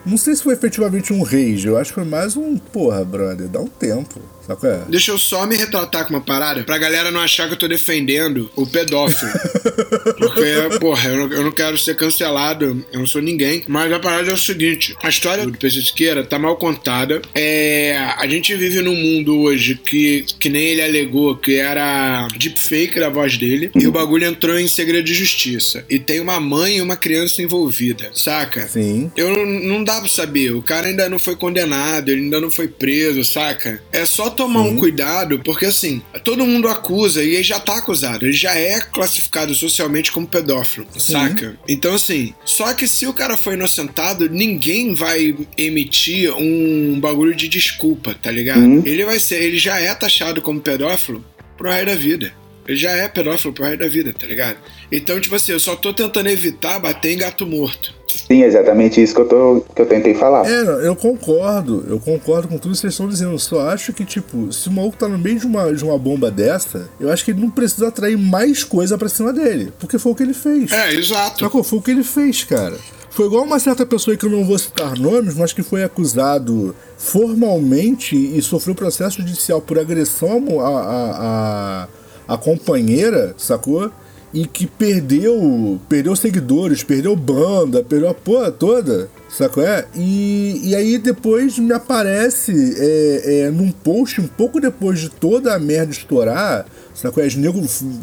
Não 0.04 0.18
sei 0.18 0.36
se 0.36 0.42
foi 0.42 0.52
efetivamente 0.52 1.12
um 1.12 1.22
rage, 1.22 1.66
eu 1.66 1.78
acho 1.78 1.90
que 1.90 1.94
foi 1.94 2.04
mais 2.04 2.36
um. 2.36 2.58
Porra, 2.58 3.04
brother, 3.04 3.48
dá 3.48 3.60
um 3.60 3.66
tempo. 3.66 4.20
Sabe 4.46 4.66
é? 4.68 4.82
Deixa 4.88 5.10
eu 5.10 5.18
só 5.18 5.46
me 5.46 5.56
retratar 5.56 6.06
com 6.06 6.14
uma 6.14 6.20
parada 6.20 6.62
pra 6.64 6.78
galera 6.78 7.10
não 7.10 7.20
achar 7.20 7.46
que 7.46 7.54
eu 7.54 7.58
tô 7.58 7.66
defendendo 7.66 8.50
o 8.54 8.66
pedófilo. 8.66 9.32
Porque, 10.18 10.78
porra, 10.78 11.10
eu 11.10 11.16
não, 11.16 11.36
eu 11.36 11.44
não 11.44 11.52
quero 11.52 11.78
ser 11.78 11.96
cancelado, 11.96 12.84
eu 12.92 12.98
não 12.98 13.06
sou 13.06 13.22
ninguém. 13.22 13.64
Mas 13.66 13.92
a 13.92 13.98
parada 13.98 14.30
é 14.30 14.34
o 14.34 14.38
seguinte: 14.38 14.94
a 15.02 15.08
história 15.08 15.46
do 15.46 15.56
PC 15.56 15.82
Siqueira 15.82 16.24
tá 16.24 16.38
mal 16.38 16.56
contada. 16.56 17.22
É, 17.34 17.96
a 18.16 18.26
gente 18.26 18.54
vive 18.54 18.82
num 18.82 18.94
mundo 18.94 19.40
hoje 19.40 19.76
que, 19.76 20.24
que 20.38 20.48
nem 20.48 20.62
ele 20.62 20.82
alegou 20.82 21.36
que 21.36 21.56
era 21.56 22.28
deepfake 22.36 23.00
da 23.00 23.08
voz 23.08 23.38
dele. 23.38 23.70
E 23.74 23.86
o 23.86 23.92
bagulho 23.92 24.26
entrou 24.26 24.58
em 24.58 24.68
segredo 24.68 25.04
de 25.04 25.14
justiça. 25.14 25.84
E 25.88 25.98
tem 25.98 26.20
uma 26.20 26.38
mãe 26.38 26.78
e 26.78 26.82
uma 26.82 26.96
criança 26.96 27.42
envolvida, 27.42 28.10
saca? 28.14 28.66
Sim. 28.68 29.10
Eu 29.16 29.30
não, 29.30 29.46
não 29.46 29.84
dá 29.84 30.00
pra 30.00 30.08
saber. 30.08 30.52
O 30.52 30.62
cara 30.62 30.88
ainda 30.88 31.08
não 31.08 31.18
foi 31.18 31.36
condenado, 31.36 32.10
ele 32.10 32.22
ainda 32.22 32.40
não 32.40 32.50
foi 32.50 32.68
preso, 32.68 33.24
saca? 33.24 33.82
É 33.92 34.04
só 34.04 34.33
tomar 34.34 34.62
um 34.62 34.76
cuidado, 34.76 35.40
porque 35.44 35.66
assim, 35.66 36.02
todo 36.22 36.46
mundo 36.46 36.68
acusa 36.68 37.22
e 37.22 37.34
ele 37.34 37.42
já 37.42 37.58
tá 37.60 37.78
acusado. 37.78 38.26
Ele 38.26 38.32
já 38.32 38.54
é 38.54 38.80
classificado 38.80 39.54
socialmente 39.54 40.12
como 40.12 40.26
pedófilo, 40.26 40.86
saca? 40.98 41.58
Então, 41.68 41.94
assim, 41.94 42.34
só 42.44 42.72
que 42.74 42.86
se 42.86 43.06
o 43.06 43.12
cara 43.12 43.36
foi 43.36 43.54
inocentado, 43.54 44.28
ninguém 44.28 44.94
vai 44.94 45.34
emitir 45.56 46.32
um 46.34 46.98
bagulho 47.00 47.34
de 47.34 47.48
desculpa, 47.48 48.14
tá 48.14 48.30
ligado? 48.30 48.60
Ele 48.86 49.04
vai 49.04 49.18
ser, 49.18 49.42
ele 49.42 49.58
já 49.58 49.80
é 49.80 49.94
taxado 49.94 50.42
como 50.42 50.60
pedófilo 50.60 51.24
pro 51.56 51.70
resto 51.70 51.86
da 51.86 51.94
vida. 51.94 52.32
Ele 52.66 52.78
já 52.78 52.92
é 52.92 53.08
pedófilo 53.08 53.52
pro 53.52 53.64
resto 53.64 53.80
da 53.80 53.88
vida, 53.88 54.12
tá 54.12 54.26
ligado? 54.26 54.56
Então, 54.90 55.20
tipo 55.20 55.34
assim, 55.34 55.52
eu 55.52 55.60
só 55.60 55.76
tô 55.76 55.92
tentando 55.92 56.28
evitar 56.28 56.78
bater 56.78 57.12
em 57.12 57.18
gato 57.18 57.46
morto. 57.46 57.94
Sim, 58.26 58.42
exatamente 58.42 59.02
isso 59.02 59.14
que 59.14 59.20
eu, 59.20 59.28
tô, 59.28 59.64
que 59.74 59.82
eu 59.82 59.86
tentei 59.86 60.14
falar. 60.14 60.46
É, 60.46 60.86
eu 60.86 60.96
concordo, 60.96 61.84
eu 61.88 61.98
concordo 61.98 62.48
com 62.48 62.58
tudo 62.58 62.72
que 62.72 62.78
vocês 62.78 62.92
estão 62.92 63.08
dizendo. 63.08 63.32
Eu 63.32 63.38
só 63.38 63.68
acho 63.68 63.92
que, 63.92 64.04
tipo, 64.04 64.52
se 64.52 64.68
o 64.68 64.72
maluco 64.72 64.96
tá 64.96 65.08
no 65.08 65.18
meio 65.18 65.38
de 65.38 65.46
uma, 65.46 65.72
de 65.72 65.84
uma 65.84 65.98
bomba 65.98 66.30
dessa, 66.30 66.88
eu 66.98 67.10
acho 67.10 67.24
que 67.24 67.32
ele 67.32 67.40
não 67.40 67.50
precisa 67.50 67.88
atrair 67.88 68.16
mais 68.16 68.64
coisa 68.64 68.96
pra 68.96 69.08
cima 69.08 69.32
dele. 69.32 69.72
Porque 69.78 69.98
foi 69.98 70.12
o 70.12 70.14
que 70.14 70.22
ele 70.22 70.34
fez. 70.34 70.72
É, 70.72 70.94
exato. 70.94 71.40
Sacou? 71.40 71.62
Foi 71.62 71.78
o 71.78 71.82
que 71.82 71.90
ele 71.90 72.04
fez, 72.04 72.44
cara. 72.44 72.76
Foi 73.10 73.26
igual 73.26 73.44
uma 73.44 73.60
certa 73.60 73.86
pessoa 73.86 74.16
que 74.16 74.26
eu 74.26 74.30
não 74.30 74.44
vou 74.44 74.58
citar 74.58 74.98
nomes, 74.98 75.36
mas 75.36 75.52
que 75.52 75.62
foi 75.62 75.84
acusado 75.84 76.74
formalmente 76.98 78.16
e 78.16 78.42
sofreu 78.42 78.74
processo 78.74 79.18
judicial 79.18 79.60
por 79.60 79.78
agressão 79.78 80.60
à, 80.60 80.68
à, 80.68 81.86
à, 82.26 82.34
à 82.34 82.36
companheira, 82.36 83.32
sacou? 83.38 83.90
E 84.34 84.44
que 84.46 84.66
perdeu, 84.66 85.80
perdeu 85.88 86.16
seguidores, 86.16 86.82
perdeu 86.82 87.14
banda, 87.14 87.84
perdeu 87.84 88.08
a 88.08 88.14
porra 88.14 88.50
toda, 88.50 89.08
sacou? 89.28 89.62
É? 89.64 89.86
E, 89.94 90.60
e 90.64 90.74
aí 90.74 90.98
depois 90.98 91.56
me 91.56 91.72
aparece 91.72 92.52
é, 92.76 93.42
é, 93.42 93.50
num 93.52 93.70
post, 93.70 94.20
um 94.20 94.26
pouco 94.26 94.60
depois 94.60 94.98
de 94.98 95.08
toda 95.08 95.54
a 95.54 95.58
merda 95.60 95.92
estourar, 95.92 96.66
sacou? 96.92 97.22
É? 97.22 97.28
Nego 97.36 97.60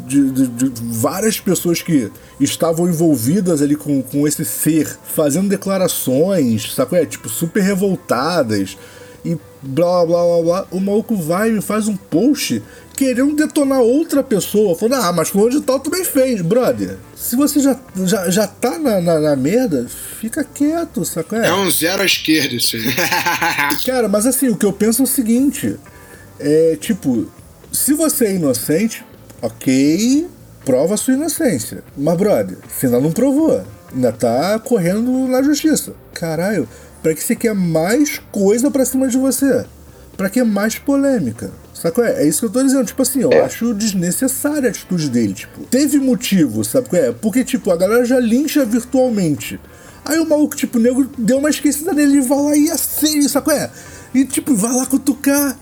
de, 0.08 0.30
de- 0.30 0.48
de 0.70 0.82
várias 0.82 1.38
pessoas 1.38 1.82
que 1.82 2.10
estavam 2.40 2.88
envolvidas 2.88 3.60
ali 3.60 3.76
com, 3.76 4.02
com 4.02 4.26
esse 4.26 4.42
ser, 4.42 4.88
fazendo 5.14 5.50
declarações, 5.50 6.72
sacou? 6.74 6.98
É? 6.98 7.04
Tipo, 7.04 7.28
super 7.28 7.62
revoltadas 7.62 8.78
e 9.24 9.36
blá 9.62 10.04
blá 10.06 10.24
blá 10.24 10.42
blá. 10.42 10.66
O 10.72 10.80
maluco 10.80 11.14
vai 11.14 11.50
e 11.50 11.60
faz 11.60 11.88
um 11.88 11.96
post 11.96 12.62
querendo 12.94 13.34
detonar 13.34 13.80
outra 13.80 14.22
pessoa, 14.22 14.76
falando, 14.76 15.02
ah, 15.02 15.12
mas 15.12 15.28
fulano 15.28 15.50
de 15.50 15.60
tal 15.62 15.80
também 15.80 16.04
fez, 16.04 16.40
brother. 16.40 16.96
Se 17.16 17.36
você 17.36 17.60
já, 17.60 17.78
já, 18.04 18.30
já 18.30 18.46
tá 18.46 18.78
na, 18.78 19.00
na, 19.00 19.18
na 19.20 19.36
merda, 19.36 19.86
fica 20.20 20.44
quieto, 20.44 21.04
sacou? 21.04 21.38
É 21.38 21.52
um 21.52 21.70
zero 21.70 22.02
à 22.02 22.06
esquerda 22.06 22.54
isso 22.54 22.76
aí. 22.76 22.84
Cara, 23.84 24.08
mas 24.08 24.26
assim, 24.26 24.48
o 24.48 24.56
que 24.56 24.66
eu 24.66 24.72
penso 24.72 25.02
é 25.02 25.04
o 25.04 25.08
seguinte: 25.08 25.76
é 26.38 26.76
tipo, 26.80 27.26
se 27.72 27.94
você 27.94 28.26
é 28.26 28.34
inocente, 28.34 29.04
ok, 29.40 30.26
prova 30.64 30.94
a 30.94 30.96
sua 30.96 31.14
inocência. 31.14 31.82
Mas, 31.96 32.16
brother, 32.16 32.58
você 32.68 32.86
ainda 32.86 33.00
não 33.00 33.12
provou. 33.12 33.62
Ainda 33.94 34.12
tá 34.12 34.58
correndo 34.58 35.28
na 35.28 35.42
justiça. 35.42 35.94
Caralho, 36.14 36.68
pra 37.02 37.14
que 37.14 37.22
você 37.22 37.34
quer 37.34 37.54
mais 37.54 38.20
coisa 38.30 38.70
pra 38.70 38.84
cima 38.84 39.08
de 39.08 39.18
você? 39.18 39.64
Pra 40.16 40.30
que 40.30 40.42
mais 40.42 40.78
polêmica? 40.78 41.50
Sabe 41.82 41.96
qual 41.96 42.06
é? 42.06 42.22
É 42.22 42.28
isso 42.28 42.38
que 42.38 42.46
eu 42.46 42.50
tô 42.50 42.62
dizendo. 42.62 42.86
Tipo 42.86 43.02
assim, 43.02 43.22
eu 43.22 43.44
acho 43.44 43.74
desnecessária 43.74 44.68
a 44.68 44.70
atitude 44.70 45.10
dele. 45.10 45.32
Tipo, 45.32 45.64
teve 45.64 45.98
motivo, 45.98 46.64
sabe 46.64 46.88
qual 46.88 47.02
é? 47.02 47.10
Porque, 47.10 47.44
tipo, 47.44 47.72
a 47.72 47.76
galera 47.76 48.04
já 48.04 48.20
lincha 48.20 48.64
virtualmente. 48.64 49.58
Aí 50.04 50.20
o 50.20 50.28
maluco, 50.28 50.54
tipo, 50.54 50.78
o 50.78 50.80
nego 50.80 51.04
deu 51.18 51.38
uma 51.38 51.50
esquecida 51.50 51.92
nele 51.92 52.18
e 52.18 52.20
vai 52.20 52.38
lá 52.38 52.56
e 52.56 52.70
acende, 52.70 53.28
sabe 53.28 53.46
qual 53.46 53.56
é? 53.56 53.68
E, 54.14 54.24
tipo, 54.24 54.54
vai 54.54 54.72
lá 54.72 54.86
cutucar. 54.86 55.58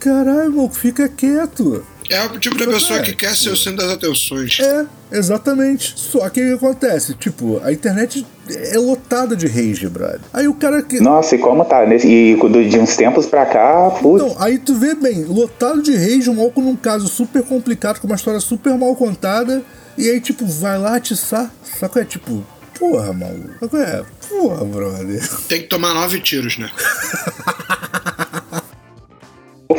Caralho, 0.00 0.50
maluco, 0.50 0.74
fica 0.74 1.08
quieto. 1.08 1.86
É 2.10 2.24
o 2.24 2.38
tipo 2.40 2.58
da 2.58 2.64
Só 2.64 2.72
pessoa 2.72 2.98
é. 2.98 3.02
que 3.02 3.14
quer 3.14 3.36
ser 3.36 3.50
o 3.50 3.56
centro 3.56 3.86
das 3.86 3.92
atenções. 3.92 4.58
É, 4.58 4.84
exatamente. 5.12 5.94
Só 5.96 6.28
que 6.28 6.40
o 6.42 6.58
que 6.58 6.64
acontece? 6.64 7.14
Tipo, 7.14 7.60
a 7.62 7.72
internet 7.72 8.26
é 8.48 8.76
lotada 8.78 9.36
de 9.36 9.46
rage, 9.46 9.88
brother. 9.88 10.20
Aí 10.32 10.48
o 10.48 10.54
cara 10.54 10.82
que. 10.82 10.98
Nossa, 11.00 11.36
e 11.36 11.38
como 11.38 11.64
tá? 11.64 11.86
Nesse, 11.86 12.08
e 12.08 12.68
de 12.68 12.78
uns 12.80 12.96
tempos 12.96 13.26
pra 13.26 13.46
cá, 13.46 13.90
putz, 14.02 14.24
Então, 14.24 14.42
aí 14.42 14.58
tu 14.58 14.74
vê 14.74 14.92
bem, 14.94 15.22
lotado 15.22 15.80
de 15.80 15.94
rage, 15.94 16.28
um 16.28 16.34
maluco 16.34 16.60
num 16.60 16.74
caso 16.74 17.06
super 17.06 17.44
complicado, 17.44 18.00
com 18.00 18.08
uma 18.08 18.16
história 18.16 18.40
super 18.40 18.76
mal 18.76 18.96
contada, 18.96 19.62
e 19.96 20.10
aí, 20.10 20.20
tipo, 20.20 20.44
vai 20.44 20.78
lá 20.78 20.96
atiçar. 20.96 21.48
Saca? 21.78 22.00
É 22.00 22.04
tipo, 22.04 22.44
porra, 22.76 23.12
maluco. 23.12 23.50
Saca? 23.60 23.78
É, 23.78 24.04
porra, 24.28 24.64
brother. 24.64 25.28
Tem 25.48 25.62
que 25.62 25.68
tomar 25.68 25.94
nove 25.94 26.18
tiros, 26.20 26.58
né? 26.58 26.68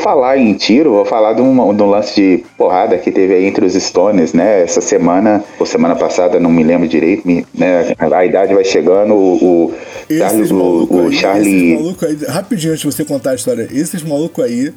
falar 0.02 0.38
em 0.38 0.54
tiro, 0.54 0.91
vou 0.91 1.06
falar 1.06 1.34
de 1.34 1.41
um, 1.41 1.76
de 1.76 1.84
um 1.84 1.89
lance 1.89 2.16
de 2.16 2.43
porrada 2.58 2.97
que 2.97 3.12
teve 3.12 3.34
aí 3.34 3.45
entre 3.45 3.66
os 3.66 3.74
Stones, 3.74 4.34
né? 4.34 4.64
Essa 4.64 4.82
semana, 4.82 5.43
ou 5.60 5.66
semana 5.66 5.95
passada, 5.95 6.39
não 6.39 6.49
me 6.49 6.64
lembro 6.64 6.88
direito, 6.88 7.28
né? 7.54 7.95
A 7.99 8.26
idade 8.26 8.54
vai 8.54 8.64
chegando, 8.64 9.14
o, 9.14 9.68
o 9.68 9.74
Charlie. 10.18 10.52
O, 10.52 10.88
o 10.89 11.08
aí, 11.08 11.14
Charlie... 11.14 11.95
Aí, 12.02 12.18
rapidinho 12.28 12.74
antes 12.74 12.82
de 12.82 12.91
você 12.91 13.06
contar 13.06 13.32
a 13.32 13.36
história, 13.36 13.68
esses 13.72 14.04
malucos 14.04 14.43
aí 14.43 14.74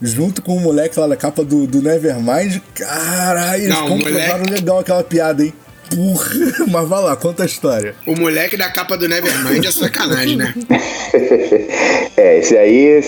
junto 0.00 0.42
com 0.42 0.56
o 0.56 0.60
moleque 0.60 0.98
lá 1.00 1.06
da 1.06 1.16
capa 1.16 1.42
do, 1.42 1.66
do 1.66 1.82
Nevermind. 1.82 2.60
Caralho, 2.74 3.62
eles 3.62 3.78
comprovaram 3.78 4.38
moleque... 4.40 4.50
legal 4.50 4.78
aquela 4.78 5.02
piada, 5.02 5.42
hein? 5.42 5.52
Porra, 5.94 6.66
mas 6.70 6.88
vai 6.88 7.02
lá, 7.02 7.16
conta 7.16 7.42
a 7.42 7.46
história. 7.46 7.94
O 8.06 8.16
moleque 8.16 8.56
da 8.56 8.70
capa 8.70 8.96
do 8.96 9.08
Nevermind 9.08 9.64
é 9.64 9.70
sacanagem, 9.70 10.36
né? 10.36 10.52
é, 12.16 12.38
esse 12.38 12.56
aí. 12.56 13.00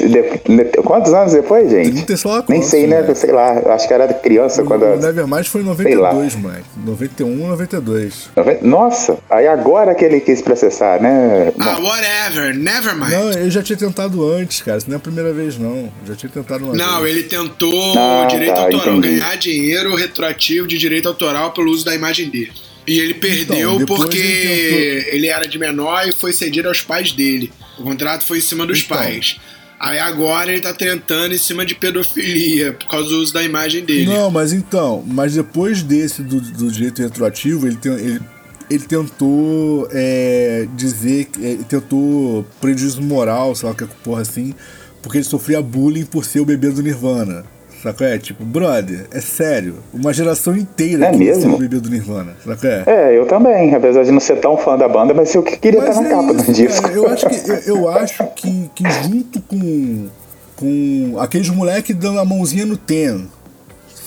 Quantos 0.84 1.12
anos 1.12 1.32
depois, 1.32 1.70
gente? 1.70 2.06
Nem 2.48 2.62
sei, 2.62 2.86
né? 2.86 3.02
né? 3.02 3.14
Sei 3.14 3.32
lá, 3.32 3.58
acho 3.74 3.88
que 3.88 3.94
era 3.94 4.12
criança 4.14 4.62
o, 4.62 4.66
quando. 4.66 4.84
O 4.84 4.96
Nevermind 4.96 5.46
foi 5.46 5.62
em 5.62 5.64
92, 5.64 6.36
mano. 6.36 6.64
91, 6.84 7.48
92. 7.48 8.30
Nossa, 8.62 9.18
aí 9.28 9.46
agora 9.46 9.94
que 9.94 10.04
ele 10.04 10.20
quis 10.20 10.40
processar, 10.40 11.00
né? 11.00 11.52
Ah, 11.58 11.78
whatever, 11.80 12.56
Nevermind. 12.56 13.10
Não, 13.10 13.32
eu 13.32 13.50
já 13.50 13.62
tinha 13.62 13.78
tentado 13.78 14.24
antes, 14.30 14.62
cara. 14.62 14.78
Isso 14.78 14.88
não 14.88 14.94
é 14.94 14.98
a 14.98 15.00
primeira 15.00 15.32
vez, 15.32 15.58
não. 15.58 15.92
Já 16.06 16.14
tinha 16.14 16.30
tentado 16.30 16.64
uma 16.64 16.74
Não, 16.74 17.02
vez. 17.02 17.16
ele 17.16 17.24
tentou 17.24 17.98
ah, 17.98 18.26
direito 18.30 18.54
tá, 18.54 18.62
autoral, 18.62 18.96
entendi. 18.96 19.18
ganhar 19.18 19.36
dinheiro 19.36 19.94
retroativo 19.94 20.66
de 20.66 20.78
direito 20.78 21.08
autoral 21.08 21.52
pelo 21.52 21.70
uso 21.70 21.84
da 21.84 21.94
imagem 21.94 22.28
dele. 22.30 22.52
E 22.88 22.98
ele 22.98 23.14
perdeu 23.14 23.74
então, 23.74 23.86
porque 23.86 24.16
ele, 24.16 25.02
tentou... 25.02 25.14
ele, 25.14 25.26
era 25.26 25.46
de 25.46 25.58
menor 25.58 26.08
e 26.08 26.12
foi 26.12 26.32
cedido 26.32 26.68
aos 26.68 26.80
pais 26.80 27.12
dele. 27.12 27.52
O 27.78 27.82
contrato 27.82 28.24
foi 28.24 28.38
em 28.38 28.40
cima 28.40 28.66
dos 28.66 28.80
então. 28.80 28.96
pais. 28.96 29.38
Aí 29.78 29.98
agora 29.98 30.50
ele 30.50 30.60
tá 30.60 30.72
tentando 30.72 31.34
em 31.34 31.38
cima 31.38 31.64
de 31.64 31.74
pedofilia, 31.74 32.72
por 32.72 32.88
causa 32.88 33.10
do 33.10 33.20
uso 33.20 33.32
da 33.32 33.44
imagem 33.44 33.84
dele. 33.84 34.06
Não, 34.06 34.30
mas 34.30 34.52
então, 34.52 35.04
mas 35.06 35.34
depois 35.34 35.82
desse 35.82 36.22
do, 36.22 36.40
do 36.40 36.70
direito 36.70 37.00
retroativo, 37.00 37.66
ele, 37.66 37.76
tem, 37.76 37.92
ele, 37.92 38.20
ele 38.68 38.84
tentou 38.84 39.86
é, 39.92 40.66
dizer, 40.74 41.28
ele 41.38 41.62
tentou 41.62 42.44
prejuízo 42.60 43.00
moral, 43.00 43.54
sei 43.54 43.68
lá 43.68 43.74
que 43.74 43.86
porra 44.02 44.22
assim, 44.22 44.52
porque 45.00 45.18
ele 45.18 45.24
sofria 45.24 45.62
bullying 45.62 46.04
por 46.04 46.24
ser 46.24 46.40
o 46.40 46.44
bebê 46.44 46.70
do 46.70 46.82
Nirvana. 46.82 47.44
Saca 47.82 48.04
é? 48.06 48.18
Tipo, 48.18 48.44
brother, 48.44 49.06
é 49.12 49.20
sério. 49.20 49.76
Uma 49.92 50.12
geração 50.12 50.56
inteira 50.56 51.06
é 51.06 51.16
mesmo? 51.16 51.56
bebê 51.56 51.78
do 51.78 51.88
Nirvana. 51.88 52.36
Saca 52.44 52.68
é? 52.68 52.84
É, 52.86 53.18
eu 53.18 53.26
também. 53.26 53.74
Apesar 53.74 54.02
de 54.02 54.10
não 54.10 54.20
ser 54.20 54.36
tão 54.40 54.56
fã 54.56 54.76
da 54.76 54.88
banda, 54.88 55.14
mas 55.14 55.34
eu 55.34 55.42
queria 55.42 55.80
mas 55.80 55.90
estar 55.90 56.02
na 56.02 56.08
é 56.08 56.12
capa 56.12 56.32
isso, 56.32 56.44
do 56.44 56.52
disco. 56.52 56.88
Eu 56.88 57.08
acho 57.08 57.28
que, 57.28 57.50
eu, 57.50 57.76
eu 57.76 57.88
acho 57.88 58.26
que, 58.34 58.70
que 58.74 58.90
junto 59.04 59.40
com, 59.42 60.08
com 60.56 61.16
aqueles 61.20 61.48
moleques 61.48 61.94
dando 61.94 62.18
a 62.18 62.24
mãozinha 62.24 62.66
no 62.66 62.76
Ten, 62.76 63.28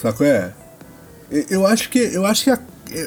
saca 0.01 0.25
é? 0.25 0.51
Eu 1.49 1.65
acho 1.65 1.89
que, 1.89 1.99
eu 1.99 2.25
acho 2.25 2.43
que 2.43 2.49
a, 2.49 2.59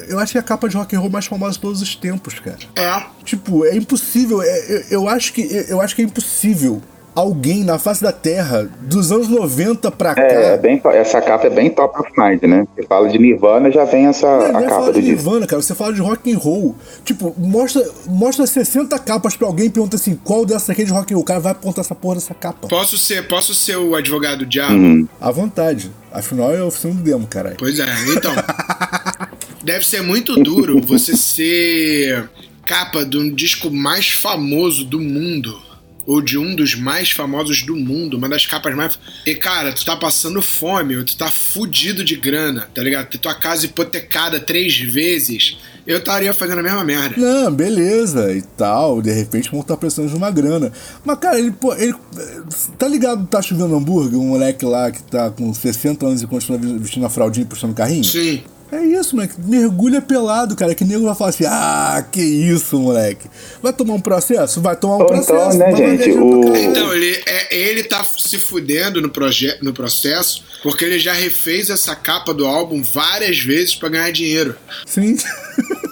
eu 0.07 0.17
acho 0.17 0.31
que 0.31 0.37
é 0.37 0.41
a 0.41 0.43
capa 0.43 0.67
de 0.67 0.75
rock 0.75 0.95
and 0.95 0.99
roll 0.99 1.11
mais 1.11 1.27
famosa 1.27 1.53
de 1.53 1.59
todos 1.59 1.81
os 1.81 1.95
tempos, 1.95 2.39
cara. 2.39 2.57
É. 2.75 3.03
Tipo, 3.23 3.65
é 3.65 3.75
impossível. 3.75 4.41
É, 4.41 4.59
eu, 4.69 4.83
eu, 5.01 5.07
acho 5.07 5.31
que, 5.31 5.65
eu 5.69 5.79
acho 5.79 5.95
que 5.95 6.01
é 6.01 6.05
impossível 6.05 6.81
alguém 7.15 7.63
na 7.63 7.79
face 7.79 8.03
da 8.03 8.11
Terra 8.11 8.69
dos 8.81 9.11
anos 9.11 9.29
90 9.29 9.89
pra 9.91 10.13
cá. 10.13 10.21
É, 10.21 10.57
bem, 10.57 10.81
essa 10.93 11.21
capa 11.21 11.47
é 11.47 11.49
bem 11.49 11.69
top 11.69 11.97
of 11.99 12.11
mind, 12.17 12.43
né? 12.43 12.67
Você 12.75 12.83
fala 12.85 13.07
de 13.07 13.17
Nirvana, 13.17 13.71
já 13.71 13.85
vem 13.85 14.07
essa 14.07 14.27
não, 14.27 14.45
a 14.45 14.61
não 14.61 14.67
capa 14.67 14.91
do 14.91 15.01
de 15.01 15.07
Nirvana, 15.07 15.47
cara, 15.47 15.61
você 15.61 15.73
fala 15.73 15.93
de 15.93 16.01
rock 16.01 16.31
and 16.31 16.37
roll. 16.37 16.75
Tipo, 17.05 17.33
mostra, 17.37 17.83
mostra 18.05 18.45
60 18.45 18.99
capas 18.99 19.37
pra 19.37 19.47
alguém 19.47 19.67
e 19.67 19.69
pergunta 19.69 19.95
assim, 19.95 20.19
qual 20.21 20.45
dessas 20.45 20.69
aqui 20.69 20.81
é 20.81 20.85
de 20.85 20.91
rock 20.91 21.13
and 21.13 21.15
roll? 21.15 21.23
O 21.23 21.25
cara 21.25 21.39
vai 21.39 21.53
apontar 21.53 21.83
essa 21.85 21.95
porra 21.95 22.15
dessa 22.15 22.33
capa. 22.33 22.67
Posso 22.67 22.97
ser, 22.97 23.27
posso 23.27 23.55
ser 23.55 23.77
o 23.77 23.95
advogado 23.95 24.45
diabo? 24.45 24.73
Uhum. 24.73 25.07
À 25.19 25.31
vontade. 25.31 25.89
Afinal 26.11 26.53
é 26.53 26.59
a 26.59 26.65
oficina 26.65 26.93
do 26.93 27.01
demo, 27.01 27.27
caralho. 27.27 27.55
Pois 27.57 27.79
é, 27.79 27.85
então. 28.15 28.33
deve 29.63 29.85
ser 29.85 30.01
muito 30.01 30.35
duro 30.35 30.79
você 30.79 31.17
ser 31.17 32.29
capa 32.65 33.05
de 33.05 33.17
um 33.17 33.33
disco 33.33 33.71
mais 33.71 34.11
famoso 34.11 34.85
do 34.85 34.99
mundo 34.99 35.64
ou 36.05 36.21
de 36.21 36.37
um 36.37 36.55
dos 36.55 36.75
mais 36.75 37.11
famosos 37.11 37.63
do 37.63 37.75
mundo, 37.75 38.17
uma 38.17 38.29
das 38.29 38.45
capas 38.45 38.75
mais. 38.75 38.99
E 39.25 39.35
cara, 39.35 39.73
tu 39.73 39.83
tá 39.83 39.95
passando 39.95 40.41
fome, 40.41 40.95
ou 40.97 41.03
tu 41.03 41.17
tá 41.17 41.29
fudido 41.29 42.03
de 42.03 42.15
grana, 42.15 42.69
tá 42.73 42.81
ligado? 42.81 43.09
Ter 43.09 43.17
tua 43.17 43.33
casa 43.33 43.65
hipotecada 43.65 44.39
três 44.39 44.77
vezes, 44.77 45.57
eu 45.85 45.97
estaria 45.97 46.33
fazendo 46.33 46.59
a 46.59 46.63
mesma 46.63 46.83
merda. 46.83 47.15
Não, 47.17 47.51
beleza 47.51 48.33
e 48.33 48.41
tal, 48.41 49.01
de 49.01 49.11
repente 49.11 49.51
vão 49.51 49.61
estar 49.61 49.77
precisando 49.77 50.09
de 50.09 50.15
uma 50.15 50.31
grana. 50.31 50.71
Mas, 51.03 51.19
cara, 51.19 51.39
ele, 51.39 51.51
pô, 51.51 51.73
ele. 51.75 51.95
Tá 52.77 52.87
ligado, 52.87 53.25
tá 53.27 53.41
chovendo 53.41 53.75
hambúrguer, 53.75 54.19
um 54.19 54.29
moleque 54.29 54.65
lá 54.65 54.91
que 54.91 55.01
tá 55.03 55.29
com 55.29 55.53
60 55.53 56.05
anos 56.05 56.21
e 56.21 56.27
continua 56.27 56.59
vestindo 56.79 57.05
a 57.05 57.09
fraldinha 57.09 57.45
e 57.45 57.47
puxando 57.47 57.73
carrinho? 57.73 58.03
Sim. 58.03 58.43
É 58.71 58.81
isso, 58.81 59.15
moleque. 59.15 59.35
Mergulha 59.37 60.01
pelado, 60.01 60.55
cara. 60.55 60.73
Que 60.73 60.83
nego 60.83 61.05
vai 61.05 61.15
falar 61.15 61.29
assim: 61.29 61.45
ah, 61.45 62.03
que 62.11 62.21
isso, 62.21 62.79
moleque. 62.79 63.29
Vai 63.61 63.71
tomar 63.71 63.93
um 63.93 64.01
processo? 64.01 64.59
Vai 64.61 64.75
tomar 64.75 64.97
um 64.97 65.01
Ou 65.01 65.05
processo. 65.05 65.55
Então, 65.55 65.71
né, 65.71 65.75
gente? 65.75 66.11
O... 66.11 66.55
Então, 66.55 66.93
ele, 66.93 67.21
é, 67.25 67.55
ele 67.55 67.83
tá 67.83 68.03
se 68.03 68.37
fudendo 68.37 69.01
no, 69.01 69.09
proje 69.09 69.55
no 69.61 69.73
processo 69.73 70.43
porque 70.63 70.83
ele 70.83 70.97
já 70.97 71.13
refez 71.13 71.69
essa 71.69 71.95
capa 71.95 72.33
do 72.33 72.45
álbum 72.45 72.81
várias 72.81 73.37
vezes 73.39 73.75
para 73.75 73.89
ganhar 73.89 74.11
dinheiro. 74.11 74.55
Sim. 74.85 75.15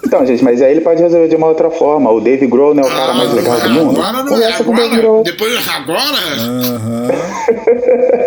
Então, 0.04 0.26
gente, 0.26 0.44
mas 0.44 0.62
aí 0.62 0.72
ele 0.72 0.82
pode 0.82 1.02
resolver 1.02 1.28
de 1.28 1.36
uma 1.36 1.48
outra 1.48 1.70
forma. 1.70 2.12
O 2.12 2.20
Dave 2.20 2.46
Grohl 2.48 2.74
não 2.74 2.84
é 2.84 2.88
o 2.88 2.90
cara 2.90 3.12
ah, 3.12 3.16
mais 3.16 3.34
legal 3.34 3.62
do 3.62 3.70
mundo? 3.70 4.02
Agora 4.02 4.24
não 4.24 4.42
é. 4.42 4.54
Agora, 4.54 5.24
depois, 5.24 5.68
agora? 5.68 6.18
Uhum. 6.40 7.08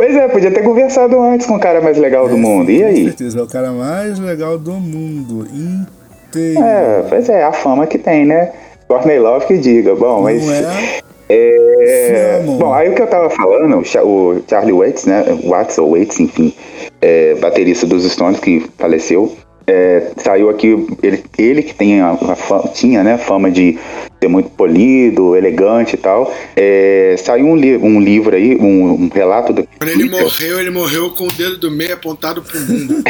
pois 0.00 0.16
é, 0.16 0.28
podia 0.28 0.50
ter 0.50 0.62
conversado 0.62 1.20
antes 1.20 1.46
com 1.46 1.56
o 1.56 1.60
cara 1.60 1.78
mais 1.82 1.98
legal 1.98 2.24
é, 2.24 2.30
do 2.30 2.38
mundo. 2.38 2.70
E 2.70 2.82
aí? 2.82 3.02
Com 3.02 3.08
certeza, 3.08 3.40
é 3.40 3.42
o 3.42 3.46
cara 3.46 3.70
mais 3.70 4.18
legal 4.18 4.58
do 4.58 4.72
mundo 4.72 5.46
inteiro. 5.52 6.64
É, 6.64 7.04
pois 7.06 7.28
é, 7.28 7.44
a 7.44 7.52
fama 7.52 7.86
que 7.86 7.98
tem, 7.98 8.24
né? 8.24 8.50
Courtney 8.88 9.18
Love 9.18 9.44
que 9.44 9.58
diga. 9.58 9.94
Bom, 9.94 10.22
mas... 10.22 10.42
Não 10.46 10.54
é? 10.54 11.00
É, 11.28 12.42
bom, 12.44 12.72
aí 12.72 12.88
o 12.88 12.94
que 12.94 13.02
eu 13.02 13.06
tava 13.06 13.28
falando, 13.28 13.76
o 13.76 14.42
Charlie 14.48 14.72
Waits, 14.72 15.04
né? 15.04 15.22
Watts 15.44 15.76
ou 15.76 15.90
Waits, 15.90 16.18
enfim, 16.18 16.54
é, 17.02 17.34
baterista 17.34 17.86
dos 17.86 18.10
Stones 18.10 18.40
que 18.40 18.66
faleceu, 18.78 19.30
é, 19.66 20.12
saiu 20.16 20.50
aqui, 20.50 20.86
ele, 21.02 21.22
ele 21.38 21.62
que 21.62 21.74
tem 21.74 22.00
a, 22.00 22.10
a 22.10 22.34
fama, 22.34 22.68
tinha 22.68 23.02
né, 23.02 23.18
fama 23.18 23.50
de 23.50 23.78
ser 24.20 24.28
muito 24.28 24.50
polido, 24.50 25.36
elegante 25.36 25.94
e 25.94 25.98
tal. 25.98 26.32
É, 26.56 27.14
saiu 27.18 27.46
um, 27.46 27.56
li 27.56 27.76
um 27.76 28.00
livro 28.00 28.34
aí, 28.34 28.56
um, 28.56 29.04
um 29.04 29.10
relato 29.12 29.52
do. 29.52 29.66
Quando 29.78 29.90
ele 29.90 30.08
morreu, 30.08 30.60
ele 30.60 30.70
morreu 30.70 31.10
com 31.10 31.24
o 31.24 31.32
dedo 31.32 31.58
do 31.58 31.70
meio 31.70 31.94
apontado 31.94 32.42
pro 32.42 32.60
mundo. 32.60 33.02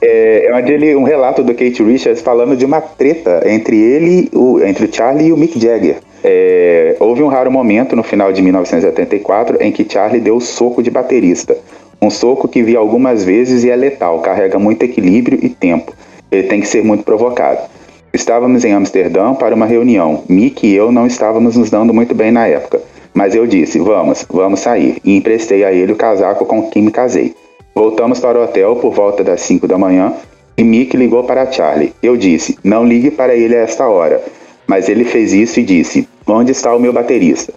é, 0.00 0.46
é 0.46 0.96
um 0.96 1.02
relato 1.02 1.42
do 1.42 1.52
Kate 1.54 1.82
Richards 1.82 2.22
falando 2.22 2.56
de 2.56 2.64
uma 2.64 2.80
treta 2.80 3.42
entre 3.46 3.76
ele, 3.76 4.28
o, 4.32 4.60
entre 4.60 4.86
o 4.86 4.94
Charlie 4.94 5.28
e 5.28 5.32
o 5.32 5.36
Mick 5.36 5.58
Jagger. 5.58 5.96
É, 6.22 6.96
houve 6.98 7.22
um 7.22 7.28
raro 7.28 7.50
momento 7.50 7.94
no 7.94 8.02
final 8.02 8.32
de 8.32 8.42
1984 8.42 9.62
em 9.62 9.70
que 9.70 9.86
Charlie 9.88 10.20
deu 10.20 10.36
o 10.36 10.40
soco 10.40 10.82
de 10.82 10.90
baterista. 10.90 11.56
Um 12.00 12.10
soco 12.10 12.46
que 12.46 12.62
vi 12.62 12.76
algumas 12.76 13.24
vezes 13.24 13.64
e 13.64 13.70
é 13.70 13.76
letal, 13.76 14.20
carrega 14.20 14.58
muito 14.58 14.82
equilíbrio 14.84 15.38
e 15.42 15.48
tempo. 15.48 15.92
Ele 16.30 16.46
tem 16.46 16.60
que 16.60 16.68
ser 16.68 16.84
muito 16.84 17.02
provocado. 17.02 17.60
Estávamos 18.12 18.64
em 18.64 18.72
Amsterdã 18.72 19.34
para 19.34 19.54
uma 19.54 19.66
reunião. 19.66 20.22
Mick 20.28 20.66
e 20.66 20.74
eu 20.74 20.92
não 20.92 21.06
estávamos 21.06 21.56
nos 21.56 21.70
dando 21.70 21.92
muito 21.92 22.14
bem 22.14 22.30
na 22.30 22.46
época. 22.46 22.80
Mas 23.12 23.34
eu 23.34 23.46
disse, 23.46 23.78
vamos, 23.78 24.24
vamos 24.30 24.60
sair. 24.60 24.98
E 25.04 25.16
emprestei 25.16 25.64
a 25.64 25.72
ele 25.72 25.92
o 25.92 25.96
casaco 25.96 26.46
com 26.46 26.70
quem 26.70 26.82
me 26.82 26.90
casei. 26.90 27.34
Voltamos 27.74 28.20
para 28.20 28.38
o 28.38 28.44
hotel 28.44 28.76
por 28.76 28.92
volta 28.92 29.24
das 29.24 29.40
5 29.42 29.66
da 29.66 29.76
manhã 29.76 30.14
e 30.56 30.64
Mick 30.64 30.96
ligou 30.96 31.24
para 31.24 31.50
Charlie. 31.50 31.92
Eu 32.02 32.16
disse, 32.16 32.58
não 32.64 32.84
ligue 32.84 33.10
para 33.10 33.34
ele 33.34 33.54
a 33.54 33.60
esta 33.60 33.88
hora. 33.88 34.22
Mas 34.66 34.88
ele 34.88 35.04
fez 35.04 35.32
isso 35.32 35.60
e 35.60 35.64
disse, 35.64 36.08
onde 36.26 36.52
está 36.52 36.74
o 36.74 36.80
meu 36.80 36.92
baterista? 36.92 37.54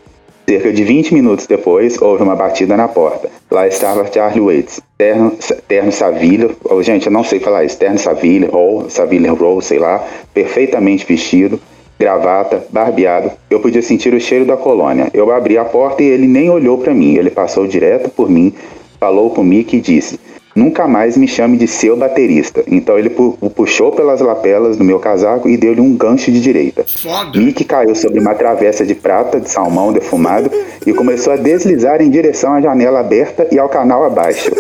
Cerca 0.51 0.73
de 0.73 0.83
20 0.83 1.13
minutos 1.13 1.47
depois, 1.47 2.01
houve 2.01 2.23
uma 2.23 2.35
batida 2.35 2.75
na 2.75 2.85
porta. 2.85 3.29
Lá 3.49 3.65
estava 3.69 4.05
Charlie 4.11 4.41
Waits, 4.41 4.81
terno, 4.97 5.31
terno 5.65 5.93
Savilho, 5.93 6.57
oh, 6.65 6.83
gente, 6.83 7.05
eu 7.05 7.11
não 7.13 7.23
sei 7.23 7.39
falar 7.39 7.63
isso, 7.63 7.77
terno 7.77 7.97
Savilho, 7.97 8.49
ou 8.51 8.89
Savilho 8.89 9.33
Roll, 9.33 9.61
sei 9.61 9.79
lá, 9.79 10.05
perfeitamente 10.33 11.05
vestido, 11.05 11.57
gravata, 11.97 12.67
barbeado. 12.69 13.31
Eu 13.49 13.61
podia 13.61 13.81
sentir 13.81 14.13
o 14.13 14.19
cheiro 14.19 14.43
da 14.43 14.57
colônia. 14.57 15.07
Eu 15.13 15.31
abri 15.31 15.57
a 15.57 15.63
porta 15.63 16.03
e 16.03 16.07
ele 16.07 16.27
nem 16.27 16.49
olhou 16.49 16.77
para 16.79 16.93
mim. 16.93 17.15
Ele 17.15 17.29
passou 17.29 17.65
direto 17.65 18.09
por 18.09 18.29
mim, 18.29 18.53
falou 18.99 19.29
comigo 19.29 19.69
e 19.71 19.79
disse: 19.79 20.19
Nunca 20.53 20.85
mais 20.85 21.15
me 21.15 21.27
chame 21.27 21.57
de 21.57 21.67
seu 21.67 21.95
baterista. 21.95 22.63
Então 22.67 22.99
ele 22.99 23.09
pu 23.09 23.37
puxou 23.55 23.91
pelas 23.91 24.19
lapelas 24.19 24.75
do 24.75 24.83
meu 24.83 24.99
casaco 24.99 25.47
e 25.47 25.55
deu-lhe 25.55 25.79
um 25.79 25.95
gancho 25.95 26.31
de 26.31 26.41
direita. 26.41 26.83
Foda. 26.85 27.39
Mick 27.39 27.63
caiu 27.63 27.95
sobre 27.95 28.19
uma 28.19 28.35
travessa 28.35 28.85
de 28.85 28.93
prata 28.93 29.39
de 29.39 29.49
salmão 29.49 29.93
defumado 29.93 30.51
e 30.85 30.93
começou 30.93 31.31
a 31.31 31.37
deslizar 31.37 32.01
em 32.01 32.09
direção 32.09 32.53
à 32.53 32.61
janela 32.61 32.99
aberta 32.99 33.47
e 33.51 33.57
ao 33.57 33.69
canal 33.69 34.03
abaixo. 34.03 34.51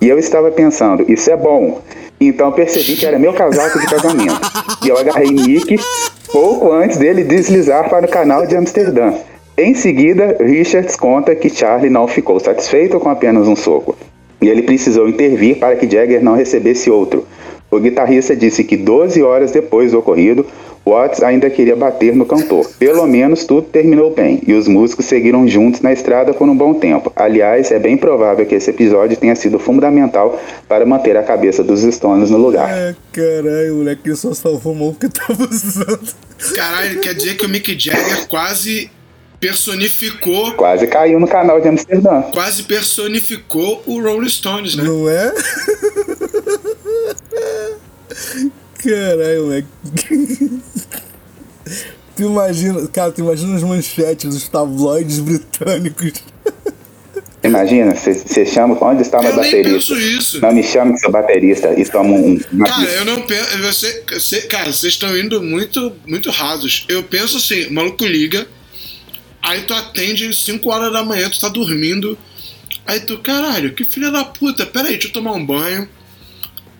E 0.00 0.08
eu 0.08 0.18
estava 0.18 0.50
pensando, 0.50 1.04
isso 1.10 1.30
é 1.30 1.36
bom. 1.36 1.80
Então 2.20 2.50
percebi 2.50 2.96
que 2.96 3.06
era 3.06 3.18
meu 3.18 3.32
casaco 3.32 3.78
de 3.78 3.86
casamento. 3.86 4.40
E 4.84 4.88
eu 4.88 4.98
agarrei 4.98 5.30
Mick 5.30 5.78
pouco 6.32 6.72
antes 6.72 6.96
dele 6.96 7.22
deslizar 7.22 7.88
para 7.88 8.06
o 8.06 8.08
canal 8.08 8.44
de 8.44 8.56
Amsterdã. 8.56 9.12
Em 9.56 9.74
seguida, 9.74 10.36
Richards 10.40 10.96
conta 10.96 11.34
que 11.34 11.48
Charlie 11.48 11.90
não 11.90 12.08
ficou 12.08 12.38
satisfeito 12.40 12.98
com 12.98 13.08
apenas 13.08 13.46
um 13.46 13.56
soco 13.56 13.96
e 14.40 14.48
ele 14.48 14.62
precisou 14.62 15.08
intervir 15.08 15.58
para 15.58 15.76
que 15.76 15.90
Jagger 15.90 16.22
não 16.22 16.34
recebesse 16.34 16.90
outro. 16.90 17.26
O 17.70 17.78
guitarrista 17.78 18.34
disse 18.34 18.64
que 18.64 18.76
12 18.76 19.22
horas 19.22 19.50
depois 19.50 19.92
do 19.92 19.98
ocorrido, 19.98 20.46
Watts 20.86 21.22
ainda 21.22 21.50
queria 21.50 21.76
bater 21.76 22.16
no 22.16 22.24
cantor. 22.24 22.66
Pelo 22.78 23.06
menos 23.06 23.44
tudo 23.44 23.62
terminou 23.62 24.10
bem 24.10 24.40
e 24.46 24.54
os 24.54 24.66
músicos 24.66 25.04
seguiram 25.04 25.46
juntos 25.46 25.82
na 25.82 25.92
estrada 25.92 26.32
por 26.32 26.48
um 26.48 26.56
bom 26.56 26.72
tempo. 26.72 27.12
Aliás, 27.14 27.70
é 27.70 27.78
bem 27.78 27.96
provável 27.96 28.46
que 28.46 28.54
esse 28.54 28.70
episódio 28.70 29.18
tenha 29.18 29.36
sido 29.36 29.58
fundamental 29.58 30.40
para 30.66 30.86
manter 30.86 31.16
a 31.18 31.22
cabeça 31.22 31.62
dos 31.62 31.82
Stones 31.82 32.30
no 32.30 32.38
lugar. 32.38 32.70
É, 32.70 32.96
caralho, 33.12 33.74
o 33.74 33.76
moleque 33.78 34.16
só 34.16 34.32
salvou 34.32 34.72
o 34.72 34.76
mão 34.76 34.94
que 34.94 35.08
tava 35.10 35.46
usando. 35.50 36.14
Caralho, 36.54 37.00
quer 37.00 37.14
dizer 37.14 37.36
que 37.36 37.44
o 37.44 37.48
Mick 37.50 37.78
Jagger 37.78 38.26
quase 38.28 38.90
personificou. 39.40 40.52
Quase 40.54 40.86
caiu 40.86 41.18
no 41.20 41.28
canal 41.28 41.60
de 41.60 41.68
Amsterdã. 41.68 42.22
Quase 42.32 42.64
personificou 42.64 43.82
o 43.86 44.00
Rolling 44.00 44.28
Stones, 44.28 44.74
né? 44.74 44.84
Não 44.84 45.08
é? 45.08 45.32
Caralho, 48.82 49.42
moleque. 49.44 49.68
Tu 52.16 52.22
imagina, 52.22 52.86
cara, 52.88 53.12
tu 53.12 53.20
imagina 53.20 53.54
as 53.56 53.62
manchetes 53.62 54.34
dos 54.34 54.48
tabloides 54.48 55.20
britânicos. 55.20 56.12
Imagina, 57.44 57.94
você 57.94 58.44
chama, 58.44 58.76
onde 58.84 59.02
está 59.02 59.20
meu 59.20 59.30
Eu 59.30 59.36
baterista? 59.36 59.70
penso 59.70 59.96
isso. 59.96 60.40
Não 60.40 60.52
me 60.52 60.62
chame 60.62 60.94
de 60.94 61.00
seu 61.00 61.10
baterista 61.10 61.72
e 61.78 61.84
toma 61.84 62.10
um. 62.10 62.40
uma 62.52 62.66
Cara, 62.66 62.90
eu 62.90 63.04
não 63.04 63.22
penso. 63.22 63.58
Você, 63.62 64.02
você- 64.12 64.40
cara, 64.42 64.72
vocês 64.72 64.94
estão 64.94 65.16
indo 65.16 65.40
muito, 65.42 65.92
muito 66.06 66.30
rasos. 66.30 66.84
Eu 66.88 67.02
penso 67.04 67.36
assim: 67.36 67.66
o 67.66 67.72
maluco 67.74 68.04
liga, 68.04 68.46
aí 69.48 69.62
tu 69.62 69.74
atende 69.74 70.32
5 70.34 70.68
horas 70.70 70.92
da 70.92 71.02
manhã, 71.04 71.28
tu 71.28 71.40
tá 71.40 71.48
dormindo. 71.48 72.16
Aí 72.86 73.00
tu, 73.00 73.18
caralho, 73.18 73.72
que 73.74 73.84
filha 73.84 74.10
da 74.10 74.24
puta, 74.24 74.64
peraí, 74.64 74.92
deixa 74.92 75.08
eu 75.08 75.12
tomar 75.12 75.32
um 75.32 75.44
banho, 75.44 75.86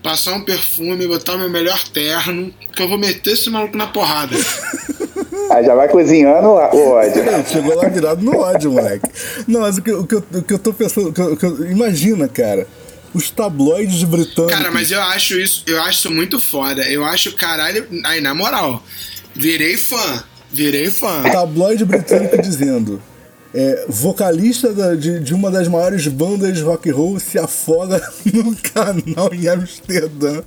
passar 0.02 0.34
um 0.34 0.42
perfume, 0.42 1.06
botar 1.06 1.36
meu 1.36 1.50
melhor 1.50 1.82
terno, 1.88 2.52
que 2.74 2.80
eu 2.82 2.88
vou 2.88 2.96
meter 2.98 3.32
esse 3.34 3.50
maluco 3.50 3.76
na 3.76 3.86
porrada. 3.88 4.34
Aí 5.50 5.64
já 5.64 5.74
vai 5.74 5.88
cozinhando 5.88 6.46
o 6.48 6.54
ódio. 6.54 7.18
Ele 7.20 7.44
chegou 7.50 7.74
lá 7.74 7.88
virado 7.88 8.22
no 8.22 8.36
ódio, 8.38 8.70
moleque. 8.72 9.06
Não, 9.46 9.60
mas 9.60 9.78
o 9.78 9.82
que, 9.82 9.90
o 9.92 10.06
que, 10.06 10.14
eu, 10.14 10.24
o 10.34 10.42
que 10.42 10.52
eu 10.54 10.58
tô 10.58 10.72
pensando. 10.74 11.08
o 11.08 11.12
que 11.12 11.20
eu- 11.20 11.36
que 11.36 11.44
eu- 11.46 11.70
imagina, 11.70 12.28
cara. 12.28 12.66
Os 13.14 13.30
tabloides 13.30 14.02
britânicos. 14.04 14.54
Cara, 14.54 14.70
mas 14.70 14.90
eu 14.90 15.00
acho 15.00 15.38
isso, 15.40 15.62
eu 15.66 15.80
acho 15.82 16.00
isso 16.00 16.10
muito 16.10 16.38
foda. 16.38 16.82
Eu 16.90 17.02
acho, 17.04 17.32
caralho, 17.32 17.86
aí 18.04 18.20
na 18.20 18.34
moral, 18.34 18.82
virei 19.34 19.78
fã. 19.78 20.22
Virei 20.52 20.90
fã. 20.90 21.22
Tabloide 21.30 21.84
britânico 21.84 22.40
dizendo. 22.40 23.02
É, 23.54 23.86
vocalista 23.88 24.72
da- 24.72 24.94
de, 24.94 25.20
de 25.20 25.32
uma 25.34 25.50
das 25.50 25.66
maiores 25.68 26.06
bandas 26.06 26.54
de 26.54 26.62
rock 26.62 26.90
and 26.90 26.94
roll 26.94 27.18
se 27.18 27.38
afoga 27.38 27.98
no 28.32 28.54
canal 28.56 29.30
em 29.32 29.48
Amsterdã. 29.48 30.42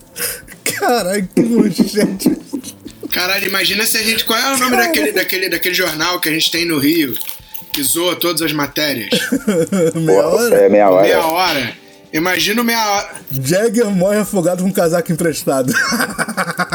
Caralho, 0.64 1.28
que 1.36 1.42
manchete. 1.42 2.38
Caralho, 3.12 3.48
imagina 3.48 3.86
se 3.86 3.98
a 3.98 4.04
gente. 4.04 4.24
Qual 4.24 4.38
é 4.40 4.54
o 4.54 4.58
nome 4.58 4.78
daquele, 4.78 5.12
daquele, 5.12 5.50
daquele 5.50 5.76
jornal 5.76 6.20
que 6.20 6.30
a 6.30 6.32
gente 6.32 6.52
tem 6.52 6.66
no 6.66 6.78
Rio? 6.78 7.16
Que 7.74 7.82
zoa 7.84 8.16
todas 8.16 8.42
as 8.42 8.52
matérias? 8.54 9.10
Meia 9.96 10.28
hora? 10.28 10.56
É 10.56 10.70
meia 10.70 10.90
hora. 10.90 11.02
Meia 11.04 11.26
hora. 11.26 11.74
Imagina 12.14 12.62
meia 12.64 12.92
hora. 12.92 13.10
Jagger 13.32 13.86
morre 13.90 14.18
afogado 14.18 14.62
com 14.62 14.70
um 14.70 14.72
casaco 14.74 15.12
emprestado. 15.12 15.74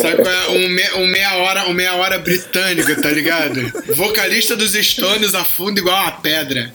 Sabe 0.00 0.22
é? 0.28 0.50
Um, 0.50 0.68
me- 0.68 0.92
um 0.96 1.06
meia 1.06 1.34
hora, 1.36 1.68
um 1.68 1.72
meia 1.72 1.94
hora 1.94 2.18
britânico, 2.18 3.00
tá 3.00 3.10
ligado? 3.10 3.60
Vocalista 3.94 4.56
dos 4.56 4.72
Stones 4.72 5.34
afunda 5.34 5.80
igual 5.80 6.00
uma 6.02 6.12
pedra. 6.12 6.70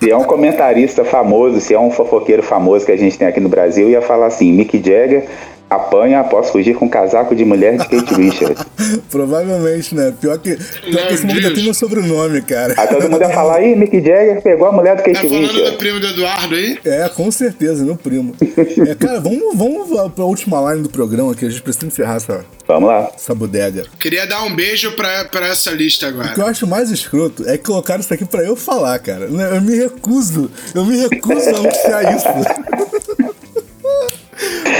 Se 0.00 0.10
é 0.10 0.16
um 0.16 0.24
comentarista 0.24 1.04
famoso, 1.04 1.60
se 1.60 1.74
é 1.74 1.78
um 1.78 1.90
fofoqueiro 1.90 2.42
famoso 2.42 2.84
que 2.84 2.92
a 2.92 2.96
gente 2.96 3.16
tem 3.16 3.28
aqui 3.28 3.40
no 3.40 3.48
Brasil, 3.48 3.88
ia 3.88 4.02
falar 4.02 4.26
assim: 4.26 4.52
Mick 4.52 4.76
Jagger 4.78 5.26
apanha 5.74 6.20
após 6.20 6.50
fugir 6.50 6.74
com 6.74 6.88
casaco 6.88 7.34
de 7.34 7.44
mulher 7.44 7.76
de 7.78 7.88
Kate 7.88 8.14
Richards. 8.14 8.64
Provavelmente, 9.10 9.94
né? 9.94 10.12
Pior 10.20 10.38
que, 10.38 10.56
pior 10.56 11.06
que 11.08 11.14
esse 11.14 11.26
mundo 11.26 11.54
tem 11.54 11.64
meu 11.64 11.74
sobrenome, 11.74 12.42
cara. 12.42 12.74
Aí 12.76 12.86
todo 12.88 13.08
mundo 13.08 13.20
ia 13.22 13.30
falar: 13.30 13.62
ih, 13.62 13.74
Mick 13.76 13.96
Jagger 14.00 14.42
pegou 14.42 14.66
a 14.68 14.72
mulher 14.72 14.96
do 14.96 15.02
Tá 15.02 15.12
Kate 15.12 15.28
falando 15.28 15.70
do 15.70 15.76
primo 15.78 16.00
do 16.00 16.06
Eduardo 16.08 16.54
aí? 16.54 16.78
É, 16.84 17.08
com 17.08 17.30
certeza, 17.30 17.84
meu 17.84 17.96
primo. 17.96 18.34
É, 18.88 18.94
cara, 18.94 19.20
vamos, 19.20 19.56
vamos 19.56 20.10
pra 20.12 20.24
última 20.24 20.72
line 20.72 20.82
do 20.82 20.88
programa 20.88 21.34
que 21.34 21.44
a 21.44 21.50
gente 21.50 21.62
precisa 21.62 21.86
encerrar 21.86 22.16
essa, 22.16 22.44
Vamos 22.66 22.88
lá. 22.88 23.10
essa 23.14 23.34
bodega. 23.34 23.84
Queria 23.98 24.26
dar 24.26 24.42
um 24.44 24.54
beijo 24.54 24.92
pra, 24.92 25.24
pra 25.26 25.46
essa 25.48 25.70
lista 25.70 26.08
O 26.08 26.12
que 26.12 26.18
eu 26.18 26.24
agora. 26.24 26.50
acho 26.50 26.66
mais 26.66 26.90
escroto 26.90 27.48
é 27.48 27.56
que 27.56 27.64
colocaram 27.64 28.00
isso 28.00 28.12
aqui 28.12 28.24
pra 28.24 28.42
eu 28.42 28.56
falar, 28.56 28.98
cara. 28.98 29.24
Eu 29.26 29.60
me 29.60 29.76
recuso. 29.76 30.50
Eu 30.74 30.84
me 30.84 30.96
recuso 30.98 31.48
a 31.48 31.58
anunciar 31.58 32.16
isso. 32.16 32.26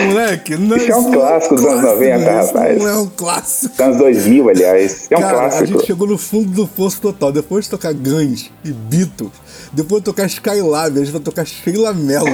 Moleque, 0.00 0.56
não 0.56 0.76
Isso 0.76 0.90
é 0.90 0.96
um 0.96 1.12
clássico 1.12 1.54
dos 1.54 1.64
anos 1.64 1.82
90, 1.82 2.16
isso 2.18 2.26
rapaz. 2.52 2.78
Não 2.78 2.88
é 2.88 2.98
um 2.98 3.06
clássico. 3.08 3.82
Anos 3.82 3.98
2000, 3.98 4.48
aliás. 4.48 5.06
É 5.10 5.16
um 5.16 5.20
Cara, 5.20 5.36
a 5.36 5.40
clássico. 5.40 5.66
gente 5.66 5.86
chegou 5.86 6.06
no 6.06 6.18
fundo 6.18 6.50
do 6.50 6.66
poço 6.68 7.00
total. 7.00 7.32
Depois 7.32 7.64
de 7.64 7.70
tocar 7.70 7.92
Guns 7.92 8.50
e 8.64 8.72
Beatles, 8.72 9.32
depois 9.72 10.00
de 10.00 10.04
tocar 10.06 10.26
Skylab, 10.26 10.96
a 10.96 11.04
gente 11.04 11.12
vai 11.12 11.20
tocar 11.20 11.44
Sheila 11.44 11.92
Mello. 11.92 12.26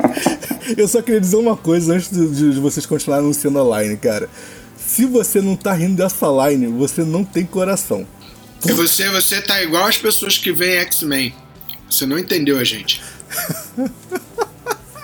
Eu 0.76 0.86
só 0.86 1.02
queria 1.02 1.20
dizer 1.20 1.36
uma 1.36 1.56
coisa 1.56 1.94
antes 1.94 2.10
de, 2.10 2.52
de 2.52 2.60
vocês 2.60 2.86
continuarem 2.86 3.24
anunciando 3.24 3.60
a 3.60 3.82
line, 3.82 3.96
cara. 3.96 4.28
Se 4.76 5.04
você 5.06 5.40
não 5.40 5.56
tá 5.56 5.72
rindo 5.72 5.96
dessa 5.96 6.26
line, 6.26 6.66
você 6.66 7.02
não 7.02 7.24
tem 7.24 7.44
coração. 7.44 8.06
E 8.66 8.72
você, 8.72 9.08
você 9.08 9.40
tá 9.40 9.62
igual 9.62 9.86
as 9.86 9.96
pessoas 9.96 10.36
que 10.36 10.52
veem 10.52 10.78
X-Men. 10.80 11.34
Você 11.88 12.04
não 12.06 12.18
entendeu 12.18 12.58
a 12.58 12.64
gente. 12.64 13.02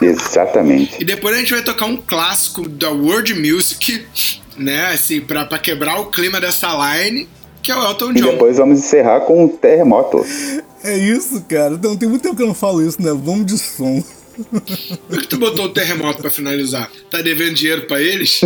Exatamente. 0.00 0.96
E 1.00 1.04
depois 1.04 1.34
a 1.34 1.38
gente 1.38 1.52
vai 1.52 1.62
tocar 1.62 1.86
um 1.86 1.96
clássico 1.96 2.68
da 2.68 2.90
World 2.90 3.34
Music, 3.34 4.04
né? 4.56 4.86
Assim, 4.92 5.20
pra, 5.20 5.44
pra 5.46 5.58
quebrar 5.58 6.00
o 6.00 6.06
clima 6.06 6.40
dessa 6.40 6.68
line, 6.68 7.28
que 7.62 7.70
é 7.72 7.76
o 7.76 7.82
Elton 7.82 8.10
E 8.12 8.14
John. 8.14 8.30
depois 8.32 8.56
vamos 8.58 8.78
encerrar 8.80 9.20
com 9.20 9.44
um 9.44 9.48
terremoto. 9.48 10.24
É 10.84 10.96
isso, 10.96 11.40
cara. 11.48 11.74
Então 11.74 11.96
tem 11.96 12.08
muito 12.08 12.22
tempo 12.22 12.36
que 12.36 12.42
eu 12.42 12.46
não 12.46 12.54
falo 12.54 12.86
isso, 12.86 13.00
né? 13.00 13.10
Vamos 13.10 13.46
de 13.46 13.58
som. 13.58 14.02
Por 15.08 15.18
que 15.22 15.26
tu 15.28 15.38
botou 15.38 15.64
o 15.64 15.68
terremoto 15.70 16.20
pra 16.20 16.30
finalizar? 16.30 16.90
Tá 17.10 17.22
devendo 17.22 17.54
dinheiro 17.54 17.82
pra 17.86 18.00
eles? 18.02 18.40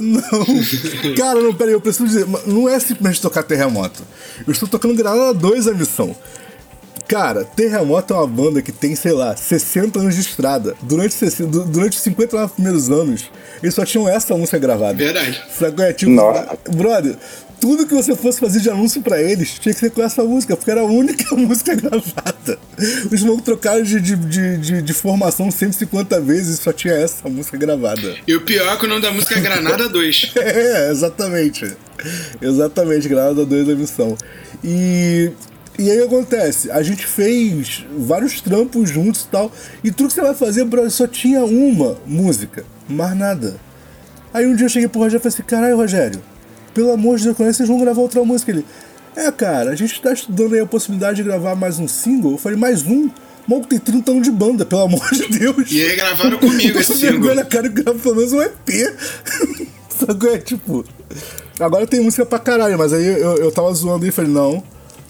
Não. 0.00 1.14
Cara, 1.16 1.40
não, 1.40 1.54
peraí, 1.54 1.74
eu 1.74 1.80
preciso 1.80 2.06
dizer. 2.06 2.26
Não 2.46 2.68
é 2.68 2.78
simplesmente 2.80 3.20
tocar 3.22 3.42
terremoto. 3.44 4.02
Eu 4.46 4.52
estou 4.52 4.68
tocando 4.68 4.94
Granada 4.94 5.32
2 5.34 5.68
a 5.68 5.74
missão. 5.74 6.14
Cara, 7.10 7.42
Terremoto 7.44 8.14
é 8.14 8.16
uma 8.16 8.26
banda 8.28 8.62
que 8.62 8.70
tem, 8.70 8.94
sei 8.94 9.10
lá, 9.10 9.36
60 9.36 9.98
anos 9.98 10.14
de 10.14 10.20
estrada. 10.20 10.76
Durante, 10.80 11.12
60 11.12 11.50
du- 11.50 11.64
durante 11.64 11.96
os 11.96 12.02
59 12.04 12.52
primeiros 12.54 12.88
anos, 12.88 13.28
eles 13.60 13.74
só 13.74 13.84
tinham 13.84 14.08
essa 14.08 14.36
música 14.36 14.58
gravada. 14.60 14.94
Verdade. 14.94 15.42
Sabe? 15.58 15.82
É, 15.82 15.92
tipo, 15.92 16.12
Nossa. 16.12 16.56
brother, 16.70 17.16
tudo 17.60 17.84
que 17.84 17.94
você 17.94 18.14
fosse 18.14 18.38
fazer 18.38 18.60
de 18.60 18.70
anúncio 18.70 19.02
pra 19.02 19.20
eles 19.20 19.58
tinha 19.58 19.74
que 19.74 19.80
ser 19.80 19.90
com 19.90 20.00
essa 20.04 20.22
música, 20.22 20.56
porque 20.56 20.70
era 20.70 20.82
a 20.82 20.84
única 20.84 21.34
música 21.34 21.74
gravada. 21.74 22.58
Os 23.12 23.22
malucos 23.22 23.44
trocaram 23.44 23.82
de, 23.82 24.00
de, 24.00 24.14
de, 24.14 24.58
de, 24.58 24.82
de 24.82 24.92
formação 24.94 25.50
150 25.50 26.20
vezes 26.20 26.60
e 26.60 26.62
só 26.62 26.72
tinha 26.72 26.94
essa 26.94 27.28
música 27.28 27.56
gravada. 27.58 28.14
E 28.24 28.36
o 28.36 28.40
pior 28.42 28.72
é 28.72 28.76
que 28.76 28.86
o 28.86 28.88
nome 28.88 29.02
da 29.02 29.10
música 29.10 29.34
é 29.36 29.40
Granada 29.40 29.88
2. 29.88 30.32
É, 30.38 30.90
exatamente. 30.92 31.76
Exatamente, 32.40 33.08
Granada 33.08 33.44
2 33.44 33.66
da 33.66 33.74
missão. 33.74 34.16
E. 34.62 35.32
E 35.80 35.90
aí 35.90 36.02
acontece, 36.02 36.70
a 36.70 36.82
gente 36.82 37.06
fez 37.06 37.86
vários 37.96 38.38
trampos 38.42 38.90
juntos 38.90 39.22
e 39.22 39.28
tal. 39.28 39.50
E 39.82 39.90
tudo 39.90 40.08
que 40.08 40.14
você 40.14 40.20
vai 40.20 40.34
fazer, 40.34 40.62
brother, 40.66 40.90
só 40.90 41.06
tinha 41.06 41.42
uma 41.42 41.96
música, 42.04 42.66
mais 42.86 43.16
nada. 43.16 43.56
Aí 44.34 44.46
um 44.46 44.54
dia 44.54 44.66
eu 44.66 44.68
cheguei 44.68 44.88
pro 44.90 45.00
Rogério 45.00 45.20
e 45.20 45.22
falei 45.22 45.34
assim, 45.34 45.42
caralho, 45.42 45.76
Rogério, 45.78 46.20
pelo 46.74 46.92
amor 46.92 47.16
de 47.16 47.24
Deus, 47.24 47.34
quando 47.34 47.48
é 47.48 47.52
vocês 47.54 47.66
vão 47.66 47.80
gravar 47.80 48.02
outra 48.02 48.22
música? 48.22 48.50
Ele, 48.50 48.62
é, 49.16 49.32
cara, 49.32 49.70
a 49.70 49.74
gente 49.74 49.98
tá 50.02 50.12
estudando 50.12 50.52
aí 50.52 50.60
a 50.60 50.66
possibilidade 50.66 51.16
de 51.16 51.22
gravar 51.22 51.54
mais 51.54 51.78
um 51.78 51.88
single. 51.88 52.32
Eu 52.32 52.38
falei, 52.38 52.58
mais 52.58 52.82
um? 52.82 53.08
Maluco 53.48 53.66
tem 53.66 53.78
30 53.78 54.10
anos 54.10 54.22
de 54.24 54.30
banda, 54.32 54.66
pelo 54.66 54.82
amor 54.82 55.10
de 55.10 55.28
Deus. 55.28 55.72
E 55.72 55.82
aí 55.82 55.96
gravaram 55.96 56.36
comigo 56.36 56.78
esse 56.78 56.94
single. 56.94 57.34
na 57.34 57.42
cara 57.42 57.68
e 57.68 57.70
grava 57.70 57.98
pelo 57.98 58.16
menos 58.16 58.34
um 58.34 58.42
EP. 58.42 58.68
Sabe 59.88 60.28
é? 60.28 60.36
Tipo. 60.36 60.84
Agora 61.58 61.86
tem 61.86 62.00
música 62.00 62.26
pra 62.26 62.38
caralho, 62.38 62.76
mas 62.76 62.92
aí 62.92 63.06
eu, 63.06 63.36
eu 63.38 63.50
tava 63.50 63.72
zoando 63.72 64.06
e 64.06 64.10
falei, 64.10 64.30
não. 64.30 64.62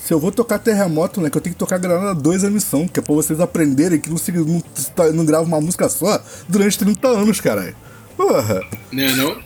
Se 0.05 0.13
eu 0.15 0.19
vou 0.19 0.33
tocar 0.33 0.59
terremoto, 0.59 1.21
né? 1.21 1.31
Que 1.31 1.37
eu 1.37 1.41
tenho 1.41 1.55
que 1.55 1.59
tocar 1.59 1.79
Granada 1.79 2.15
2 2.15 2.45
a 2.45 2.51
missão, 2.51 2.89
que 2.89 2.99
é 2.99 3.03
pra 3.03 3.15
vocês 3.15 3.39
aprenderem 3.41 4.01
que 4.01 4.11
não, 4.11 4.17
se, 4.17 4.33
não, 4.33 4.61
tá- 4.95 5.13
não 5.13 5.25
grava 5.25 5.45
uma 5.45 5.61
música 5.61 5.89
só 5.89 6.21
durante 6.49 6.79
30 6.79 7.07
anos, 7.09 7.41
caralho. 7.41 7.75
Porra. 8.17 8.61
Né, 8.93 9.13
não? 9.17 9.37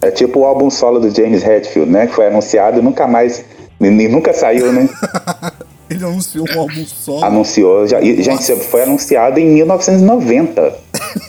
É 0.00 0.10
tipo 0.10 0.40
o 0.40 0.44
álbum 0.44 0.70
solo 0.70 0.98
do 1.00 1.10
James 1.14 1.44
Hetfield, 1.44 1.90
né? 1.90 2.06
Que 2.06 2.14
foi 2.14 2.26
anunciado 2.26 2.78
e 2.78 2.82
nunca 2.82 3.06
mais. 3.06 3.44
e 3.80 3.90
nunca 4.08 4.32
saiu, 4.32 4.72
né? 4.72 4.88
Ele 5.90 6.04
anunciou 6.04 6.46
um 6.48 6.60
álbum 6.60 6.86
solo. 6.86 7.24
Anunciou. 7.24 7.86
Já, 7.86 8.00
gente, 8.00 8.56
foi 8.64 8.82
anunciado 8.82 9.38
em 9.38 9.46
1990. 9.46 10.74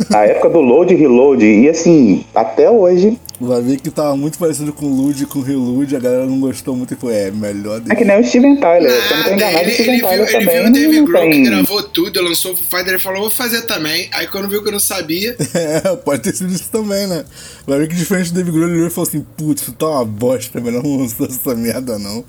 Na 0.09 0.25
época 0.25 0.49
do 0.49 0.61
load 0.61 0.93
e 0.93 0.97
reload. 0.97 1.45
E 1.45 1.69
assim, 1.69 2.25
até 2.33 2.69
hoje. 2.69 3.17
Vai 3.41 3.61
ver 3.61 3.77
que 3.81 3.89
tava 3.89 4.15
muito 4.15 4.37
parecido 4.37 4.71
com 4.71 4.85
o 4.85 4.89
Lude 4.89 5.23
e 5.23 5.25
com 5.25 5.39
o 5.39 5.41
Reload, 5.41 5.95
a 5.95 5.99
galera 5.99 6.25
não 6.25 6.39
gostou 6.39 6.75
muito 6.77 6.93
e 6.93 6.97
foi, 6.97 7.13
é, 7.13 7.31
melhor 7.31 7.81
É 7.89 7.95
que 7.95 8.05
nem 8.05 8.17
o 8.21 8.23
Steven 8.23 8.55
Tyler. 8.55 8.89
Se 8.89 9.11
eu 9.11 9.17
não 9.17 9.23
tô 9.23 9.29
enganado, 9.31 9.59
ele, 9.59 9.69
o 9.69 9.73
Steven 9.73 9.93
ele 9.93 10.01
Tyler 10.01 10.27
viu, 10.27 10.35
ele 10.37 10.45
também. 10.45 10.73
viu 10.73 10.89
o 10.89 10.93
não 10.93 11.05
Grohl 11.05 11.29
que 11.29 11.41
gravou 11.41 11.83
tudo, 11.83 12.21
lançou 12.21 12.53
o 12.53 12.55
Fighter, 12.55 12.89
ele 12.89 12.99
falou, 12.99 13.21
vou 13.21 13.29
fazer 13.29 13.63
também. 13.63 14.07
Aí 14.13 14.27
quando 14.27 14.47
viu 14.47 14.61
que 14.61 14.69
eu 14.69 14.71
não 14.71 14.79
sabia, 14.79 15.35
É, 15.53 15.95
pode 15.97 16.21
ter 16.21 16.33
sido 16.33 16.53
isso 16.53 16.69
também, 16.71 17.05
né? 17.07 17.25
Vai 17.67 17.79
ver 17.79 17.89
que 17.89 17.95
diferente 17.95 18.31
do 18.31 18.35
Dave 18.35 18.51
Grohl, 18.51 18.69
ele 18.69 18.87
e 18.87 18.89
falou 18.89 19.09
assim, 19.09 19.25
putz, 19.35 19.61
isso 19.61 19.73
tá 19.73 19.87
uma 19.87 20.05
bosta, 20.05 20.61
melhor 20.61 20.83
não 20.83 20.97
lançar 20.99 21.25
essa 21.25 21.53
merda 21.55 21.99
não. 21.99 22.23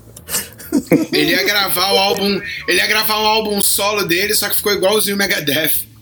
ele 1.13 1.31
ia 1.31 1.43
gravar 1.43 1.93
o 1.93 1.97
álbum. 1.97 2.41
Ele 2.67 2.77
ia 2.77 2.87
gravar 2.87 3.21
um 3.21 3.25
álbum 3.25 3.61
solo 3.61 4.03
dele, 4.03 4.33
só 4.35 4.49
que 4.49 4.55
ficou 4.55 4.73
igualzinho 4.73 5.15
o 5.15 5.19
Megadeth. 5.19 5.94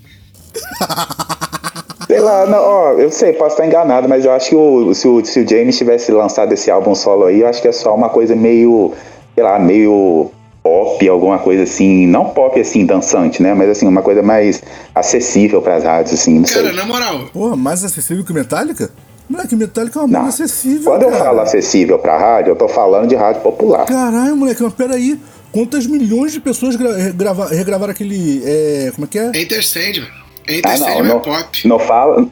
Sei 2.08 2.20
lá, 2.20 2.46
não, 2.46 2.60
ó, 2.60 2.92
eu 2.94 3.10
sei, 3.10 3.34
posso 3.34 3.56
estar 3.56 3.66
enganado, 3.66 4.08
mas 4.08 4.26
eu 4.26 4.32
acho 4.34 4.50
que 4.50 4.56
o, 4.56 4.94
se, 4.94 5.08
o, 5.08 5.24
se 5.26 5.40
o 5.40 5.48
James 5.50 5.78
tivesse 5.78 6.12
lançado 6.12 6.54
esse 6.54 6.70
álbum 6.70 6.94
solo 6.94 7.26
aí, 7.26 7.42
eu 7.42 7.48
acho 7.48 7.62
que 7.62 7.68
é 7.68 7.72
só 7.72 7.96
uma 7.96 8.10
coisa 8.10 8.36
meio, 8.36 8.94
sei 9.34 9.44
lá, 9.44 9.58
meio 9.58 10.30
pop, 10.62 11.08
alguma 11.10 11.40
coisa 11.40 11.64
assim, 11.64 12.06
não 12.06 12.26
pop 12.30 12.60
assim, 12.60 12.86
dançante, 12.86 13.42
né? 13.42 13.54
Mas 13.54 13.70
assim, 13.70 13.88
uma 13.88 14.02
coisa 14.02 14.22
mais 14.22 14.62
acessível 14.94 15.62
pras 15.62 15.84
rádios, 15.84 16.14
assim, 16.20 16.40
não 16.40 16.46
sei. 16.46 16.62
Cara, 16.64 16.74
na 16.76 16.86
moral, 16.86 17.22
Porra, 17.34 17.56
mais 17.56 17.84
acessível 17.84 18.24
que 18.24 18.32
o 18.32 18.36
Metallica? 18.36 18.90
Moleque, 19.30 19.56
Metallica 19.56 20.00
é 20.00 20.02
uma 20.02 20.08
banda 20.20 20.30
acessível, 20.30 20.92
Quando 20.92 21.04
eu 21.04 21.10
cara. 21.12 21.24
falo 21.24 21.40
acessível 21.40 21.98
pra 21.98 22.18
rádio, 22.18 22.52
eu 22.52 22.56
tô 22.56 22.68
falando 22.68 23.08
de 23.08 23.16
rádio 23.16 23.42
popular. 23.42 23.86
Caralho, 23.86 24.36
moleque, 24.36 24.62
mas 24.62 24.74
peraí. 24.74 25.18
Quantas 25.52 25.86
milhões 25.88 26.34
de 26.34 26.40
pessoas 26.42 26.76
gra 26.76 26.96
regrava- 26.98 27.48
regravaram 27.48 27.92
aquele. 27.92 28.42
É, 28.46 28.92
como 28.94 29.06
é 29.06 29.08
que 29.08 29.20
é? 29.20 29.28
Enter 29.40 29.64
Sandman. 29.66 30.08
Ah, 30.48 30.54
Enter 30.54 30.80
não, 30.80 30.88
Sandman 30.88 31.04
não, 31.04 31.18
é 31.18 31.20
pop. 31.20 31.68
não 31.68 31.80
fala. 31.80 32.28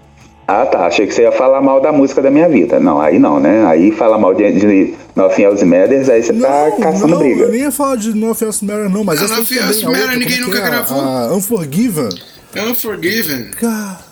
Ah, 0.47 0.65
tá. 0.65 0.85
Achei 0.85 1.07
que 1.07 1.13
você 1.13 1.21
ia 1.21 1.31
falar 1.31 1.61
mal 1.61 1.79
da 1.79 1.91
música 1.91 2.21
da 2.21 2.29
minha 2.29 2.49
vida. 2.49 2.79
Não, 2.79 2.99
aí 2.99 3.17
não, 3.19 3.39
né? 3.39 3.65
Aí 3.67 3.91
fala 3.91 4.17
mal 4.17 4.33
de, 4.33 4.51
de 4.51 4.93
Nothing 5.15 5.43
Else 5.43 5.65
Matters, 5.65 6.09
aí 6.09 6.21
você 6.23 6.33
tá 6.33 6.71
caçando 6.81 7.07
não, 7.07 7.19
briga. 7.19 7.43
eu 7.43 7.51
nem 7.51 7.61
ia 7.61 7.71
falar 7.71 7.95
de 7.95 8.13
No 8.13 8.31
Offense 8.31 8.65
Matter, 8.65 8.89
não, 8.89 9.03
mas 9.03 9.19
Não, 9.19 9.25
essa 9.25 9.35
No 9.35 9.39
aí 9.39 9.45
também, 9.45 9.63
Offense 9.63 9.85
a 9.85 9.87
outra, 9.87 10.03
Matter, 10.03 10.19
ninguém 10.19 10.37
é 10.37 10.41
nunca 10.41 10.57
é? 10.57 10.61
gravou. 10.61 10.99
A 10.99 11.35
Unforgiven. 11.35 12.09
Unforgiven. 12.55 13.51
Cara. 13.51 14.11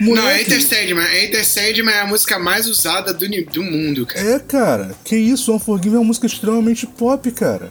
Não, 0.00 0.14
Sandman. 0.60 1.24
Enter 1.24 1.44
Sandman 1.46 1.94
é 1.94 2.00
a 2.00 2.06
música 2.06 2.38
mais 2.38 2.66
usada 2.66 3.12
do, 3.12 3.26
do 3.28 3.62
mundo, 3.62 4.06
cara. 4.06 4.26
É, 4.34 4.38
cara. 4.38 4.90
Que 5.04 5.14
isso, 5.14 5.54
Unforgiven 5.54 5.96
é 5.96 5.98
uma 5.98 6.06
música 6.06 6.26
extremamente 6.26 6.86
pop, 6.86 7.30
cara. 7.32 7.70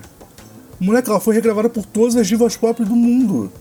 Moleque, 0.80 1.10
ela 1.10 1.20
foi 1.20 1.34
regravada 1.34 1.70
por 1.70 1.86
todas 1.86 2.16
as 2.16 2.28
divas 2.28 2.56
pop 2.56 2.84
do 2.84 2.96
mundo. 2.96 3.52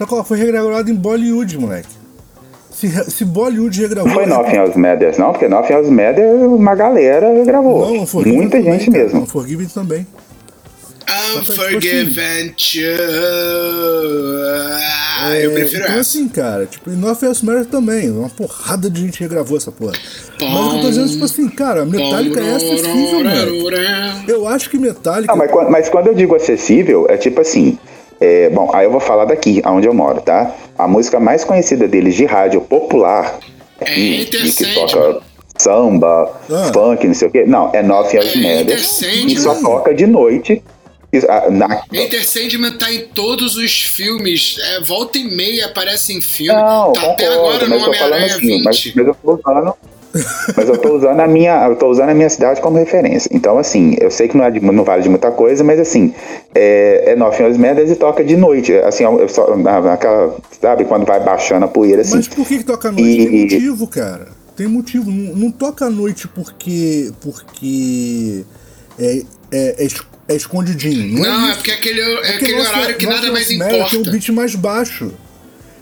Só 0.00 0.06
que 0.06 0.14
ela 0.14 0.24
foi 0.24 0.38
regravada 0.38 0.90
em 0.90 0.94
Bollywood, 0.94 1.58
moleque. 1.58 1.88
Se, 2.72 2.88
se 3.10 3.22
Bollywood 3.22 3.78
regravou. 3.82 4.08
Não 4.08 4.14
foi 4.14 4.24
Nothing 4.24 4.56
Else 4.56 4.78
Matters, 4.78 5.18
não, 5.18 5.32
porque 5.32 5.46
Nothing 5.46 5.72
Else 5.74 5.90
Matters 5.90 6.40
uma 6.42 6.74
galera 6.74 7.28
gravou. 7.44 7.86
Não, 7.86 8.02
Unforgiven 8.04 8.38
Muita 8.38 8.56
também, 8.56 8.72
gente 8.78 8.90
cara. 8.90 9.04
mesmo. 9.04 9.20
Unforgiven 9.20 9.66
também. 9.66 10.06
Unforgiven 11.36 12.54
Ah, 15.22 15.36
eu 15.38 15.50
É, 15.50 15.54
prefiro 15.54 15.82
então, 15.82 15.92
essa. 15.92 16.00
assim, 16.00 16.28
cara, 16.28 16.64
tipo, 16.64 16.88
e 16.90 16.94
No 16.94 17.10
Offense 17.10 17.44
Matter 17.44 17.66
também. 17.66 18.10
Uma 18.10 18.30
porrada 18.30 18.88
de 18.88 19.02
gente 19.02 19.20
regravou 19.20 19.58
essa 19.58 19.70
porra. 19.70 19.92
Mas 20.40 20.48
o 20.66 20.70
que 20.70 20.76
eu 20.76 20.80
tô 20.80 20.88
dizendo, 20.88 21.10
tipo 21.10 21.24
assim, 21.26 21.46
cara, 21.50 21.84
Metallica 21.84 22.40
é 22.40 22.54
acessível, 22.56 23.22
mano. 23.22 23.70
Eu 24.26 24.48
acho 24.48 24.70
que 24.70 24.78
Metallica. 24.78 25.30
Não, 25.30 25.38
mas, 25.38 25.50
quando- 25.50 25.70
mas 25.70 25.88
quando 25.90 26.06
eu 26.06 26.14
digo 26.14 26.34
acessível, 26.34 27.04
é 27.10 27.18
tipo 27.18 27.42
assim. 27.42 27.78
É, 28.20 28.48
bom, 28.50 28.70
aí 28.74 28.84
eu 28.84 28.90
vou 28.90 29.00
falar 29.00 29.24
daqui, 29.24 29.62
onde 29.66 29.86
eu 29.88 29.94
moro, 29.94 30.20
tá? 30.20 30.54
A 30.78 30.86
música 30.86 31.18
mais 31.18 31.42
conhecida 31.44 31.88
deles 31.88 32.14
de 32.14 32.24
rádio 32.26 32.60
popular, 32.60 33.38
É 33.80 33.98
e, 33.98 34.22
Enter 34.22 34.44
e 34.46 34.52
que 34.52 34.74
toca 34.74 35.20
samba, 35.58 36.40
Ah. 36.50 36.70
funk, 36.72 37.06
não 37.06 37.14
sei 37.14 37.28
o 37.28 37.30
quê. 37.30 37.44
Não, 37.46 37.70
é 37.72 37.78
É 37.78 37.82
Enter 37.82 38.58
Matters, 38.58 38.86
Sandman. 38.88 39.26
que 39.26 39.40
só 39.40 39.54
toca 39.54 39.94
de 39.94 40.06
noite. 40.06 40.62
e, 41.12 41.18
ah, 41.28 41.48
Na, 41.50 41.82
Enter 41.92 42.26
Sandman 42.28 42.72
tá 42.78 42.92
em 42.92 43.06
todos 43.08 43.56
os 43.56 43.82
filmes. 43.82 44.56
É, 44.58 44.80
volta 44.82 45.18
e 45.18 45.24
meia 45.24 45.66
aparece 45.66 46.12
em 46.16 46.20
filme. 46.20 46.52
Não, 46.60 46.92
tá 46.92 47.10
até 47.12 47.26
concordo, 47.26 47.34
agora 47.34 47.64
no 47.64 47.70
mas 47.70 47.82
falando 47.82 47.94
Homem-Aranha 48.04 48.36
assim, 48.36 48.62
mas, 48.62 48.80
20. 48.84 48.96
mas 48.96 49.06
eu 49.06 49.14
tô 49.14 49.32
usando. 49.34 49.74
Mas 50.56 50.68
eu 50.68 50.76
tô 50.78 50.96
usando 50.96 51.20
a 51.20 51.26
minha, 51.28 51.66
eu 51.68 51.76
tô 51.76 51.88
usando 51.88 52.08
a 52.10 52.14
minha 52.14 52.28
cidade 52.28 52.60
como 52.60 52.76
referência. 52.78 53.28
Então, 53.32 53.58
assim, 53.58 53.96
eu 54.00 54.10
sei 54.10 54.26
que 54.28 54.36
não, 54.36 54.44
é 54.44 54.50
de- 54.50 54.60
não 54.60 54.82
vale 54.84 55.02
de 55.02 55.08
muita 55.08 55.30
coisa, 55.30 55.62
mas 55.62 55.78
assim, 55.78 56.12
é, 56.54 57.12
é 57.12 57.16
Nothing 57.16 57.42
Else 57.44 57.58
Matters 57.58 57.90
e 57.90 57.96
toca 57.96 58.24
de 58.24 58.36
noite. 58.36 58.72
Assim, 58.74 59.04
eu 59.04 59.28
só, 59.28 59.46
aquela, 59.92 60.36
sabe, 60.60 60.84
quando 60.84 61.06
vai 61.06 61.20
baixando 61.20 61.64
a 61.64 61.68
poeira, 61.68 62.02
assim. 62.02 62.16
Mas 62.16 62.28
por 62.28 62.46
que, 62.46 62.58
que 62.58 62.64
toca 62.64 62.88
à 62.88 62.92
noite? 62.92 63.08
E- 63.08 63.26
Tem 63.26 63.40
motivo, 63.60 63.86
cara. 63.86 64.28
Tem 64.56 64.66
motivo. 64.66 65.10
Não, 65.10 65.34
não 65.36 65.50
toca 65.50 65.86
à 65.86 65.90
noite 65.90 66.26
porque. 66.28 67.12
porque. 67.20 68.44
é, 68.98 69.22
é, 69.52 69.84
é, 69.84 69.88
é 70.28 70.34
escondidinho. 70.36 71.14
Não, 71.18 71.22
Não, 71.22 71.46
é 71.46 71.48
isso. 71.48 71.56
porque 71.58 71.70
aquele, 71.70 72.00
é 72.00 72.34
aquele 72.34 72.56
Nossa- 72.56 72.70
horário 72.70 72.96
que 72.96 73.06
nada 73.06 73.32
mais 73.32 73.50
importa. 73.50 73.84
tem 73.90 73.98
um 74.00 74.02
beat 74.02 74.28
mais 74.30 74.54
baixo. 74.54 75.12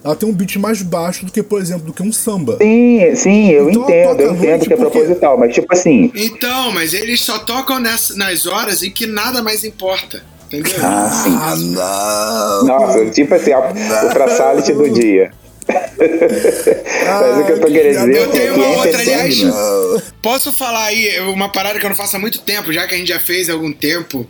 Ela 0.03 0.15
tem 0.15 0.27
um 0.29 0.33
beat 0.33 0.55
mais 0.57 0.81
baixo 0.81 1.25
do 1.25 1.31
que, 1.31 1.43
por 1.43 1.61
exemplo, 1.61 1.85
do 1.87 1.93
que 1.93 2.01
um 2.01 2.11
samba. 2.11 2.57
Sim, 2.61 3.15
sim, 3.15 3.49
eu 3.51 3.69
Então, 3.69 3.83
entendo, 3.83 4.21
eu 4.21 4.33
entendo 4.33 4.65
que 4.67 4.73
é 4.73 4.77
porque- 4.77 4.91
proposital, 4.99 5.37
mas 5.37 5.53
tipo 5.53 5.67
assim. 5.73 6.11
Então, 6.15 6.71
mas 6.71 6.93
eles 6.93 7.21
só 7.21 7.39
tocam 7.39 7.79
ness- 7.79 8.15
nas 8.15 8.45
horas 8.45 8.81
em 8.81 8.89
que 8.91 9.05
nada 9.05 9.41
mais 9.43 9.63
importa. 9.63 10.23
Entendeu? 10.47 10.73
Ah, 10.81 11.09
sim. 11.23 11.35
Ah, 11.37 11.55
não! 11.55 12.65
Nossa, 12.65 13.05
tipo 13.11 13.35
assim, 13.35 13.51
a- 13.51 13.59
o 14.05 14.09
traçalite 14.09 14.73
do 14.73 14.89
dia. 14.89 15.31
Mas 15.67 17.37
o 17.39 17.45
que 17.45 17.51
eu 17.51 17.61
tô 17.61 17.67
querendo 17.67 17.99
dizer 17.99 18.15
Eu 18.21 18.27
tenho 18.31 18.43
é 18.43 18.53
que 18.53 18.59
uma 18.59 18.67
outra, 18.77 18.99
aliás. 19.01 19.35
Sandman- 19.37 20.01
Posso 20.21 20.51
falar 20.51 20.85
aí 20.85 21.19
uma 21.21 21.49
parada 21.49 21.79
que 21.79 21.85
eu 21.85 21.89
não 21.89 21.95
faço 21.95 22.15
há 22.15 22.19
muito 22.19 22.39
tempo, 22.41 22.73
já 22.73 22.87
que 22.87 22.95
a 22.95 22.97
gente 22.97 23.09
já 23.09 23.19
fez 23.19 23.49
há 23.49 23.53
algum 23.53 23.71
tempo 23.71 24.25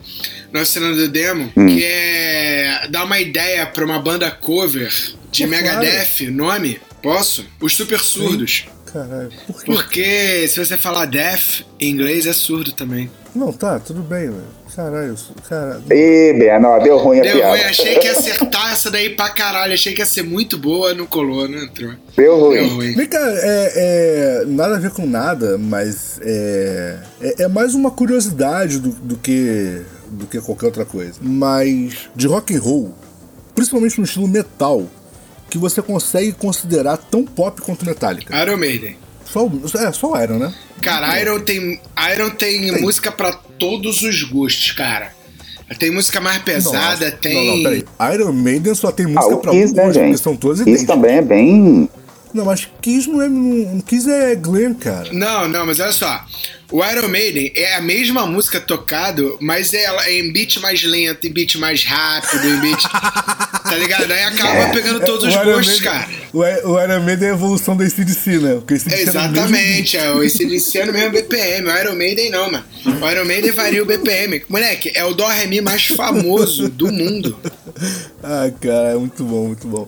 no 0.52 0.60
Assinando 0.60 0.98
do 0.98 1.08
Demo, 1.08 1.50
Hum. 1.56 1.68
que 1.68 1.84
é 1.86 2.88
dar 2.90 3.06
uma 3.06 3.20
ideia 3.20 3.66
pra 3.66 3.86
uma 3.86 4.00
banda 4.00 4.30
cover 4.32 4.92
de 5.32 5.44
Pô, 5.44 5.50
Megadeth, 5.50 6.28
o 6.28 6.32
nome? 6.32 6.80
Posso? 7.02 7.46
Os 7.62 7.76
Super 7.76 8.00
Surdos. 8.00 8.66
Caralho, 8.92 9.30
por 9.46 9.64
quê? 9.64 9.72
Porque 9.72 10.48
se 10.48 10.66
você 10.66 10.76
falar 10.76 11.06
deaf 11.06 11.64
em 11.80 11.92
inglês 11.92 12.26
é 12.26 12.34
surdo 12.34 12.72
também. 12.72 13.10
Não, 13.36 13.54
tá, 13.54 13.80
tudo 13.80 14.02
bem, 14.02 14.22
velho. 14.32 14.60
Caralho, 14.76 15.14
isso- 15.14 15.34
cara. 15.48 15.80
Ih, 15.92 16.34
Ben, 16.34 16.60
não, 16.60 16.80
deu 16.82 16.98
ruim 16.98 17.20
a 17.20 17.24
Deu 17.24 17.36
piada. 17.38 17.52
ruim, 17.52 17.62
achei 17.66 18.00
que 18.00 18.06
ia 18.08 18.12
acertar 18.14 18.72
essa 18.72 18.90
daí 18.90 19.12
pra 19.12 19.30
caralho, 19.30 19.74
achei 19.74 19.94
que 19.94 20.02
ia 20.02 20.06
ser 20.08 20.24
muito 20.24 20.58
boa, 20.58 20.94
não 20.96 21.06
colou, 21.06 21.48
não 21.48 21.60
entrou. 21.64 21.94
Deu 22.18 22.40
ruim. 22.40 22.56
Deu 22.58 22.68
ruim. 22.70 22.96
Vem 22.96 23.08
cá, 23.08 23.20
é, 23.22 23.74
é, 23.76 24.46
nada 24.48 24.76
a 24.78 24.80
ver 24.80 24.90
com 24.92 25.06
nada, 25.06 25.58
mas 25.60 26.20
é, 26.24 26.98
é, 27.22 27.44
é 27.44 27.48
mais 27.48 27.76
uma 27.76 27.92
curiosidade 27.92 28.80
do, 28.80 28.90
do 28.90 29.18
que 29.18 29.82
do 30.12 30.26
que 30.26 30.42
qualquer 30.42 30.66
outra 30.66 30.86
coisa. 30.86 31.14
Mas 31.22 32.10
de 32.16 32.26
rock 32.26 32.56
and 32.56 32.60
roll, 32.62 32.96
principalmente 33.54 34.00
no 34.00 34.06
estilo 34.06 34.28
metal, 34.28 34.88
que 35.50 35.58
você 35.58 35.82
consegue 35.82 36.32
considerar 36.32 36.98
tão 36.98 37.24
pop 37.26 37.62
quanto 37.62 37.86
Metallica. 37.86 38.36
Iron 38.42 38.58
Maiden. 38.58 38.96
Só, 39.26 39.48
é, 39.78 39.92
só 39.92 40.12
o 40.14 40.22
Iron, 40.22 40.38
né? 40.40 40.54
Cara, 40.82 41.20
Iron 41.22 41.40
tem, 41.42 41.80
Iron 42.14 42.30
tem, 42.32 42.82
música 42.82 43.12
pra 43.12 43.32
todos 43.34 44.02
os 44.02 44.24
gostos, 44.24 44.72
cara. 44.72 45.14
Tem 45.78 45.92
música 45.92 46.20
mais 46.20 46.42
pesada, 46.42 47.06
Nossa, 47.06 47.12
tem. 47.18 47.34
Não, 47.48 47.58
não, 47.58 47.64
peraí. 47.64 47.86
Iron 48.16 48.32
Maiden 48.34 48.74
só 48.74 48.92
tem 48.92 49.06
Ah, 49.06 49.10
música 49.10 49.36
o 49.36 49.38
pra 49.40 49.52
Kiss, 49.52 49.72
um 49.72 49.76
né, 49.76 49.84
gosto, 49.86 50.00
gente? 50.00 50.18
são 50.18 50.36
todas 50.36 50.62
idênticas. 50.62 50.88
também 50.88 51.18
é 51.18 51.22
bem. 51.22 51.90
Não, 52.34 52.46
mas 52.46 52.68
Kiss 52.82 53.10
não 53.10 53.22
é. 53.22 53.28
Não, 53.28 53.80
Kiss 53.82 54.10
é 54.10 54.36
Glenn, 54.36 54.74
cara. 54.76 55.10
Não, 55.12 55.48
não, 55.48 55.66
mas 55.66 55.80
olha 55.80 55.92
só. 55.92 56.24
O 56.72 56.86
Iron 56.86 57.08
Maiden 57.08 57.52
é 57.56 57.74
a 57.76 57.82
mesma 57.82 58.28
música 58.28 58.60
tocado, 58.60 59.36
mas 59.42 59.74
ela 59.74 60.06
é 60.06 60.20
em 60.20 60.32
beat 60.32 60.58
mais 60.58 60.84
lento, 60.84 61.26
em 61.26 61.32
beat 61.34 61.56
mais 61.56 61.84
rápido, 61.84 62.48
em 62.48 62.60
beat. 62.60 62.80
tá 63.64 63.76
ligado? 63.76 64.12
Aí 64.12 64.24
acaba 64.24 64.70
pegando 64.72 65.00
todos 65.04 65.28
os 65.28 65.34
É, 65.34 65.42
Iron 65.42 65.46
gostos, 65.56 65.68
Maiden- 65.82 65.84
cara. 65.84 66.08
O, 66.32 66.80
Iron 66.80 67.02
Maiden 67.04 67.28
é 67.28 67.32
a 67.32 67.34
evolução 67.34 67.76
da 67.76 67.84
ACDC, 67.86 68.38
né? 68.38 68.54
Porque 68.56 68.76
AC/DC 68.76 68.96
mesmo 68.98 69.10
Exatamente, 69.10 69.98
é, 69.98 70.12
o 70.12 70.22
ACDC 70.22 70.78
é 70.78 70.86
no 70.86 70.94
mesmo 70.94 71.10
BPM, 71.12 71.68
o 71.68 71.76
Iron 71.76 71.96
Maiden 71.96 72.30
não, 72.30 72.52
mano. 72.52 72.64
O 72.86 73.10
Iron 73.10 73.26
Maiden 73.26 73.52
varia 73.52 73.82
o 73.82 73.86
BPM. 73.88 74.44
Moleque, 74.48 74.92
é 74.94 75.04
o 75.04 75.16
Dó 75.16 75.26
Ré 75.28 75.48
Mi 75.48 75.62
mais 75.62 75.88
famoso 75.88 76.70
do 76.70 76.92
mundo. 76.92 77.36
Ah, 78.22 78.52
cara, 78.60 78.90
é 78.92 78.96
muito 78.96 79.24
bom, 79.24 79.48
muito 79.48 79.66
bom. 79.66 79.86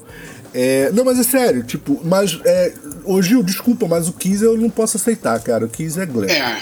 É, 0.54 0.92
não, 0.92 1.06
mas 1.06 1.18
é 1.20 1.24
sério, 1.24 1.64
tipo, 1.64 2.02
mas 2.04 2.40
é, 2.46 2.74
ô 3.06 3.22
Gil, 3.22 3.42
desculpa, 3.44 3.88
mas 3.88 4.08
o 4.10 4.14
Kiss 4.14 4.44
eu 4.44 4.58
não 4.58 4.70
posso 4.70 4.98
aceitar, 4.98 5.40
cara. 5.42 5.66
O 5.66 5.70
Kiss 5.70 6.00
é 6.00 6.06
Glenn. 6.06 6.30
É. 6.30 6.58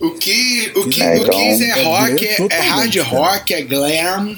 O 0.00 0.10
que 0.12 0.72
o 0.76 0.88
que 0.88 1.02
É, 1.02 1.16
o 1.20 1.28
Kiss 1.28 1.62
é 1.64 1.68
é 1.68 1.82
rock, 1.82 2.36
glam 2.36 2.48
é, 2.50 2.54
é 2.56 2.60
hard 2.68 2.94
cara. 2.96 3.06
rock, 3.08 3.54
é 3.54 3.62
glam, 3.62 4.36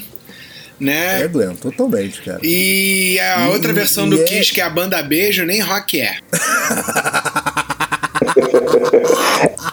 né? 0.79 1.21
É 1.21 1.27
Glenn, 1.27 1.55
totalmente, 1.55 2.21
cara. 2.21 2.39
E 2.43 3.17
a 3.19 3.47
outra 3.49 3.71
E- 3.71 3.75
versão 3.75 4.07
e 4.07 4.09
do 4.09 4.21
é- 4.21 4.23
Kiss, 4.25 4.51
que 4.53 4.59
é 4.61 4.63
a 4.63 4.69
banda 4.69 5.01
Beijo, 5.03 5.45
nem 5.45 5.61
rock 5.61 5.99
é. 6.01 6.17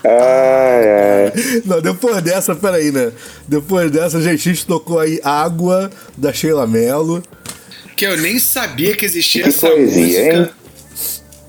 Ai, 0.04 0.88
ai. 0.88 1.62
Não, 1.64 1.80
depois 1.80 2.22
dessa, 2.22 2.54
peraí, 2.54 2.90
né? 2.90 3.12
Depois 3.46 3.90
dessa, 3.90 4.20
gente, 4.20 4.48
a 4.48 4.52
gente 4.52 4.66
tocou 4.66 4.98
aí 4.98 5.20
Água, 5.22 5.90
da 6.16 6.32
Sheila 6.32 6.66
Mello. 6.66 7.22
Que 8.00 8.06
eu 8.06 8.16
nem 8.16 8.38
sabia 8.38 8.96
que 8.96 9.04
existia 9.04 9.42
Que 9.42 9.50
essa 9.50 9.68
poesia, 9.68 10.06
música. 10.06 10.34
hein? 10.34 10.48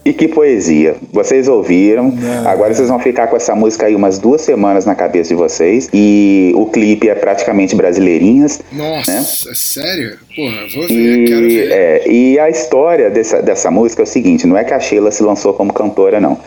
E 0.03 0.11
que 0.11 0.27
poesia. 0.27 0.97
Vocês 1.13 1.47
ouviram. 1.47 2.11
Não. 2.11 2.45
Agora 2.49 2.73
vocês 2.73 2.89
vão 2.89 2.99
ficar 2.99 3.27
com 3.27 3.37
essa 3.37 3.55
música 3.55 3.85
aí 3.85 3.95
umas 3.95 4.19
duas 4.19 4.41
semanas 4.41 4.83
na 4.85 4.93
cabeça 4.93 5.29
de 5.29 5.35
vocês. 5.35 5.87
E 5.93 6.51
o 6.57 6.65
clipe 6.65 7.07
é 7.07 7.15
praticamente 7.15 7.73
brasileirinhas. 7.73 8.59
Nossa, 8.69 9.53
sério? 9.55 10.17
Porra, 10.35 10.67
vou 10.75 10.87
ver, 10.89 11.25
quero 11.25 11.45
E, 11.49 11.55
ver. 11.55 11.71
é, 11.71 12.03
e 12.11 12.37
a 12.37 12.49
história 12.49 13.09
dessa, 13.09 13.41
dessa 13.41 13.71
música 13.71 14.01
é 14.01 14.03
o 14.03 14.07
seguinte: 14.07 14.45
não 14.45 14.57
é 14.57 14.65
que 14.65 14.73
a 14.73 14.79
Sheila 14.81 15.09
se 15.09 15.23
lançou 15.23 15.53
como 15.53 15.71
cantora, 15.71 16.19
não. 16.19 16.37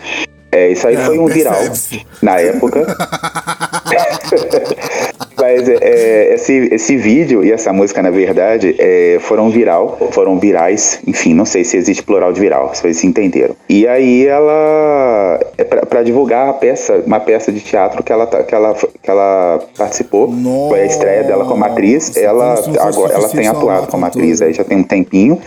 É, 0.53 0.69
isso 0.71 0.87
aí 0.87 0.97
Não, 0.97 1.07
foi 1.07 1.19
um 1.19 1.27
viral 1.27 1.63
na 2.21 2.39
época. 2.41 2.85
Mas 5.45 5.69
é, 5.69 5.79
é, 5.83 6.35
esse, 6.35 6.69
esse 6.73 6.97
vídeo 6.97 7.45
e 7.45 7.53
essa 7.53 7.71
música, 7.73 8.03
na 8.03 8.11
verdade, 8.11 8.75
é, 8.79 9.19
foram 9.21 9.51
viral, 9.51 9.99
foram 10.11 10.39
virais, 10.39 11.01
enfim, 11.07 11.35
não 11.35 11.45
sei 11.45 11.65
se 11.65 11.77
existe 11.77 12.03
plural 12.03 12.33
de 12.33 12.41
viral, 12.41 12.75
se 12.75 12.81
vocês 12.81 12.97
se 12.97 13.07
entenderam. 13.07 13.55
E 13.69 13.87
aí 13.87 14.27
ela, 14.27 15.39
é 15.59 15.65
para 15.65 16.03
divulgar 16.03 16.49
a 16.49 16.53
peça, 16.55 17.03
uma 17.07 17.21
peça 17.21 17.53
de 17.53 17.61
teatro 17.61 18.03
que 18.03 18.11
ela, 18.11 18.27
tá- 18.27 18.43
que 18.43 18.55
ela, 18.55 18.75
que 18.75 19.11
ela 19.11 19.61
participou, 19.77 20.33
foi 20.69 20.81
a 20.81 20.87
estreia 20.87 21.25
dela 21.25 21.45
como 21.45 21.63
atriz, 21.65 22.09
Nossa, 22.09 22.21
ela, 22.21 22.55
agora, 22.81 23.13
ela 23.15 23.29
tem 23.29 23.47
atuado 23.47 23.87
como 23.89 24.07
atriz 24.07 24.41
aí 24.41 24.53
já 24.53 24.65
tem 24.65 24.79
um 24.79 24.83
tempinho. 24.83 25.39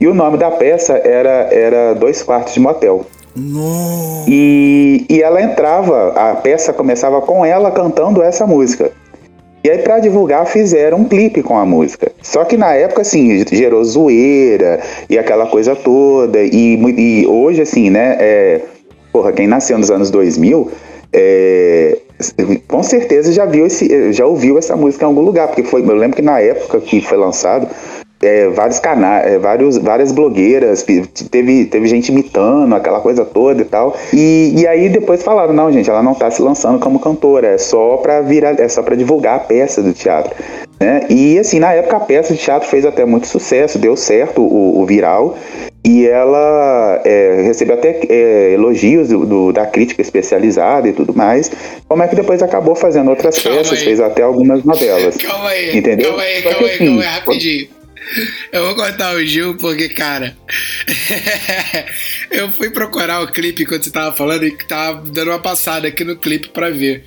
E 0.00 0.06
o 0.06 0.14
nome 0.14 0.38
da 0.38 0.50
peça 0.50 0.94
era, 0.94 1.48
era 1.52 1.94
Dois 1.94 2.22
Quartos 2.22 2.54
de 2.54 2.60
Motel. 2.60 3.06
Não. 3.36 4.24
E, 4.26 5.06
e 5.08 5.22
ela 5.22 5.40
entrava, 5.40 6.08
a 6.10 6.34
peça 6.34 6.72
começava 6.72 7.20
com 7.20 7.44
ela 7.44 7.70
cantando 7.70 8.22
essa 8.22 8.46
música. 8.46 8.90
E 9.64 9.70
aí, 9.70 9.78
pra 9.78 10.00
divulgar, 10.00 10.44
fizeram 10.46 10.98
um 10.98 11.04
clipe 11.04 11.42
com 11.42 11.56
a 11.56 11.64
música. 11.64 12.10
Só 12.20 12.44
que 12.44 12.56
na 12.56 12.74
época, 12.74 13.02
assim, 13.02 13.44
gerou 13.50 13.84
zoeira 13.84 14.80
e 15.08 15.16
aquela 15.16 15.46
coisa 15.46 15.76
toda. 15.76 16.42
E, 16.42 16.74
e 16.74 17.26
hoje, 17.26 17.62
assim, 17.62 17.88
né? 17.88 18.16
É, 18.18 18.60
porra, 19.12 19.32
quem 19.32 19.46
nasceu 19.46 19.78
nos 19.78 19.90
anos 19.90 20.10
2000, 20.10 20.70
é, 21.12 21.98
com 22.66 22.82
certeza 22.82 23.32
já 23.32 23.44
viu 23.44 23.66
esse, 23.66 24.12
já 24.12 24.26
ouviu 24.26 24.58
essa 24.58 24.74
música 24.74 25.04
em 25.04 25.08
algum 25.08 25.20
lugar. 25.20 25.46
Porque 25.46 25.62
foi, 25.62 25.82
eu 25.82 25.94
lembro 25.94 26.16
que 26.16 26.22
na 26.22 26.40
época 26.40 26.80
que 26.80 27.00
foi 27.00 27.16
lançado, 27.16 27.68
é, 28.22 28.48
vários 28.48 28.78
canais, 28.78 29.40
vários, 29.40 29.76
várias 29.78 30.12
blogueiras, 30.12 30.82
teve, 31.30 31.64
teve 31.66 31.86
gente 31.88 32.10
imitando 32.10 32.74
aquela 32.74 33.00
coisa 33.00 33.24
toda 33.24 33.60
e 33.62 33.64
tal. 33.64 33.96
E, 34.12 34.52
e 34.56 34.66
aí 34.66 34.88
depois 34.88 35.22
falaram, 35.22 35.52
não, 35.52 35.70
gente, 35.72 35.90
ela 35.90 36.02
não 36.02 36.14
tá 36.14 36.30
se 36.30 36.40
lançando 36.40 36.78
como 36.78 36.98
cantora, 37.00 37.48
é 37.48 37.58
só 37.58 37.96
pra 37.98 38.20
virar, 38.20 38.58
é 38.60 38.68
só 38.68 38.82
para 38.82 38.94
divulgar 38.96 39.36
a 39.36 39.40
peça 39.40 39.82
do 39.82 39.92
teatro. 39.92 40.32
Né? 40.80 41.06
E 41.10 41.38
assim, 41.38 41.58
na 41.60 41.72
época 41.72 41.96
a 41.96 42.00
peça 42.00 42.32
de 42.34 42.40
teatro 42.40 42.68
fez 42.68 42.84
até 42.86 43.04
muito 43.04 43.26
sucesso, 43.26 43.78
deu 43.78 43.96
certo 43.96 44.40
o, 44.42 44.80
o 44.80 44.86
viral. 44.86 45.36
E 45.84 46.06
ela 46.06 47.00
é, 47.04 47.42
recebeu 47.44 47.74
até 47.74 48.00
é, 48.08 48.52
elogios 48.52 49.08
do, 49.08 49.26
do- 49.26 49.52
da 49.52 49.66
crítica 49.66 50.00
especializada 50.00 50.88
e 50.88 50.92
tudo 50.92 51.12
mais. 51.12 51.50
Como 51.88 52.00
é 52.04 52.06
que 52.06 52.14
depois 52.14 52.40
acabou 52.40 52.76
fazendo 52.76 53.10
outras 53.10 53.36
Calma 53.42 53.58
peças, 53.58 53.78
aí. 53.80 53.84
fez 53.84 54.00
até 54.00 54.22
algumas 54.22 54.62
novelas. 54.62 55.16
Calma 55.22 55.48
aí, 55.48 55.76
Entendeu? 55.76 56.10
calma 56.10 56.22
aí, 56.22 56.42
calma 56.42 56.58
aí, 56.68 56.74
assim, 56.74 56.84
calma 56.86 57.02
aí, 57.02 57.08
rapidinho. 57.08 57.68
Eu 58.52 58.66
vou 58.66 58.74
contar 58.74 59.14
o 59.14 59.24
Gil 59.24 59.56
porque, 59.56 59.88
cara, 59.88 60.36
eu 62.30 62.50
fui 62.52 62.70
procurar 62.70 63.20
o 63.22 63.28
clipe 63.32 63.64
quando 63.64 63.82
você 63.84 63.90
tava 63.90 64.14
falando 64.14 64.44
e 64.46 64.50
tava 64.66 65.08
dando 65.10 65.28
uma 65.30 65.38
passada 65.38 65.88
aqui 65.88 66.04
no 66.04 66.16
clipe 66.16 66.48
pra 66.48 66.70
ver. 66.70 67.04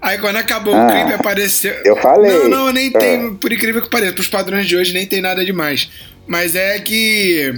Aí 0.00 0.18
quando 0.18 0.36
acabou 0.36 0.74
o 0.74 0.76
Ah, 0.78 0.86
clipe 0.90 1.12
apareceu. 1.12 1.74
eu 1.84 1.96
falei. 1.96 2.30
Não, 2.32 2.48
não, 2.48 2.72
nem 2.72 2.90
Ah. 2.94 2.98
tem, 2.98 3.34
por 3.34 3.52
incrível 3.52 3.82
que 3.82 3.90
pareça, 3.90 4.12
pros 4.14 4.28
padrões 4.28 4.66
de 4.66 4.76
hoje 4.76 4.92
nem 4.94 5.06
tem 5.06 5.20
nada 5.20 5.44
demais. 5.44 5.90
Mas 6.26 6.54
é 6.54 6.78
que 6.78 7.52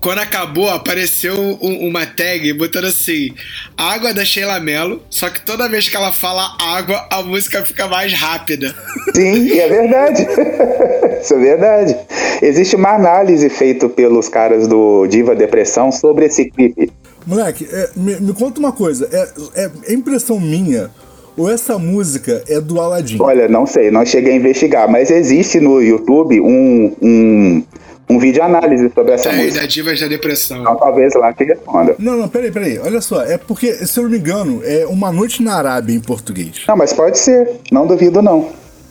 quando 0.00 0.18
acabou, 0.18 0.68
apareceu 0.68 1.34
um- 1.60 1.88
uma 1.88 2.06
tag 2.06 2.52
botando 2.54 2.86
assim: 2.86 3.32
Água 3.76 4.12
da 4.14 4.24
Sheila 4.24 4.60
Mello. 4.60 5.02
Só 5.10 5.28
que 5.30 5.40
toda 5.40 5.68
vez 5.68 5.88
que 5.88 5.96
ela 5.96 6.12
fala 6.12 6.56
água, 6.60 7.06
a 7.10 7.22
música 7.22 7.64
fica 7.64 7.86
mais 7.86 8.12
rápida. 8.12 8.74
Sim, 9.14 9.46
e 9.46 9.58
é 9.58 9.68
verdade. 9.68 10.22
Isso 11.22 11.34
é 11.34 11.38
verdade. 11.38 11.96
Existe 12.42 12.76
uma 12.76 12.94
análise 12.94 13.48
feita 13.50 13.88
pelos 13.88 14.28
caras 14.28 14.66
do 14.68 15.06
Diva 15.06 15.34
Depressão 15.34 15.90
sobre 15.90 16.26
esse 16.26 16.50
clipe. 16.50 16.90
Moleque, 17.26 17.68
é, 17.70 17.90
me, 17.96 18.16
me 18.20 18.32
conta 18.32 18.58
uma 18.60 18.72
coisa. 18.72 19.08
É, 19.12 19.62
é, 19.64 19.70
é 19.88 19.92
impressão 19.92 20.38
minha 20.40 20.90
ou 21.36 21.48
essa 21.50 21.78
música 21.78 22.42
é 22.48 22.60
do 22.60 22.80
Aladdin? 22.80 23.18
Olha, 23.20 23.48
não 23.48 23.64
sei, 23.64 23.90
não 23.90 24.04
cheguei 24.04 24.32
a 24.32 24.36
investigar, 24.36 24.90
mas 24.90 25.10
existe 25.10 25.60
no 25.60 25.80
YouTube 25.80 26.40
um, 26.40 26.96
um, 27.00 27.62
um 28.08 28.18
vídeo 28.18 28.42
análise 28.42 28.90
sobre 28.94 29.12
essa 29.12 29.30
Tem, 29.30 29.38
música. 29.44 29.60
da 29.60 29.66
Divas 29.66 30.00
da 30.00 30.06
Depressão. 30.08 30.60
Então 30.60 30.76
talvez 30.76 31.14
lá 31.14 31.32
que 31.32 31.44
responda. 31.44 31.94
Não, 31.98 32.16
não, 32.16 32.28
peraí, 32.28 32.50
peraí. 32.50 32.78
Olha 32.78 33.00
só, 33.00 33.22
é 33.22 33.36
porque, 33.36 33.72
se 33.86 33.98
eu 33.98 34.04
não 34.04 34.10
me 34.10 34.18
engano, 34.18 34.60
é 34.64 34.86
Uma 34.86 35.12
Noite 35.12 35.42
na 35.42 35.54
Arábia 35.54 35.94
em 35.94 36.00
português. 36.00 36.64
Não, 36.66 36.76
mas 36.76 36.92
pode 36.92 37.18
ser, 37.18 37.60
não 37.70 37.86
duvido 37.86 38.22
não. 38.22 38.48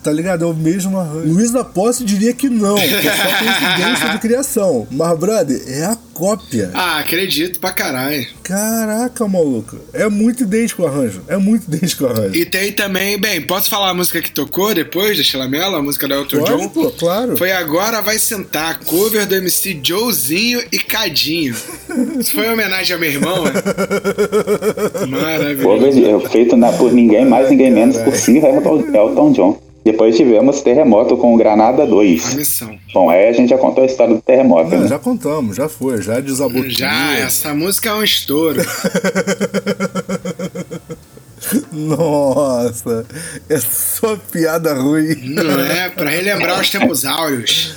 Tá 0.08 0.14
ligado? 0.14 0.42
É 0.42 0.46
o 0.46 0.54
mesmo 0.54 0.98
arranjo. 0.98 1.28
Luiz 1.28 1.50
da 1.50 1.62
Posse 1.62 2.02
diria 2.02 2.32
que 2.32 2.48
não, 2.48 2.76
que 2.76 2.82
é 2.82 3.14
só 3.14 3.22
coincidência 3.24 4.08
de 4.12 4.18
criação. 4.20 4.86
Mas, 4.90 5.18
brother, 5.18 5.60
é 5.66 5.84
a 5.84 5.98
cópia. 6.14 6.70
Ah, 6.72 6.98
acredito 7.00 7.60
pra 7.60 7.72
caralho. 7.72 8.26
Caraca, 8.42 9.28
maluco. 9.28 9.76
É 9.92 10.08
muito 10.08 10.44
idêntico 10.44 10.82
o 10.82 10.86
arranjo. 10.86 11.20
É 11.28 11.36
muito 11.36 11.64
idêntico 11.68 12.04
o 12.04 12.06
arranjo. 12.06 12.34
E 12.34 12.46
tem 12.46 12.72
também, 12.72 13.20
bem, 13.20 13.42
posso 13.42 13.68
falar 13.68 13.90
a 13.90 13.94
música 13.94 14.22
que 14.22 14.30
tocou 14.30 14.72
depois 14.74 15.18
da 15.18 15.22
Sheila 15.22 15.46
Mello, 15.46 15.76
a 15.76 15.82
música 15.82 16.08
da 16.08 16.14
Elton 16.14 16.38
John? 16.42 16.68
pô, 16.70 16.90
claro. 16.92 17.36
Foi 17.36 17.52
Agora 17.52 18.00
Vai 18.00 18.18
Sentar, 18.18 18.80
cover 18.86 19.26
do 19.26 19.34
MC 19.34 19.78
Joezinho 19.84 20.62
e 20.72 20.78
Cadinho. 20.78 21.54
Isso 22.18 22.32
foi 22.32 22.46
em 22.46 22.50
homenagem 22.50 22.94
ao 22.94 22.98
meu 23.00 23.10
irmão, 23.10 23.44
né? 23.44 23.52
Maravilhoso. 25.06 25.62
Cover 26.00 26.30
feito 26.30 26.56
na- 26.56 26.72
por 26.72 26.92
ninguém 26.92 27.26
mais, 27.26 27.50
ninguém 27.50 27.70
menos 27.70 27.98
por 27.98 28.14
Sir 28.16 28.42
Elton, 28.42 28.86
Elton 28.94 29.32
John. 29.32 29.67
Depois 29.90 30.14
tivemos 30.14 30.60
Terremoto 30.60 31.16
com 31.16 31.34
Granada 31.34 31.84
A 31.84 31.86
2. 31.86 32.34
missão. 32.34 32.78
Bom, 32.92 33.08
aí 33.08 33.26
a 33.26 33.32
gente 33.32 33.48
já 33.48 33.56
contou 33.56 33.82
a 33.82 33.86
história 33.86 34.14
do 34.14 34.20
terremoto, 34.20 34.68
Não, 34.70 34.80
né? 34.82 34.86
já 34.88 34.98
contamos, 34.98 35.56
já 35.56 35.66
foi, 35.66 36.02
já 36.02 36.20
desabou. 36.20 36.68
Já, 36.68 37.14
essa 37.16 37.54
música 37.54 37.88
é 37.88 37.94
um 37.94 38.04
estouro. 38.04 38.60
Nossa, 41.72 43.06
é 43.48 43.58
só 43.58 44.14
piada 44.30 44.74
ruim. 44.74 45.14
Não 45.30 45.58
é? 45.58 45.88
Pra 45.88 46.10
relembrar 46.10 46.60
os 46.60 46.68
tempos 46.68 47.06
áureos 47.06 47.74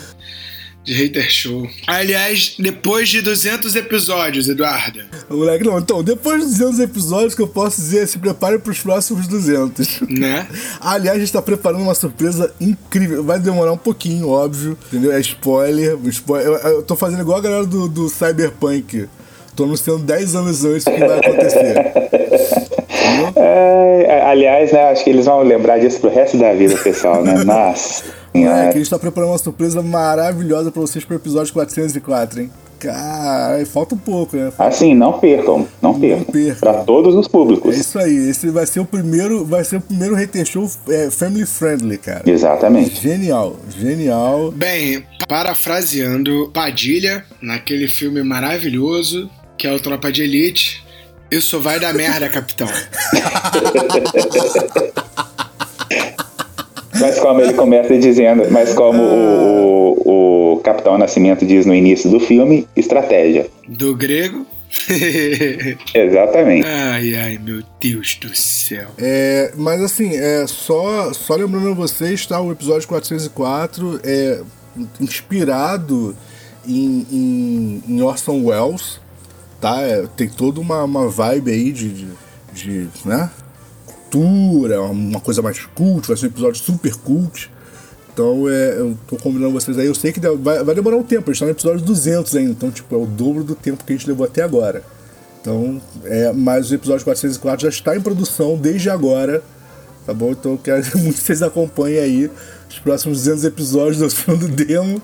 de 0.83 0.93
Hater 0.93 1.29
Show. 1.29 1.69
Aliás, 1.85 2.55
depois 2.57 3.09
de 3.09 3.21
200 3.21 3.75
episódios, 3.75 4.49
Eduardo. 4.49 5.01
Moleque, 5.29 5.63
não, 5.63 5.79
então, 5.79 6.03
depois 6.03 6.43
dos 6.43 6.57
200 6.57 6.79
episódios 6.79 7.35
que 7.35 7.41
eu 7.41 7.47
posso 7.47 7.79
dizer, 7.79 8.07
se 8.07 8.17
prepare 8.17 8.57
pros 8.59 8.79
próximos 8.79 9.27
200. 9.27 10.01
Né? 10.09 10.47
Aliás, 10.81 11.17
a 11.17 11.19
gente 11.19 11.31
tá 11.31 11.41
preparando 11.41 11.83
uma 11.83 11.95
surpresa 11.95 12.53
incrível. 12.59 13.23
Vai 13.23 13.39
demorar 13.39 13.73
um 13.73 13.77
pouquinho, 13.77 14.29
óbvio, 14.29 14.77
entendeu? 14.87 15.11
É 15.11 15.19
spoiler. 15.19 15.97
spoiler. 16.05 16.47
Eu, 16.47 16.55
eu 16.55 16.83
tô 16.83 16.95
fazendo 16.95 17.21
igual 17.21 17.37
a 17.37 17.41
galera 17.41 17.65
do, 17.65 17.87
do 17.87 18.09
Cyberpunk. 18.09 19.07
Tô 19.55 19.65
anunciando 19.65 20.03
10 20.03 20.35
anos 20.35 20.65
antes 20.65 20.87
o 20.87 20.91
que 20.91 20.99
vai 20.99 21.19
acontecer. 21.19 22.11
É, 23.43 24.21
aliás, 24.25 24.71
né, 24.71 24.89
acho 24.89 25.03
que 25.03 25.09
eles 25.09 25.25
vão 25.25 25.41
lembrar 25.41 25.79
disso 25.79 25.99
pro 25.99 26.09
resto 26.09 26.37
da 26.37 26.53
vida, 26.53 26.75
pessoal, 26.77 27.23
né? 27.23 27.33
Nossa. 27.45 28.03
Moleque, 28.33 28.69
a 28.75 28.77
gente 28.77 28.89
tá 28.89 28.97
preparando 28.99 29.31
uma 29.31 29.37
surpresa 29.37 29.81
maravilhosa 29.81 30.71
pra 30.71 30.81
vocês 30.81 31.03
pro 31.03 31.15
episódio 31.15 31.51
404, 31.53 32.41
hein? 32.41 32.51
Cara, 32.79 33.63
falta 33.67 33.93
um 33.93 33.97
pouco, 33.97 34.35
né? 34.35 34.51
Assim, 34.57 34.95
não 34.95 35.19
percam, 35.19 35.67
não 35.79 35.99
percam. 35.99 36.25
percam. 36.25 36.55
Pra 36.59 36.73
todos 36.83 37.13
os 37.13 37.27
É 37.27 37.29
públicos. 37.29 37.77
isso 37.77 37.99
aí, 37.99 38.29
esse 38.29 38.49
vai 38.49 38.65
ser 38.65 38.79
o 38.79 38.85
primeiro, 38.85 39.45
vai 39.45 39.63
ser 39.63 39.75
o 39.75 39.81
primeiro 39.81 40.15
hater 40.15 40.43
show 40.45 40.67
é, 40.89 41.11
family 41.11 41.45
friendly, 41.45 41.99
cara. 41.99 42.23
Exatamente. 42.25 42.99
Genial, 42.99 43.55
genial. 43.77 44.51
Bem, 44.51 45.03
parafraseando 45.27 46.49
Padilha, 46.53 47.23
naquele 47.41 47.87
filme 47.87 48.23
maravilhoso 48.23 49.29
que 49.57 49.67
é 49.67 49.71
o 49.71 49.79
Tropa 49.79 50.11
de 50.11 50.23
Elite, 50.23 50.83
isso 51.31 51.59
vai 51.59 51.79
dar 51.79 51.93
merda, 51.93 52.29
capitão. 52.29 52.67
Mas 56.99 57.19
como 57.19 57.41
ele 57.41 57.53
começa 57.53 57.97
dizendo, 57.97 58.51
mas 58.51 58.73
como 58.73 59.01
o, 59.01 59.97
o, 60.05 60.53
o 60.53 60.57
Capitão 60.59 60.97
Nascimento 60.97 61.45
diz 61.45 61.65
no 61.65 61.73
início 61.73 62.09
do 62.09 62.19
filme, 62.19 62.67
estratégia. 62.75 63.49
Do 63.67 63.95
grego. 63.95 64.45
Exatamente. 65.93 66.65
ai, 66.65 67.15
ai, 67.15 67.39
meu 67.43 67.61
Deus 67.79 68.15
do 68.15 68.33
céu. 68.35 68.87
É, 68.97 69.51
mas 69.57 69.81
assim, 69.81 70.15
é, 70.15 70.45
só, 70.47 71.11
só 71.11 71.35
lembrando 71.35 71.71
a 71.71 71.73
vocês, 71.73 72.25
tá? 72.25 72.39
O 72.39 72.51
episódio 72.51 72.87
404 72.87 73.99
é 74.03 74.41
inspirado 74.99 76.15
em, 76.65 77.05
em, 77.11 77.83
em 77.89 78.01
Orson 78.01 78.43
Welles, 78.43 79.00
tá? 79.61 79.79
É, 79.81 80.07
tem 80.17 80.27
toda 80.27 80.59
uma, 80.59 80.83
uma 80.83 81.07
vibe 81.07 81.51
aí 81.51 81.71
de, 81.71 81.89
de, 81.89 82.07
de, 82.51 82.89
né? 83.05 83.29
Cultura, 83.85 84.81
uma 84.81 85.21
coisa 85.21 85.41
mais 85.41 85.65
cult, 85.67 86.07
vai 86.07 86.17
ser 86.17 86.25
um 86.25 86.29
episódio 86.29 86.61
super 86.61 86.93
cult, 86.95 87.49
Então 88.11 88.49
é, 88.49 88.79
eu 88.79 88.97
tô 89.07 89.15
convidando 89.15 89.53
vocês 89.53 89.77
aí. 89.77 89.85
Eu 89.85 89.95
sei 89.95 90.11
que 90.11 90.19
vai, 90.19 90.63
vai 90.63 90.75
demorar 90.75 90.97
um 90.97 91.03
tempo, 91.03 91.29
a 91.29 91.33
gente 91.33 91.39
tá 91.39 91.45
no 91.45 91.51
episódio 91.51 91.85
200 91.85 92.35
ainda. 92.35 92.51
Então, 92.51 92.71
tipo, 92.71 92.93
é 92.93 92.97
o 92.97 93.05
dobro 93.05 93.43
do 93.43 93.55
tempo 93.55 93.85
que 93.85 93.93
a 93.93 93.95
gente 93.95 94.07
levou 94.07 94.25
até 94.25 94.41
agora. 94.41 94.83
Então, 95.39 95.81
é, 96.03 96.31
mas 96.33 96.69
o 96.69 96.75
episódio 96.75 97.05
404 97.05 97.63
já 97.63 97.69
está 97.69 97.95
em 97.95 98.01
produção 98.01 98.57
desde 98.57 98.89
agora. 98.89 99.41
Tá 100.05 100.13
bom? 100.13 100.31
Então 100.31 100.53
eu 100.53 100.57
quero 100.57 100.83
muito 100.97 101.15
que 101.15 101.23
vocês 101.23 101.41
acompanhem 101.41 101.99
aí 101.99 102.31
os 102.69 102.79
próximos 102.79 103.19
200 103.19 103.45
episódios 103.45 103.97
do 103.97 104.05
Oceano 104.05 104.47
Demo. 104.49 105.01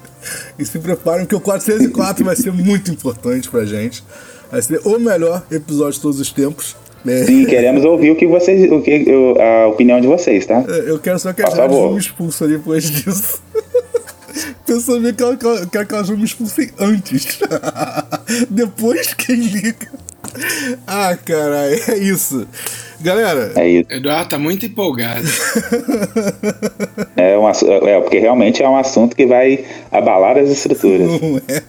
E 0.57 0.65
se 0.65 0.79
preparem 0.79 1.25
que 1.25 1.35
o 1.35 1.39
404 1.39 2.25
vai 2.25 2.35
ser 2.35 2.51
muito 2.51 2.91
importante 2.91 3.49
pra 3.49 3.65
gente. 3.65 4.03
Vai 4.51 4.61
ser 4.61 4.81
o 4.85 4.99
melhor 4.99 5.43
episódio 5.51 5.93
de 5.93 6.01
todos 6.01 6.19
os 6.19 6.31
tempos. 6.31 6.75
É. 7.05 7.25
Sim, 7.25 7.45
queremos 7.45 7.85
ouvir 7.85 8.11
o 8.11 8.15
que 8.15 8.27
vocês, 8.27 8.69
o 8.71 8.81
que, 8.81 9.05
a 9.39 9.67
opinião 9.67 10.01
de 10.01 10.07
vocês, 10.07 10.45
tá? 10.45 10.63
É, 10.67 10.89
eu 10.89 10.99
quero 10.99 11.19
só 11.19 11.31
que 11.31 11.41
a 11.41 11.49
Jade 11.49 11.73
não 11.73 11.93
me 11.93 11.99
expulse 11.99 12.47
depois 12.47 12.89
disso. 12.89 13.41
Pensando 14.65 15.13
que 15.13 15.23
ela, 15.23 15.37
que 15.37 15.93
elas 15.93 16.07
vão 16.07 16.17
me 16.17 16.25
expulsem 16.25 16.69
antes. 16.77 17.39
depois 18.49 19.13
quem 19.13 19.35
liga. 19.35 19.87
Ah, 20.85 21.17
caralho, 21.25 21.79
é 21.87 21.97
isso. 21.97 22.45
Galera. 22.99 23.53
É 23.55 23.67
isso. 23.67 23.87
Eduardo 23.89 24.29
tá 24.29 24.37
muito 24.37 24.65
empolgado. 24.65 25.27
é, 27.15 27.37
um, 27.37 27.49
é, 27.49 28.01
porque 28.01 28.19
realmente 28.19 28.61
é 28.61 28.67
um 28.67 28.77
assunto 28.77 29.15
que 29.15 29.25
vai 29.25 29.65
abalar 29.91 30.37
as 30.37 30.49
estruturas. 30.49 31.21
Não 31.21 31.41
é. 31.47 31.63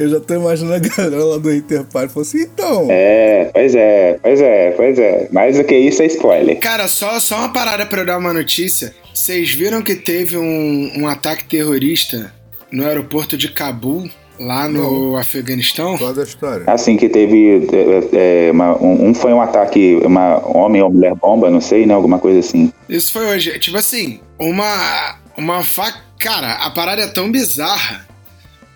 Eu 0.00 0.08
já 0.08 0.18
tô 0.18 0.32
imaginando 0.32 0.76
a 0.76 0.78
galera 0.78 1.24
lá 1.24 1.36
do 1.36 1.52
Interpar 1.52 2.08
falou 2.08 2.22
assim, 2.22 2.40
então. 2.40 2.86
É, 2.88 3.50
pois 3.52 3.74
é, 3.74 4.18
pois 4.22 4.40
é, 4.40 4.70
pois 4.70 4.98
é. 4.98 5.28
Mais 5.30 5.58
do 5.58 5.64
que 5.64 5.76
isso 5.76 6.02
é 6.02 6.06
spoiler. 6.06 6.58
Cara, 6.58 6.88
só, 6.88 7.20
só 7.20 7.36
uma 7.36 7.52
parada 7.52 7.84
pra 7.84 8.00
eu 8.00 8.06
dar 8.06 8.16
uma 8.16 8.32
notícia. 8.32 8.94
Vocês 9.12 9.52
viram 9.52 9.82
que 9.82 9.94
teve 9.94 10.38
um, 10.38 10.90
um 10.96 11.06
ataque 11.06 11.44
terrorista 11.44 12.32
no 12.72 12.86
aeroporto 12.86 13.36
de 13.36 13.50
Cabul? 13.50 14.08
Lá 14.38 14.66
no 14.66 15.10
Não. 15.10 15.16
Afeganistão? 15.18 15.98
Qual 15.98 16.14
da 16.14 16.22
história? 16.22 16.64
Assim 16.66 16.96
que 16.96 17.10
teve. 17.10 17.68
É, 18.14 18.46
é, 18.46 18.50
uma, 18.50 18.74
um, 18.82 19.10
um, 19.10 19.14
foi 19.14 19.34
um 19.34 19.42
ataque, 19.42 20.00
uma 20.02 20.38
homem 20.48 20.80
ou 20.80 20.90
mulher 20.90 21.14
bomba, 21.14 21.50
não 21.50 21.60
sei, 21.60 21.84
né? 21.84 21.92
Alguma 21.92 22.18
coisa 22.18 22.40
assim. 22.40 22.72
Isso 22.88 23.12
foi 23.12 23.26
hoje. 23.26 23.58
Tipo 23.58 23.76
assim, 23.76 24.18
uma. 24.38 25.18
Uma 25.36 25.62
faca. 25.62 25.98
Cara, 26.18 26.54
a 26.54 26.70
parada 26.70 27.02
é 27.02 27.06
tão 27.06 27.30
bizarra 27.30 28.08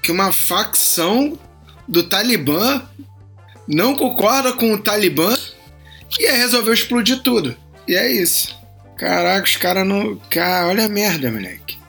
que 0.05 0.13
uma 0.13 0.31
facção 0.31 1.37
do 1.89 2.05
Talibã 2.05 2.83
não 3.67 3.97
concorda 3.97 4.53
com 4.53 4.73
o 4.73 4.79
Talibã 4.79 5.37
e 6.21 6.27
aí 6.27 6.37
resolveu 6.37 6.73
explodir 6.73 7.23
tudo. 7.23 7.57
E 7.89 7.97
é 7.97 8.13
isso. 8.13 8.57
Caraca, 8.97 9.45
os 9.45 9.57
caras 9.57 9.87
não. 9.87 10.17
Cara, 10.31 10.69
olha 10.69 10.85
a 10.85 10.89
merda, 10.89 11.31
moleque 11.31 11.83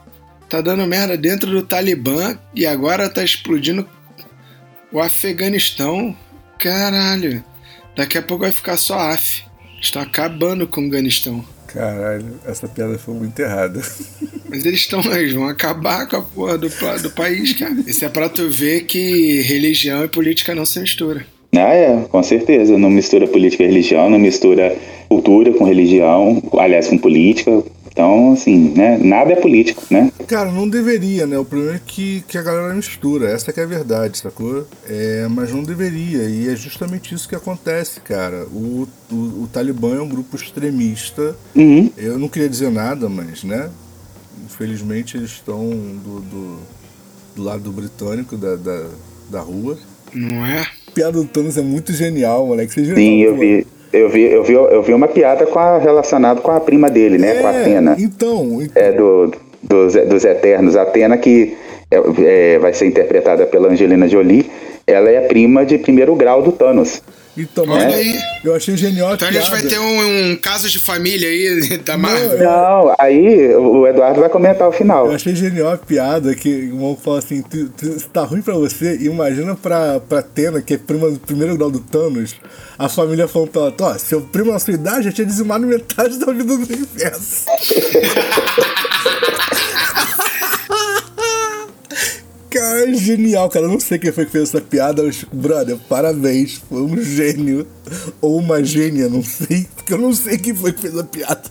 tá 0.48 0.60
dando 0.60 0.86
merda 0.86 1.16
dentro 1.16 1.50
do 1.50 1.62
Talibã 1.62 2.38
e 2.54 2.66
agora 2.66 3.08
tá 3.08 3.22
explodindo 3.22 3.86
o 4.92 5.00
Afeganistão. 5.00 6.16
Caralho. 6.58 7.44
Daqui 7.96 8.18
a 8.18 8.22
pouco 8.22 8.44
vai 8.44 8.52
ficar 8.52 8.76
só 8.76 8.98
AF. 9.10 9.44
Estão 9.80 10.02
acabando 10.02 10.66
com 10.66 10.82
o 10.82 10.84
Afeganistão. 10.84 11.44
Caralho, 11.66 12.26
essa 12.46 12.68
piada 12.68 12.98
foi 12.98 13.14
muito 13.14 13.38
errada. 13.40 13.80
Mas 14.48 14.64
eles 14.64 14.80
estão, 14.80 15.00
eles 15.12 15.32
vão 15.32 15.48
acabar 15.48 16.06
com 16.08 16.16
a 16.16 16.22
porra 16.22 16.58
do, 16.58 16.68
do 17.02 17.10
país, 17.10 17.52
cara. 17.54 17.76
Isso 17.86 18.04
é 18.04 18.08
pra 18.08 18.28
tu 18.28 18.48
ver 18.48 18.84
que 18.84 19.42
religião 19.42 20.04
e 20.04 20.08
política 20.08 20.54
não 20.54 20.64
se 20.64 20.78
misturam. 20.80 21.22
Ah, 21.54 21.74
é, 21.74 22.04
com 22.08 22.22
certeza. 22.22 22.78
Não 22.78 22.90
mistura 22.90 23.26
política 23.26 23.64
e 23.64 23.66
religião, 23.66 24.10
não 24.10 24.18
mistura 24.18 24.76
cultura 25.08 25.52
com 25.52 25.64
religião, 25.64 26.42
aliás, 26.58 26.88
com 26.88 26.98
política. 26.98 27.62
Então, 27.96 28.34
assim, 28.34 28.74
né? 28.76 28.98
Nada 28.98 29.32
é 29.32 29.36
político, 29.36 29.82
né? 29.90 30.12
Cara, 30.28 30.52
não 30.52 30.68
deveria, 30.68 31.26
né? 31.26 31.38
O 31.38 31.46
problema 31.46 31.76
é 31.76 31.80
que, 31.84 32.22
que 32.28 32.36
a 32.36 32.42
galera 32.42 32.74
mistura. 32.74 33.30
Essa 33.30 33.54
que 33.54 33.58
é 33.58 33.62
a 33.62 33.66
verdade, 33.66 34.18
sacou? 34.18 34.66
É, 34.86 35.26
mas 35.30 35.50
não 35.50 35.62
deveria. 35.62 36.24
E 36.24 36.46
é 36.46 36.54
justamente 36.54 37.14
isso 37.14 37.26
que 37.26 37.34
acontece, 37.34 38.02
cara. 38.02 38.44
O, 38.52 38.86
o, 39.10 39.14
o 39.14 39.48
Talibã 39.50 39.96
é 39.96 40.02
um 40.02 40.08
grupo 40.10 40.36
extremista. 40.36 41.34
Uhum. 41.54 41.90
Eu 41.96 42.18
não 42.18 42.28
queria 42.28 42.50
dizer 42.50 42.70
nada, 42.70 43.08
mas, 43.08 43.42
né? 43.42 43.70
Infelizmente 44.44 45.16
eles 45.16 45.30
estão 45.30 45.70
do, 45.70 46.20
do, 46.20 46.58
do 47.34 47.42
lado 47.42 47.72
britânico 47.72 48.36
da, 48.36 48.56
da, 48.56 48.88
da 49.30 49.40
rua. 49.40 49.78
Não 50.12 50.44
é? 50.44 50.60
A 50.60 50.90
piada 50.92 51.12
do 51.12 51.24
Thanos 51.24 51.56
é 51.56 51.62
muito 51.62 51.94
genial, 51.94 52.46
moleque. 52.46 52.74
Vocês 52.74 52.88
viram? 52.88 53.00
Sim, 53.00 53.20
eu 53.22 53.38
vi. 53.38 53.66
Eu 53.92 54.08
vi, 54.08 54.22
eu 54.22 54.42
vi, 54.42 54.52
eu 54.52 54.82
vi 54.82 54.92
uma 54.92 55.08
piada 55.08 55.46
com 55.46 55.58
a, 55.58 55.78
relacionada 55.78 56.40
com 56.40 56.50
a 56.50 56.60
prima 56.60 56.90
dele, 56.90 57.18
né? 57.18 57.36
É, 57.36 57.40
com 57.40 57.46
a 57.46 57.52
é, 57.52 57.60
Atena. 57.60 57.96
Então, 57.98 58.60
então. 58.60 58.82
É 58.82 58.92
do, 58.92 59.32
dos, 59.62 59.94
dos 59.94 60.24
Eternos. 60.24 60.76
A 60.76 60.82
Atena, 60.82 61.16
que 61.16 61.56
é, 61.90 62.54
é, 62.54 62.58
vai 62.58 62.72
ser 62.72 62.86
interpretada 62.86 63.46
pela 63.46 63.68
Angelina 63.68 64.08
Jolie, 64.08 64.50
ela 64.86 65.08
é 65.08 65.20
prima 65.22 65.64
de 65.64 65.78
primeiro 65.78 66.14
grau 66.14 66.42
do 66.42 66.52
Thanos. 66.52 67.02
Então, 67.36 67.68
Olha 67.68 67.94
aí. 67.94 68.18
Eu 68.42 68.54
achei 68.54 68.76
genial 68.76 69.14
Então 69.14 69.28
a, 69.28 69.32
gente 69.32 69.50
vai 69.50 69.62
ter 69.62 69.78
um, 69.78 70.30
um, 70.30 70.36
caso 70.36 70.70
de 70.70 70.78
família 70.78 71.28
aí 71.28 71.78
da 71.84 71.96
Marvel. 71.96 72.38
Não, 72.38 72.94
aí 72.98 73.54
o 73.54 73.86
Eduardo 73.86 74.20
vai 74.20 74.28
comentar 74.30 74.66
o 74.68 74.72
final. 74.72 75.06
Eu 75.06 75.12
achei 75.12 75.34
genial 75.34 75.72
a 75.72 75.76
piada 75.76 76.34
que 76.34 76.70
o 76.72 76.76
maluco 76.76 77.02
fala 77.02 77.18
assim: 77.18 77.44
tá 78.12 78.22
ruim 78.22 78.40
pra 78.40 78.54
você, 78.54 78.96
imagina 79.02 79.54
pra, 79.54 80.00
pra 80.00 80.22
Tena, 80.22 80.62
que 80.62 80.74
é 80.74 80.78
prima 80.78 81.10
do 81.10 81.18
primeiro 81.18 81.56
grau 81.56 81.70
do 81.70 81.80
Thanos, 81.80 82.36
a 82.78 82.88
família 82.88 83.28
falando 83.28 83.50
pra 83.50 83.62
ela: 83.62 83.74
ó, 83.80 83.98
seu 83.98 84.22
primo 84.22 84.52
na 84.52 84.58
sua 84.58 84.74
idade 84.74 85.04
já 85.04 85.12
tinha 85.12 85.26
dizimado 85.26 85.66
metade 85.66 86.18
da 86.18 86.32
vida 86.32 86.44
do 86.44 86.54
universo. 86.54 87.46
Cara, 92.56 92.94
genial, 92.94 93.48
cara. 93.50 93.66
Eu 93.66 93.70
não 93.70 93.80
sei 93.80 93.98
quem 93.98 94.10
foi 94.10 94.24
que 94.24 94.32
fez 94.32 94.48
essa 94.48 94.60
piada, 94.60 95.02
mas, 95.02 95.24
brother, 95.30 95.76
parabéns. 95.88 96.62
Foi 96.68 96.80
um 96.80 96.96
gênio. 97.02 97.66
Ou 98.20 98.38
uma 98.38 98.64
gênia, 98.64 99.08
não 99.08 99.22
sei. 99.22 99.66
Porque 99.76 99.92
eu 99.92 99.98
não 99.98 100.12
sei 100.12 100.38
quem 100.38 100.54
foi 100.54 100.72
que 100.72 100.80
fez 100.80 100.98
a 100.98 101.04
piada. 101.04 101.42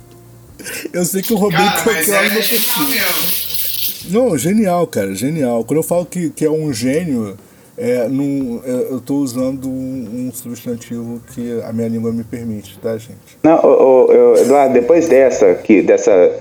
Eu 0.91 1.06
sei 1.06 1.22
que 1.22 1.32
o 1.32 1.38
roubei 1.38 1.60
qualquer 1.84 2.26
é 2.26 2.30
no 2.34 2.41
Não, 4.10 4.38
genial, 4.38 4.88
cara, 4.88 5.14
genial. 5.14 5.64
Quando 5.64 5.78
eu 5.78 5.84
falo 5.84 6.06
que, 6.06 6.32
que 6.32 6.43
é 6.43 6.49
um 6.49 6.74
gênio, 6.74 7.38
é, 7.78 8.08
num, 8.08 8.62
é, 8.66 8.88
eu 8.89 8.99
tô 8.99 9.18
usando 9.18 9.70
um, 9.70 10.28
um, 10.28 10.32
substantivo 10.34 11.22
que 11.34 11.62
a 11.62 11.72
minha 11.72 11.88
língua 11.88 12.12
me 12.12 12.24
permite, 12.24 12.80
tá, 12.80 12.97
gente? 12.97 13.38
Não, 13.43 13.60
o, 13.64 14.08
o, 14.08 14.38
Eduardo, 14.38 14.74
depois 14.74 15.08
dessa, 15.08 15.53
que, 15.56 15.84
dessa, 15.84 16.32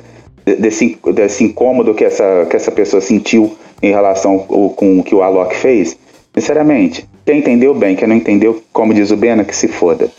desse, 0.47 0.99
desse 1.13 1.45
incômodo 1.45 1.95
que 1.95 2.05
essa, 2.05 2.47
que 2.49 2.57
essa 2.57 2.71
pessoa 2.71 3.03
sentiu 3.03 3.57
em 3.85 3.91
relação 3.91 4.39
com 4.39 4.99
o 4.99 5.03
que 5.03 5.15
o 5.15 5.23
Alok 5.23 5.55
fez, 5.57 5.97
sinceramente, 6.35 7.09
quem 7.25 7.39
entendeu 7.39 7.75
bem, 7.75 7.97
quem 7.97 8.09
não 8.09 8.17
entendeu, 8.17 8.63
como 8.73 8.95
diz 8.95 9.11
o 9.11 9.17
Bena, 9.17 9.45
que 9.45 9.55
se 9.55 9.69
foda. 9.69 10.11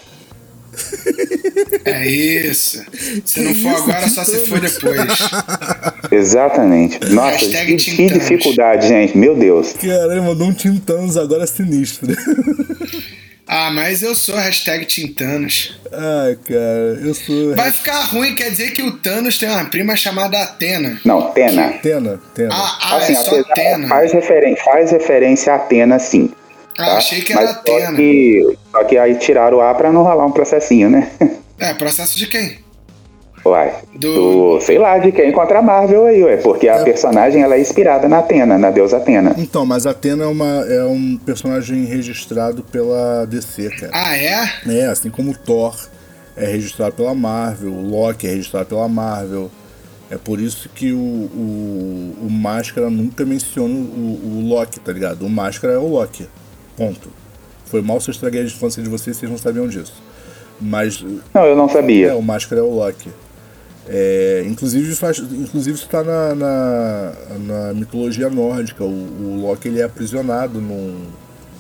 É 1.85 2.07
isso. 2.07 2.83
Se 3.23 3.41
não 3.41 3.53
for 3.53 3.75
agora, 3.83 4.09
só 4.09 4.23
se 4.23 4.39
for 4.47 4.59
depois. 4.59 5.19
Exatamente. 6.11 6.99
Nossa, 7.11 7.45
que, 7.45 7.75
que 7.75 8.09
dificuldade, 8.09 8.87
gente. 8.87 9.15
Meu 9.15 9.35
Deus. 9.35 9.73
Caralho, 9.73 10.23
mandou 10.23 10.47
um 10.47 10.53
Tintanos 10.53 11.15
agora 11.15 11.45
sinistro. 11.45 12.07
Ah, 13.47 13.69
mas 13.69 14.01
eu 14.01 14.15
sou 14.15 14.35
hashtag 14.35 14.85
Tintanos. 14.85 15.79
Ah, 15.91 16.35
cara, 16.43 16.99
eu 17.03 17.13
sou. 17.13 17.55
Vai 17.55 17.71
ficar 17.71 18.01
ruim, 18.05 18.33
quer 18.33 18.49
dizer 18.49 18.71
que 18.71 18.81
o 18.81 18.91
Thanos 18.97 19.37
tem 19.37 19.47
uma 19.49 19.65
prima 19.65 19.95
chamada 19.95 20.41
Atena. 20.41 20.99
Não, 21.05 21.31
Tena. 21.31 21.73
Tena, 21.73 22.19
Tena. 22.33 22.49
Ah, 22.51 22.79
ah 22.81 22.97
assim, 22.97 23.13
é 23.13 23.15
só 23.15 23.39
Atena. 23.39 23.87
Faz, 23.87 24.11
referen 24.11 24.55
faz 24.55 24.91
referência 24.91 25.53
a 25.53 25.57
Atena, 25.57 25.99
sim. 25.99 26.31
Ah, 26.77 26.85
tá? 26.85 26.97
achei 26.97 27.21
que 27.21 27.33
era 27.33 27.41
mas 27.41 27.51
Atena. 27.51 27.85
Só 27.87 27.95
que, 27.95 28.57
só 28.71 28.83
que 28.83 28.97
aí 28.97 29.15
tiraram 29.15 29.57
o 29.57 29.61
A 29.61 29.73
pra 29.75 29.91
não 29.91 30.01
rolar 30.01 30.25
um 30.25 30.31
processinho, 30.31 30.89
né? 30.89 31.09
É, 31.57 31.73
processo 31.73 32.19
de 32.19 32.27
quem? 32.27 32.64
Uai, 33.45 33.75
do... 33.93 34.57
do... 34.57 34.61
sei 34.61 34.79
lá, 34.79 34.97
de 34.97 35.11
quem 35.11 35.31
contra 35.31 35.59
a 35.59 35.61
Marvel 35.61 36.05
aí, 36.05 36.23
ué, 36.23 36.37
porque 36.37 36.67
a 36.67 36.77
é... 36.77 36.83
personagem 36.83 37.43
ela 37.43 37.55
é 37.55 37.61
inspirada 37.61 38.07
na 38.07 38.19
Atena, 38.19 38.57
na 38.57 38.71
deusa 38.71 38.97
Atena. 38.97 39.35
Então, 39.37 39.65
mas 39.65 39.85
a 39.85 39.91
Atena 39.91 40.23
é, 40.23 40.27
uma, 40.27 40.65
é 40.67 40.83
um 40.83 41.15
personagem 41.23 41.85
registrado 41.85 42.63
pela 42.63 43.25
DC, 43.25 43.69
cara. 43.69 43.91
Ah, 43.93 44.17
é? 44.17 44.49
É, 44.67 44.85
assim 44.87 45.11
como 45.11 45.31
o 45.31 45.37
Thor 45.37 45.75
é 46.35 46.47
registrado 46.47 46.95
pela 46.95 47.13
Marvel, 47.13 47.71
o 47.71 47.87
Loki 47.87 48.25
é 48.25 48.31
registrado 48.31 48.65
pela 48.65 48.87
Marvel. 48.87 49.51
É 50.09 50.17
por 50.17 50.39
isso 50.39 50.69
que 50.69 50.91
o, 50.91 50.97
o, 50.97 52.15
o 52.23 52.29
Máscara 52.29 52.89
nunca 52.89 53.25
menciona 53.25 53.73
o, 53.73 54.39
o 54.39 54.47
Loki, 54.47 54.79
tá 54.79 54.91
ligado? 54.91 55.25
O 55.25 55.29
Máscara 55.29 55.73
é 55.73 55.77
o 55.77 55.87
Loki. 55.87 56.27
Ponto. 56.75 57.09
Foi 57.65 57.81
mal 57.81 57.99
se 57.99 58.09
eu 58.09 58.11
estraguei 58.11 58.41
a 58.41 58.43
infância 58.43 58.81
de 58.81 58.89
vocês, 58.89 59.17
vocês 59.17 59.31
não 59.31 59.37
sabiam 59.37 59.67
disso. 59.67 60.01
Mas. 60.59 61.03
Não, 61.33 61.45
eu 61.45 61.55
não 61.55 61.67
sabia. 61.67 62.09
É, 62.09 62.13
o 62.13 62.21
Máscara 62.21 62.61
é 62.61 62.63
o 62.63 62.69
Loki. 62.69 63.09
É, 63.87 64.43
inclusive 64.47 64.95
faz, 64.95 65.19
inclusive 65.19 65.77
está 65.77 66.03
na, 66.03 66.33
na, 66.33 67.13
na, 67.39 67.73
mitologia 67.73 68.29
nórdica. 68.29 68.83
O, 68.83 68.87
o, 68.87 69.41
Loki 69.41 69.67
ele 69.67 69.79
é 69.79 69.83
aprisionado 69.83 70.59
num. 70.59 71.05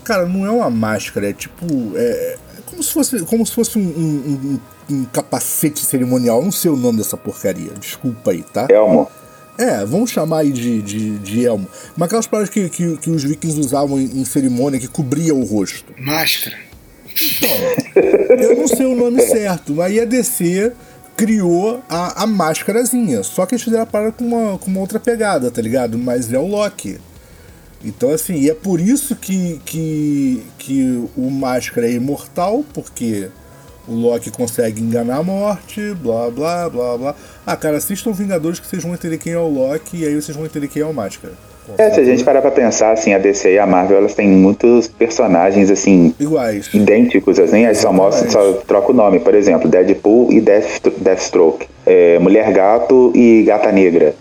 Cara, 0.03 0.25
não 0.25 0.45
é 0.45 0.49
uma 0.49 0.69
máscara, 0.69 1.29
é 1.29 1.33
tipo. 1.33 1.65
É, 1.95 2.37
como 2.65 2.81
se 2.81 2.91
fosse, 2.91 3.19
como 3.25 3.45
se 3.45 3.53
fosse 3.53 3.77
um, 3.77 3.81
um, 3.81 4.59
um, 4.89 4.95
um 4.95 5.05
capacete 5.05 5.79
cerimonial. 5.79 6.39
Eu 6.39 6.45
não 6.45 6.51
sei 6.51 6.71
o 6.71 6.75
nome 6.75 6.97
dessa 6.97 7.15
porcaria. 7.15 7.71
Desculpa 7.79 8.31
aí, 8.31 8.41
tá? 8.41 8.67
Elmo. 8.69 9.07
É, 9.57 9.85
vamos 9.85 10.09
chamar 10.09 10.39
aí 10.39 10.51
de, 10.51 10.81
de, 10.81 11.17
de 11.19 11.45
elmo. 11.45 11.67
Mas 11.95 12.07
aquelas 12.07 12.27
paradas 12.27 12.49
que, 12.49 12.69
que, 12.69 12.97
que 12.97 13.09
os 13.09 13.23
vikings 13.23 13.59
usavam 13.59 13.99
em, 13.99 14.21
em 14.21 14.25
cerimônia 14.25 14.79
que 14.79 14.87
cobria 14.87 15.33
o 15.33 15.43
rosto. 15.43 15.93
Máscara. 15.97 16.57
Então, 17.15 18.37
eu 18.37 18.57
não 18.57 18.67
sei 18.67 18.85
o 18.85 18.95
nome 18.95 19.21
certo, 19.21 19.81
aí 19.81 20.01
a 20.01 20.05
DC 20.05 20.73
criou 21.15 21.81
a, 21.89 22.23
a 22.23 22.27
máscarazinha. 22.27 23.23
Só 23.23 23.45
que 23.45 23.55
eles 23.55 23.63
fizeram 23.63 23.83
a 23.83 23.87
parada 23.87 24.11
com 24.11 24.25
uma, 24.25 24.57
com 24.57 24.69
uma 24.69 24.79
outra 24.79 24.99
pegada, 24.99 25.49
tá 25.49 25.61
ligado? 25.61 25.97
Mas 25.97 26.31
é 26.31 26.37
o 26.37 26.47
Loki. 26.47 26.99
Então, 27.83 28.09
assim, 28.09 28.35
e 28.35 28.49
é 28.49 28.53
por 28.53 28.79
isso 28.79 29.15
que, 29.15 29.61
que, 29.63 30.43
que 30.57 31.09
o 31.15 31.29
Máscara 31.29 31.87
é 31.87 31.91
imortal, 31.91 32.65
porque 32.73 33.29
o 33.87 33.93
Loki 33.93 34.31
consegue 34.31 34.81
enganar 34.81 35.17
a 35.17 35.23
morte, 35.23 35.93
blá 35.93 36.31
blá 36.31 36.69
blá 36.69 36.97
blá. 36.97 37.15
Ah, 37.45 37.55
cara, 37.55 37.77
assistam 37.77 38.11
Vingadores 38.11 38.59
que 38.59 38.67
vocês 38.67 38.81
vão 38.81 38.93
entender 38.93 39.19
quem 39.19 39.33
é 39.33 39.37
o 39.37 39.47
Loki 39.47 39.97
e 39.97 40.05
aí 40.05 40.15
vocês 40.19 40.35
vão 40.35 40.45
entender 40.45 40.67
quem 40.67 40.81
é 40.81 40.85
o 40.85 40.93
Máscara. 40.93 41.33
É, 41.77 41.89
se 41.91 41.99
a 41.99 42.03
gente 42.03 42.23
parar 42.23 42.41
pra 42.41 42.51
pensar, 42.51 42.91
assim, 42.91 43.13
a 43.13 43.17
DC 43.17 43.53
e 43.53 43.59
a 43.59 43.65
Marvel, 43.65 43.97
elas 43.97 44.13
têm 44.13 44.27
muitos 44.27 44.87
personagens, 44.87 45.69
assim, 45.71 46.13
Iguais. 46.19 46.69
idênticos, 46.73 47.39
assim, 47.39 47.65
aí 47.65 47.75
só 47.75 47.91
mostra, 47.91 48.29
só 48.29 48.53
troca 48.67 48.91
o 48.91 48.95
nome, 48.95 49.19
por 49.19 49.33
exemplo, 49.35 49.67
Deadpool 49.69 50.31
e 50.31 50.39
Death, 50.41 50.81
Deathstroke, 50.97 51.67
é, 51.85 52.19
Mulher 52.19 52.51
Gato 52.51 53.11
e 53.15 53.43
Gata 53.43 53.71
Negra. 53.71 54.13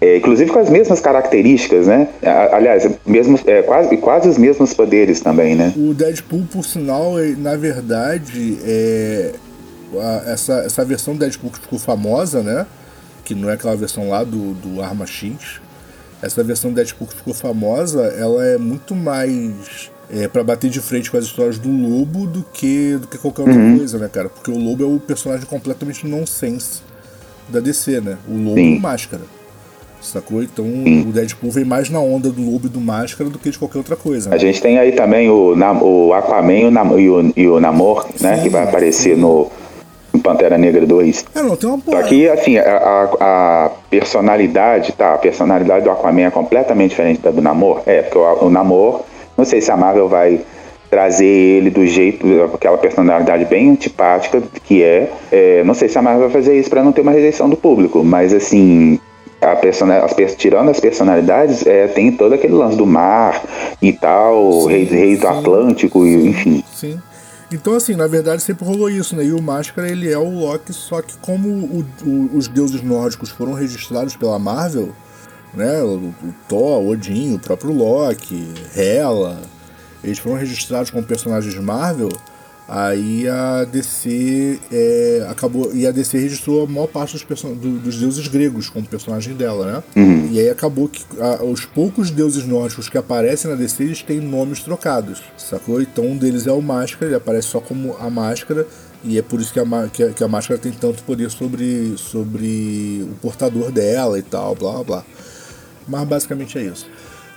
É, 0.00 0.16
inclusive 0.16 0.50
com 0.50 0.58
as 0.58 0.68
mesmas 0.68 0.98
características, 1.00 1.86
né? 1.86 2.08
Aliás, 2.50 2.88
mesmo, 3.06 3.38
é, 3.46 3.62
quase, 3.62 3.96
quase 3.98 4.28
os 4.28 4.36
mesmos 4.36 4.74
poderes 4.74 5.20
também, 5.20 5.54
né? 5.54 5.72
O 5.76 5.94
Deadpool, 5.94 6.42
por 6.52 6.64
sinal, 6.64 7.18
é- 7.20 7.34
na 7.38 7.56
verdade, 7.56 8.58
é. 8.66 9.30
a- 9.94 10.22
essa, 10.32 10.54
essa 10.66 10.84
versão 10.84 11.14
do 11.14 11.20
Deadpool 11.20 11.50
que 11.52 11.60
ficou 11.60 11.78
famosa, 11.78 12.42
né? 12.42 12.66
Que 13.24 13.32
não 13.34 13.48
é 13.48 13.52
aquela 13.52 13.76
versão 13.76 14.08
lá 14.08 14.24
do, 14.24 14.54
do 14.54 14.82
Arma 14.82 15.06
X. 15.06 15.60
Essa 16.22 16.42
versão 16.44 16.70
do 16.70 16.76
Deadpool 16.76 17.08
que 17.08 17.14
ficou 17.16 17.34
famosa, 17.34 18.02
ela 18.18 18.44
é 18.46 18.56
muito 18.58 18.94
mais. 18.94 19.90
É, 20.14 20.28
para 20.28 20.44
bater 20.44 20.68
de 20.68 20.78
frente 20.78 21.10
com 21.10 21.16
as 21.16 21.24
histórias 21.24 21.58
do 21.58 21.70
Lobo 21.70 22.26
do 22.26 22.44
que, 22.52 22.98
do 23.00 23.06
que 23.06 23.16
qualquer 23.16 23.42
outra 23.42 23.76
coisa, 23.78 23.98
né, 23.98 24.10
cara? 24.12 24.28
Porque 24.28 24.50
o 24.50 24.58
Lobo 24.58 24.82
é 24.82 24.86
o 24.86 25.00
personagem 25.00 25.46
completamente 25.46 26.06
nonsense 26.06 26.82
da 27.48 27.60
DC, 27.60 28.00
né? 28.02 28.18
O 28.28 28.36
Lobo 28.36 28.56
Sim. 28.56 28.74
e 28.74 28.76
o 28.76 28.80
Máscara. 28.80 29.22
Sacou? 30.02 30.42
Então 30.42 30.64
o 30.66 31.12
Deadpool 31.12 31.50
vem 31.50 31.64
mais 31.64 31.88
na 31.88 32.00
onda 32.00 32.28
do 32.30 32.42
Lobo 32.42 32.66
e 32.66 32.68
do 32.68 32.80
Máscara 32.80 33.30
do 33.30 33.38
que 33.38 33.50
de 33.50 33.58
qualquer 33.58 33.78
outra 33.78 33.96
coisa. 33.96 34.28
né? 34.28 34.36
A 34.36 34.38
gente 34.38 34.60
tem 34.60 34.76
aí 34.78 34.92
também 34.92 35.30
o, 35.30 35.54
o 35.56 36.12
Aquaman 36.12 36.58
e 36.58 36.64
o, 36.66 36.70
Nam- 36.70 36.90
o, 36.92 37.54
o 37.56 37.60
Namor, 37.60 38.06
né? 38.20 38.36
Sim, 38.36 38.42
que 38.42 38.48
vai 38.50 38.64
aparecer 38.64 39.14
sim. 39.14 39.20
no 39.20 39.48
Pantera 40.22 40.56
Negra 40.56 40.86
2. 40.86 41.24
É, 41.34 41.42
não, 41.42 41.56
tem 41.56 41.68
uma 41.68 41.78
Só 41.84 42.02
que, 42.04 42.28
assim, 42.28 42.56
a, 42.58 42.76
a- 42.76 43.66
a 43.66 43.70
personalidade, 43.90 44.92
tá? 44.92 45.14
A 45.14 45.18
personalidade 45.18 45.84
do 45.84 45.90
Aquaman 45.90 46.22
é 46.26 46.30
completamente 46.30 46.90
diferente 46.90 47.20
da 47.20 47.30
do 47.30 47.42
Namor. 47.42 47.82
É, 47.86 48.02
porque 48.02 48.18
o, 48.18 48.46
o 48.46 48.50
Namor, 48.50 49.02
não 49.36 49.44
sei 49.44 49.60
se 49.60 49.70
a 49.70 49.76
Marvel 49.76 50.08
vai 50.08 50.40
trazer 50.90 51.24
ele 51.24 51.70
do 51.70 51.86
jeito, 51.86 52.26
aquela 52.54 52.76
personalidade 52.76 53.46
bem 53.46 53.70
antipática 53.70 54.42
que 54.64 54.82
é. 54.82 55.10
É, 55.30 55.64
não 55.64 55.72
sei 55.74 55.88
se 55.88 55.98
a 55.98 56.02
Marvel 56.02 56.22
vai 56.28 56.30
fazer 56.30 56.58
isso 56.58 56.68
pra 56.68 56.82
não 56.84 56.92
ter 56.92 57.00
uma 57.00 57.12
rejeição 57.12 57.48
do 57.48 57.56
público, 57.56 58.04
mas 58.04 58.32
assim. 58.34 58.98
A 59.40 59.56
persona, 59.56 59.98
as, 60.04 60.14
tirando 60.36 60.68
as 60.70 60.78
personalidades, 60.78 61.66
é, 61.66 61.88
tem 61.88 62.12
todo 62.12 62.32
aquele 62.32 62.52
lance 62.52 62.76
do 62.76 62.86
mar 62.86 63.42
e 63.82 63.92
tal, 63.92 64.52
Sim, 64.52 64.68
reis, 64.68 64.90
reis 64.92 65.18
do 65.18 65.26
sim, 65.26 65.32
Atlântico, 65.32 66.06
e, 66.06 66.28
enfim. 66.28 66.64
Sim. 66.72 67.00
Então, 67.52 67.74
assim, 67.74 67.94
na 67.94 68.06
verdade 68.06 68.42
sempre 68.42 68.64
rolou 68.64 68.88
isso, 68.90 69.14
né? 69.16 69.24
E 69.24 69.32
o 69.32 69.42
Máscara, 69.42 69.90
ele 69.90 70.10
é 70.10 70.18
o 70.18 70.28
Loki, 70.40 70.72
só 70.72 71.02
que 71.02 71.16
como 71.18 71.48
o- 71.48 71.84
o- 72.04 72.30
os 72.36 72.48
deuses 72.48 72.82
nórdicos 72.82 73.30
foram 73.30 73.52
registrados 73.52 74.16
pela 74.16 74.38
Marvel, 74.38 74.90
né? 75.54 75.82
O, 75.82 75.96
o 75.96 76.34
Thor, 76.48 76.86
Odin, 76.88 77.34
o 77.34 77.38
próprio 77.38 77.72
Loki, 77.72 78.48
Hela, 78.74 79.40
eles 80.02 80.18
foram 80.18 80.36
registrados 80.36 80.90
como 80.90 81.04
personagens 81.04 81.54
Marvel, 81.56 82.08
aí 82.68 83.28
a 83.28 83.64
DC 83.64 84.58
é, 84.72 85.26
acabou. 85.28 85.74
E 85.74 85.86
a 85.86 85.90
DC 85.90 86.18
registrou 86.18 86.64
a 86.64 86.66
maior 86.66 86.86
parte 86.86 87.12
dos, 87.12 87.24
person- 87.24 87.54
do- 87.54 87.78
dos 87.78 87.96
deuses 87.98 88.26
gregos 88.28 88.68
como 88.70 88.86
personagem 88.86 89.34
dela, 89.34 89.72
né? 89.72 89.82
E 90.30 90.40
aí 90.40 90.48
acabou 90.48 90.88
que 90.88 91.02
a- 91.20 91.42
os 91.44 91.64
poucos 91.64 92.10
deuses 92.10 92.44
nórdicos 92.46 92.88
que 92.88 92.96
aparecem 92.96 93.50
na 93.50 93.56
DC 93.56 93.82
eles 93.82 94.02
têm 94.02 94.20
nomes 94.20 94.60
trocados, 94.60 95.22
sacou? 95.36 95.82
Então 95.82 96.04
um 96.06 96.16
deles 96.16 96.46
é 96.46 96.52
o 96.52 96.62
Máscara, 96.62 97.06
ele 97.06 97.14
aparece 97.16 97.48
só 97.48 97.60
como 97.60 97.96
a 97.98 98.08
Máscara. 98.08 98.66
E 99.04 99.18
é 99.18 99.22
por 99.22 99.40
isso 99.40 99.52
que 99.52 99.58
a, 99.58 99.64
que 99.92 100.02
a, 100.04 100.08
que 100.10 100.22
a 100.22 100.28
máscara 100.28 100.60
tem 100.60 100.70
tanto 100.70 101.02
poder 101.02 101.28
sobre, 101.28 101.94
sobre 101.98 103.04
o 103.10 103.14
portador 103.20 103.72
dela 103.72 104.16
e 104.16 104.22
tal, 104.22 104.54
blá 104.54 104.74
blá 104.74 104.84
blá. 104.84 105.04
Mas 105.88 106.06
basicamente 106.06 106.56
é 106.56 106.62
isso. 106.62 106.86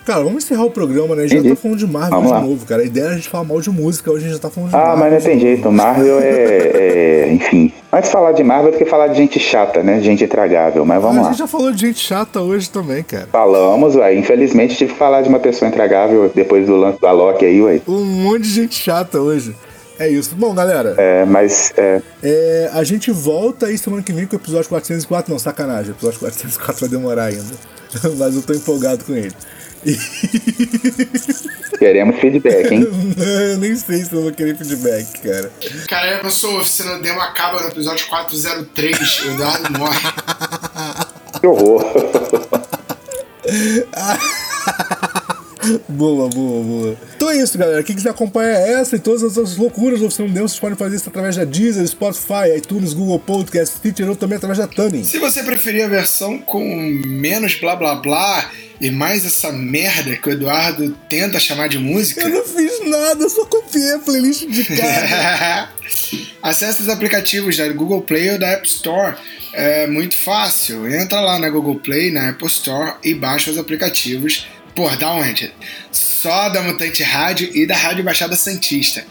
Cara, 0.05 0.23
vamos 0.23 0.43
encerrar 0.43 0.63
o 0.65 0.69
programa, 0.69 1.15
né? 1.15 1.23
A 1.23 1.27
gente 1.27 1.43
já 1.49 1.55
tá 1.55 1.61
falando 1.61 1.77
de 1.79 1.87
Marvel 1.87 2.11
Vamos 2.11 2.27
de 2.27 2.33
lá. 2.33 2.41
novo, 2.41 2.65
cara. 2.65 2.83
A 2.83 2.85
ideia 2.85 3.05
é 3.05 3.09
a 3.09 3.15
gente 3.15 3.27
falar 3.27 3.43
mal 3.43 3.59
de 3.59 3.71
música, 3.71 4.11
hoje 4.11 4.25
a 4.25 4.27
gente 4.27 4.33
já 4.35 4.39
tá 4.41 4.51
falando 4.51 4.69
de 4.69 4.75
Ah, 4.75 4.79
Marvel. 4.79 4.97
mas 4.99 5.13
não 5.13 5.21
tem 5.31 5.39
jeito. 5.39 5.71
Marvel 5.71 6.19
é, 6.19 6.29
é- 6.29 7.33
Enfim. 7.33 7.73
Antes 7.91 8.11
falar 8.11 8.33
de 8.33 8.43
Marvel 8.43 8.71
do 8.71 8.77
que 8.77 8.85
falar 8.85 9.07
de 9.07 9.15
gente 9.17 9.39
chata, 9.39 9.81
né? 9.81 9.99
Gente 10.01 10.23
intragável. 10.23 10.85
Mas 10.85 11.01
vamos 11.01 11.17
a 11.17 11.21
lá. 11.21 11.29
gente 11.29 11.39
já 11.39 11.47
falou 11.47 11.71
de 11.71 11.87
gente 11.87 11.99
chata 11.99 12.39
hoje 12.41 12.69
também, 12.69 13.01
cara. 13.01 13.27
Falamos, 13.31 13.95
ué. 13.95 14.13
Infelizmente 14.13 14.75
tive 14.75 14.93
que 14.93 14.99
falar 14.99 15.23
de 15.23 15.29
uma 15.29 15.39
pessoa 15.39 15.67
intragável 15.69 16.31
depois 16.35 16.67
do 16.67 16.75
lance 16.75 17.01
da 17.01 17.11
Loki 17.11 17.43
aí, 17.43 17.59
ué. 17.63 17.81
Um 17.87 18.03
monte 18.05 18.43
de 18.43 18.49
gente 18.53 18.75
chata 18.75 19.19
hoje. 19.19 19.55
É 19.97 20.07
isso. 20.07 20.35
Bom, 20.35 20.53
galera, 20.53 20.93
É, 20.99 21.25
mas 21.25 21.73
é, 21.77 22.01
é, 22.21 22.69
a 22.73 22.83
gente 22.83 23.09
volta 23.11 23.67
aí 23.67 23.77
semana 23.77 24.03
que 24.03 24.11
vem 24.13 24.27
com 24.27 24.35
o 24.35 24.39
episódio 24.39 24.67
404. 24.69 25.31
Não, 25.31 25.39
sacanagem. 25.39 25.91
O 25.93 25.95
episódio 25.95 26.19
404 26.19 26.81
vai 26.81 26.89
demorar 26.89 27.23
ainda. 27.25 27.55
Mas 28.19 28.35
eu 28.35 28.41
tô 28.41 28.51
empolgado 28.53 29.05
com 29.05 29.13
ele. 29.13 29.31
Queremos 31.77 32.19
feedback, 32.19 32.73
hein? 32.73 32.87
eu 33.17 33.57
nem 33.59 33.75
sei 33.75 34.03
se 34.03 34.13
eu 34.13 34.23
vou 34.23 34.31
querer 34.31 34.57
feedback, 34.57 35.21
cara. 35.21 35.51
Cara, 35.87 36.19
pensou, 36.19 36.57
a 36.57 36.61
oficina 36.61 36.97
demo 36.99 37.19
acaba 37.21 37.61
no 37.61 37.67
episódio 37.67 38.07
403, 38.07 38.97
o 38.97 39.31
Eduardo 39.31 39.79
morre. 39.79 39.99
Que 41.39 41.47
horror. 41.47 41.83
Boa, 45.89 46.29
boa, 46.29 46.63
boa. 46.63 46.97
Então 47.15 47.29
é 47.29 47.37
isso, 47.37 47.57
galera. 47.57 47.83
Quem 47.83 47.95
quiser 47.95 48.09
acompanhar 48.09 48.53
essa 48.53 48.95
e 48.95 48.99
todas 48.99 49.23
as 49.23 49.35
outras 49.35 49.57
loucuras 49.57 49.99
do 49.99 50.05
Oficina 50.05 50.29
Demo, 50.29 50.47
vocês 50.47 50.59
podem 50.59 50.77
fazer 50.77 50.95
isso 50.95 51.09
através 51.09 51.35
da 51.35 51.43
Deezer, 51.43 51.85
Spotify, 51.87 52.55
iTunes, 52.55 52.93
Google 52.93 53.19
Podcast, 53.19 53.77
Stitcher 53.77 54.07
ou 54.09 54.15
também 54.15 54.37
através 54.37 54.59
da 54.59 54.67
Tuning. 54.67 55.03
Se 55.03 55.17
você 55.19 55.43
preferir 55.43 55.83
a 55.85 55.87
versão 55.87 56.37
com 56.39 56.63
menos 57.05 57.55
blá 57.55 57.75
blá 57.75 57.95
blá 57.95 58.49
e 58.79 58.91
mais 58.91 59.25
essa 59.25 59.51
merda 59.51 60.15
que 60.15 60.29
o 60.29 60.31
Eduardo 60.31 60.95
tenta 61.09 61.39
chamar 61.39 61.69
de 61.69 61.77
música. 61.77 62.21
Eu 62.21 62.29
não 62.29 62.43
fiz 62.43 62.85
nada, 62.85 63.23
eu 63.23 63.29
só 63.29 63.45
copiei 63.45 63.93
a 63.93 63.99
playlist 63.99 64.45
de 64.47 64.63
cara. 64.63 65.69
Acesse 66.41 66.81
os 66.81 66.89
aplicativos 66.89 67.57
da 67.57 67.67
Google 67.69 68.01
Play 68.01 68.31
ou 68.31 68.39
da 68.39 68.49
App 68.49 68.67
Store. 68.67 69.15
É 69.53 69.87
muito 69.87 70.15
fácil. 70.15 70.87
Entra 70.87 71.21
lá 71.21 71.39
na 71.39 71.49
Google 71.49 71.75
Play, 71.75 72.11
na 72.11 72.29
Apple 72.29 72.47
Store 72.47 72.95
e 73.03 73.13
baixa 73.13 73.49
os 73.49 73.57
aplicativos. 73.57 74.47
Por 74.75 74.97
da 74.97 75.11
onde? 75.11 75.53
Só 75.91 76.49
da 76.49 76.61
Mutante 76.61 77.01
Rádio 77.01 77.49
e 77.53 77.65
da 77.65 77.75
Rádio 77.75 78.03
Baixada 78.03 78.35
Santista. 78.35 79.05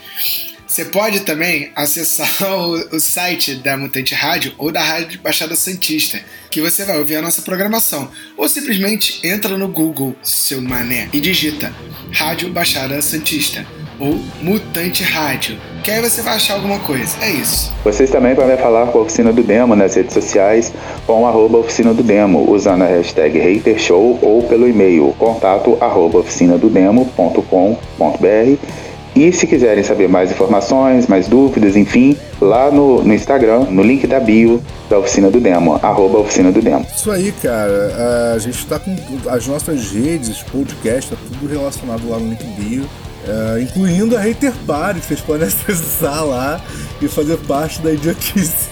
Você 0.75 0.87
pode 0.87 1.21
também 1.21 1.71
acessar 1.77 2.43
o, 2.51 2.97
o 2.97 2.99
site 2.99 3.55
da 3.55 3.77
Mutante 3.77 4.13
Rádio 4.13 4.55
ou 4.59 4.73
da 4.73 4.83
Rádio 4.83 5.21
Baixada 5.23 5.55
Santista, 5.55 6.19
que 6.51 6.61
você 6.61 6.85
vai 6.85 6.99
ouvir 6.99 7.15
a 7.15 7.23
nossa 7.23 7.43
programação. 7.43 8.09
Ou 8.37 8.49
simplesmente 8.49 9.25
entra 9.25 9.57
no 9.57 9.69
Google, 9.69 10.17
seu 10.21 10.61
mané, 10.61 11.09
e 11.13 11.21
digita 11.21 11.73
Rádio 12.11 12.51
Baixada 12.51 13.01
Santista 13.01 13.65
ou 14.01 14.19
Mutante 14.43 15.05
Rádio, 15.05 15.57
que 15.85 15.93
aí 15.93 16.03
você 16.03 16.23
vai 16.23 16.35
achar 16.35 16.55
alguma 16.55 16.81
coisa. 16.81 17.17
É 17.23 17.31
isso. 17.31 17.73
Vocês 17.85 18.11
também 18.11 18.35
podem 18.35 18.57
falar 18.57 18.89
com 18.89 18.99
a 18.99 19.03
Oficina 19.03 19.33
do 19.33 19.45
Demo 19.45 19.77
nas 19.77 19.95
redes 19.95 20.13
sociais 20.13 20.73
com 21.07 21.25
arroba 21.25 21.59
Oficina 21.59 21.95
do 21.95 22.03
Demo, 22.03 22.51
usando 22.51 22.83
a 22.83 22.87
hashtag 22.87 23.41
HaterShow 23.41 24.19
ou 24.21 24.43
pelo 24.49 24.69
e-mail 24.69 25.15
contato 25.21 25.79
arroba 25.81 26.19
oficinadodemo.com.br 26.19 28.85
e 29.15 29.33
se 29.33 29.47
quiserem 29.47 29.85
saber 29.85 30.09
mais 30.09 30.31
informações, 30.31 31.07
mais 31.07 31.29
dúvidas, 31.29 31.77
enfim, 31.77 32.17
lá 32.41 32.71
no, 32.71 33.03
no 33.03 33.15
Instagram, 33.15 33.61
no 33.71 33.83
link 33.83 34.07
da 34.07 34.19
bio 34.19 34.63
da 34.91 34.99
Oficina 34.99 35.31
do 35.31 35.41
Demo, 35.41 35.79
arroba 35.83 36.19
Oficina 36.19 36.51
do 36.51 36.61
Demo. 36.61 36.85
Isso 36.95 37.11
aí, 37.11 37.33
cara. 37.41 38.33
A 38.35 38.39
gente 38.39 38.67
tá 38.67 38.79
com 38.79 38.97
as 39.29 39.47
nossas 39.47 39.93
redes, 39.93 40.43
podcast, 40.43 41.11
tá 41.11 41.17
tudo 41.29 41.49
relacionado 41.49 42.09
lá 42.09 42.19
no 42.19 42.29
link 42.31 42.45
bio. 42.59 42.85
é, 43.27 43.63
incluindo 43.63 44.17
a 44.17 44.21
Hater 44.21 44.53
Party, 44.67 45.01
que 45.01 45.07
vocês 45.07 45.21
podem 45.21 45.47
acessar 45.49 46.25
lá 46.25 46.61
e 47.01 47.09
fazer 47.09 47.39
parte 47.39 47.81
da 47.81 47.93
idiotice. 47.93 48.69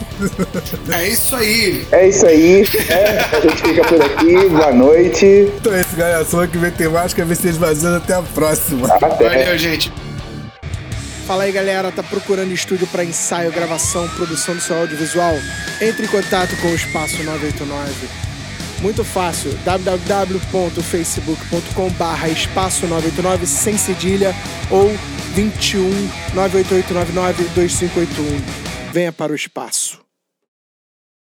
É 0.92 1.08
isso 1.08 1.34
aí. 1.36 1.86
É 1.90 2.08
isso 2.08 2.26
aí, 2.26 2.64
é, 2.88 3.36
a 3.36 3.40
gente 3.40 3.62
fica 3.62 3.84
por 3.84 4.02
aqui, 4.02 4.48
boa 4.48 4.72
noite, 4.72 5.50
Então 5.56 5.72
é 5.72 5.80
isso, 5.80 5.96
galera. 5.96 6.24
Semana 6.24 6.48
que 6.48 6.58
vem 6.58 6.70
tem 6.70 6.88
mais, 6.88 7.14
que 7.14 7.22
ver 7.22 7.34
vocês 7.34 7.56
vazios. 7.56 7.94
Até 7.94 8.14
a 8.14 8.22
próxima. 8.22 8.88
até. 8.88 9.28
Valeu, 9.28 9.58
gente. 9.58 9.92
Fala 11.26 11.42
aí, 11.44 11.52
galera, 11.52 11.92
tá 11.92 12.02
procurando 12.02 12.52
estúdio 12.52 12.86
para 12.88 13.04
ensaio, 13.04 13.52
gravação, 13.52 14.08
produção 14.10 14.56
do 14.56 14.60
seu 14.60 14.76
audiovisual? 14.76 15.34
Entre 15.80 16.06
em 16.06 16.08
contato 16.08 16.56
com 16.60 16.66
o 16.68 16.74
Espaço 16.74 17.22
989. 17.22 18.08
Muito 18.80 19.04
fácil, 19.04 19.56
www.facebook.com/barra 19.64 22.28
espaço 22.28 22.88
989 22.88 23.46
sem 23.46 23.78
cedilha 23.78 24.34
ou 24.68 24.88
21 25.34 25.88
98899 26.34 27.44
2581. 27.54 28.42
Venha 28.92 29.12
para 29.12 29.32
o 29.32 29.36
espaço. 29.36 30.01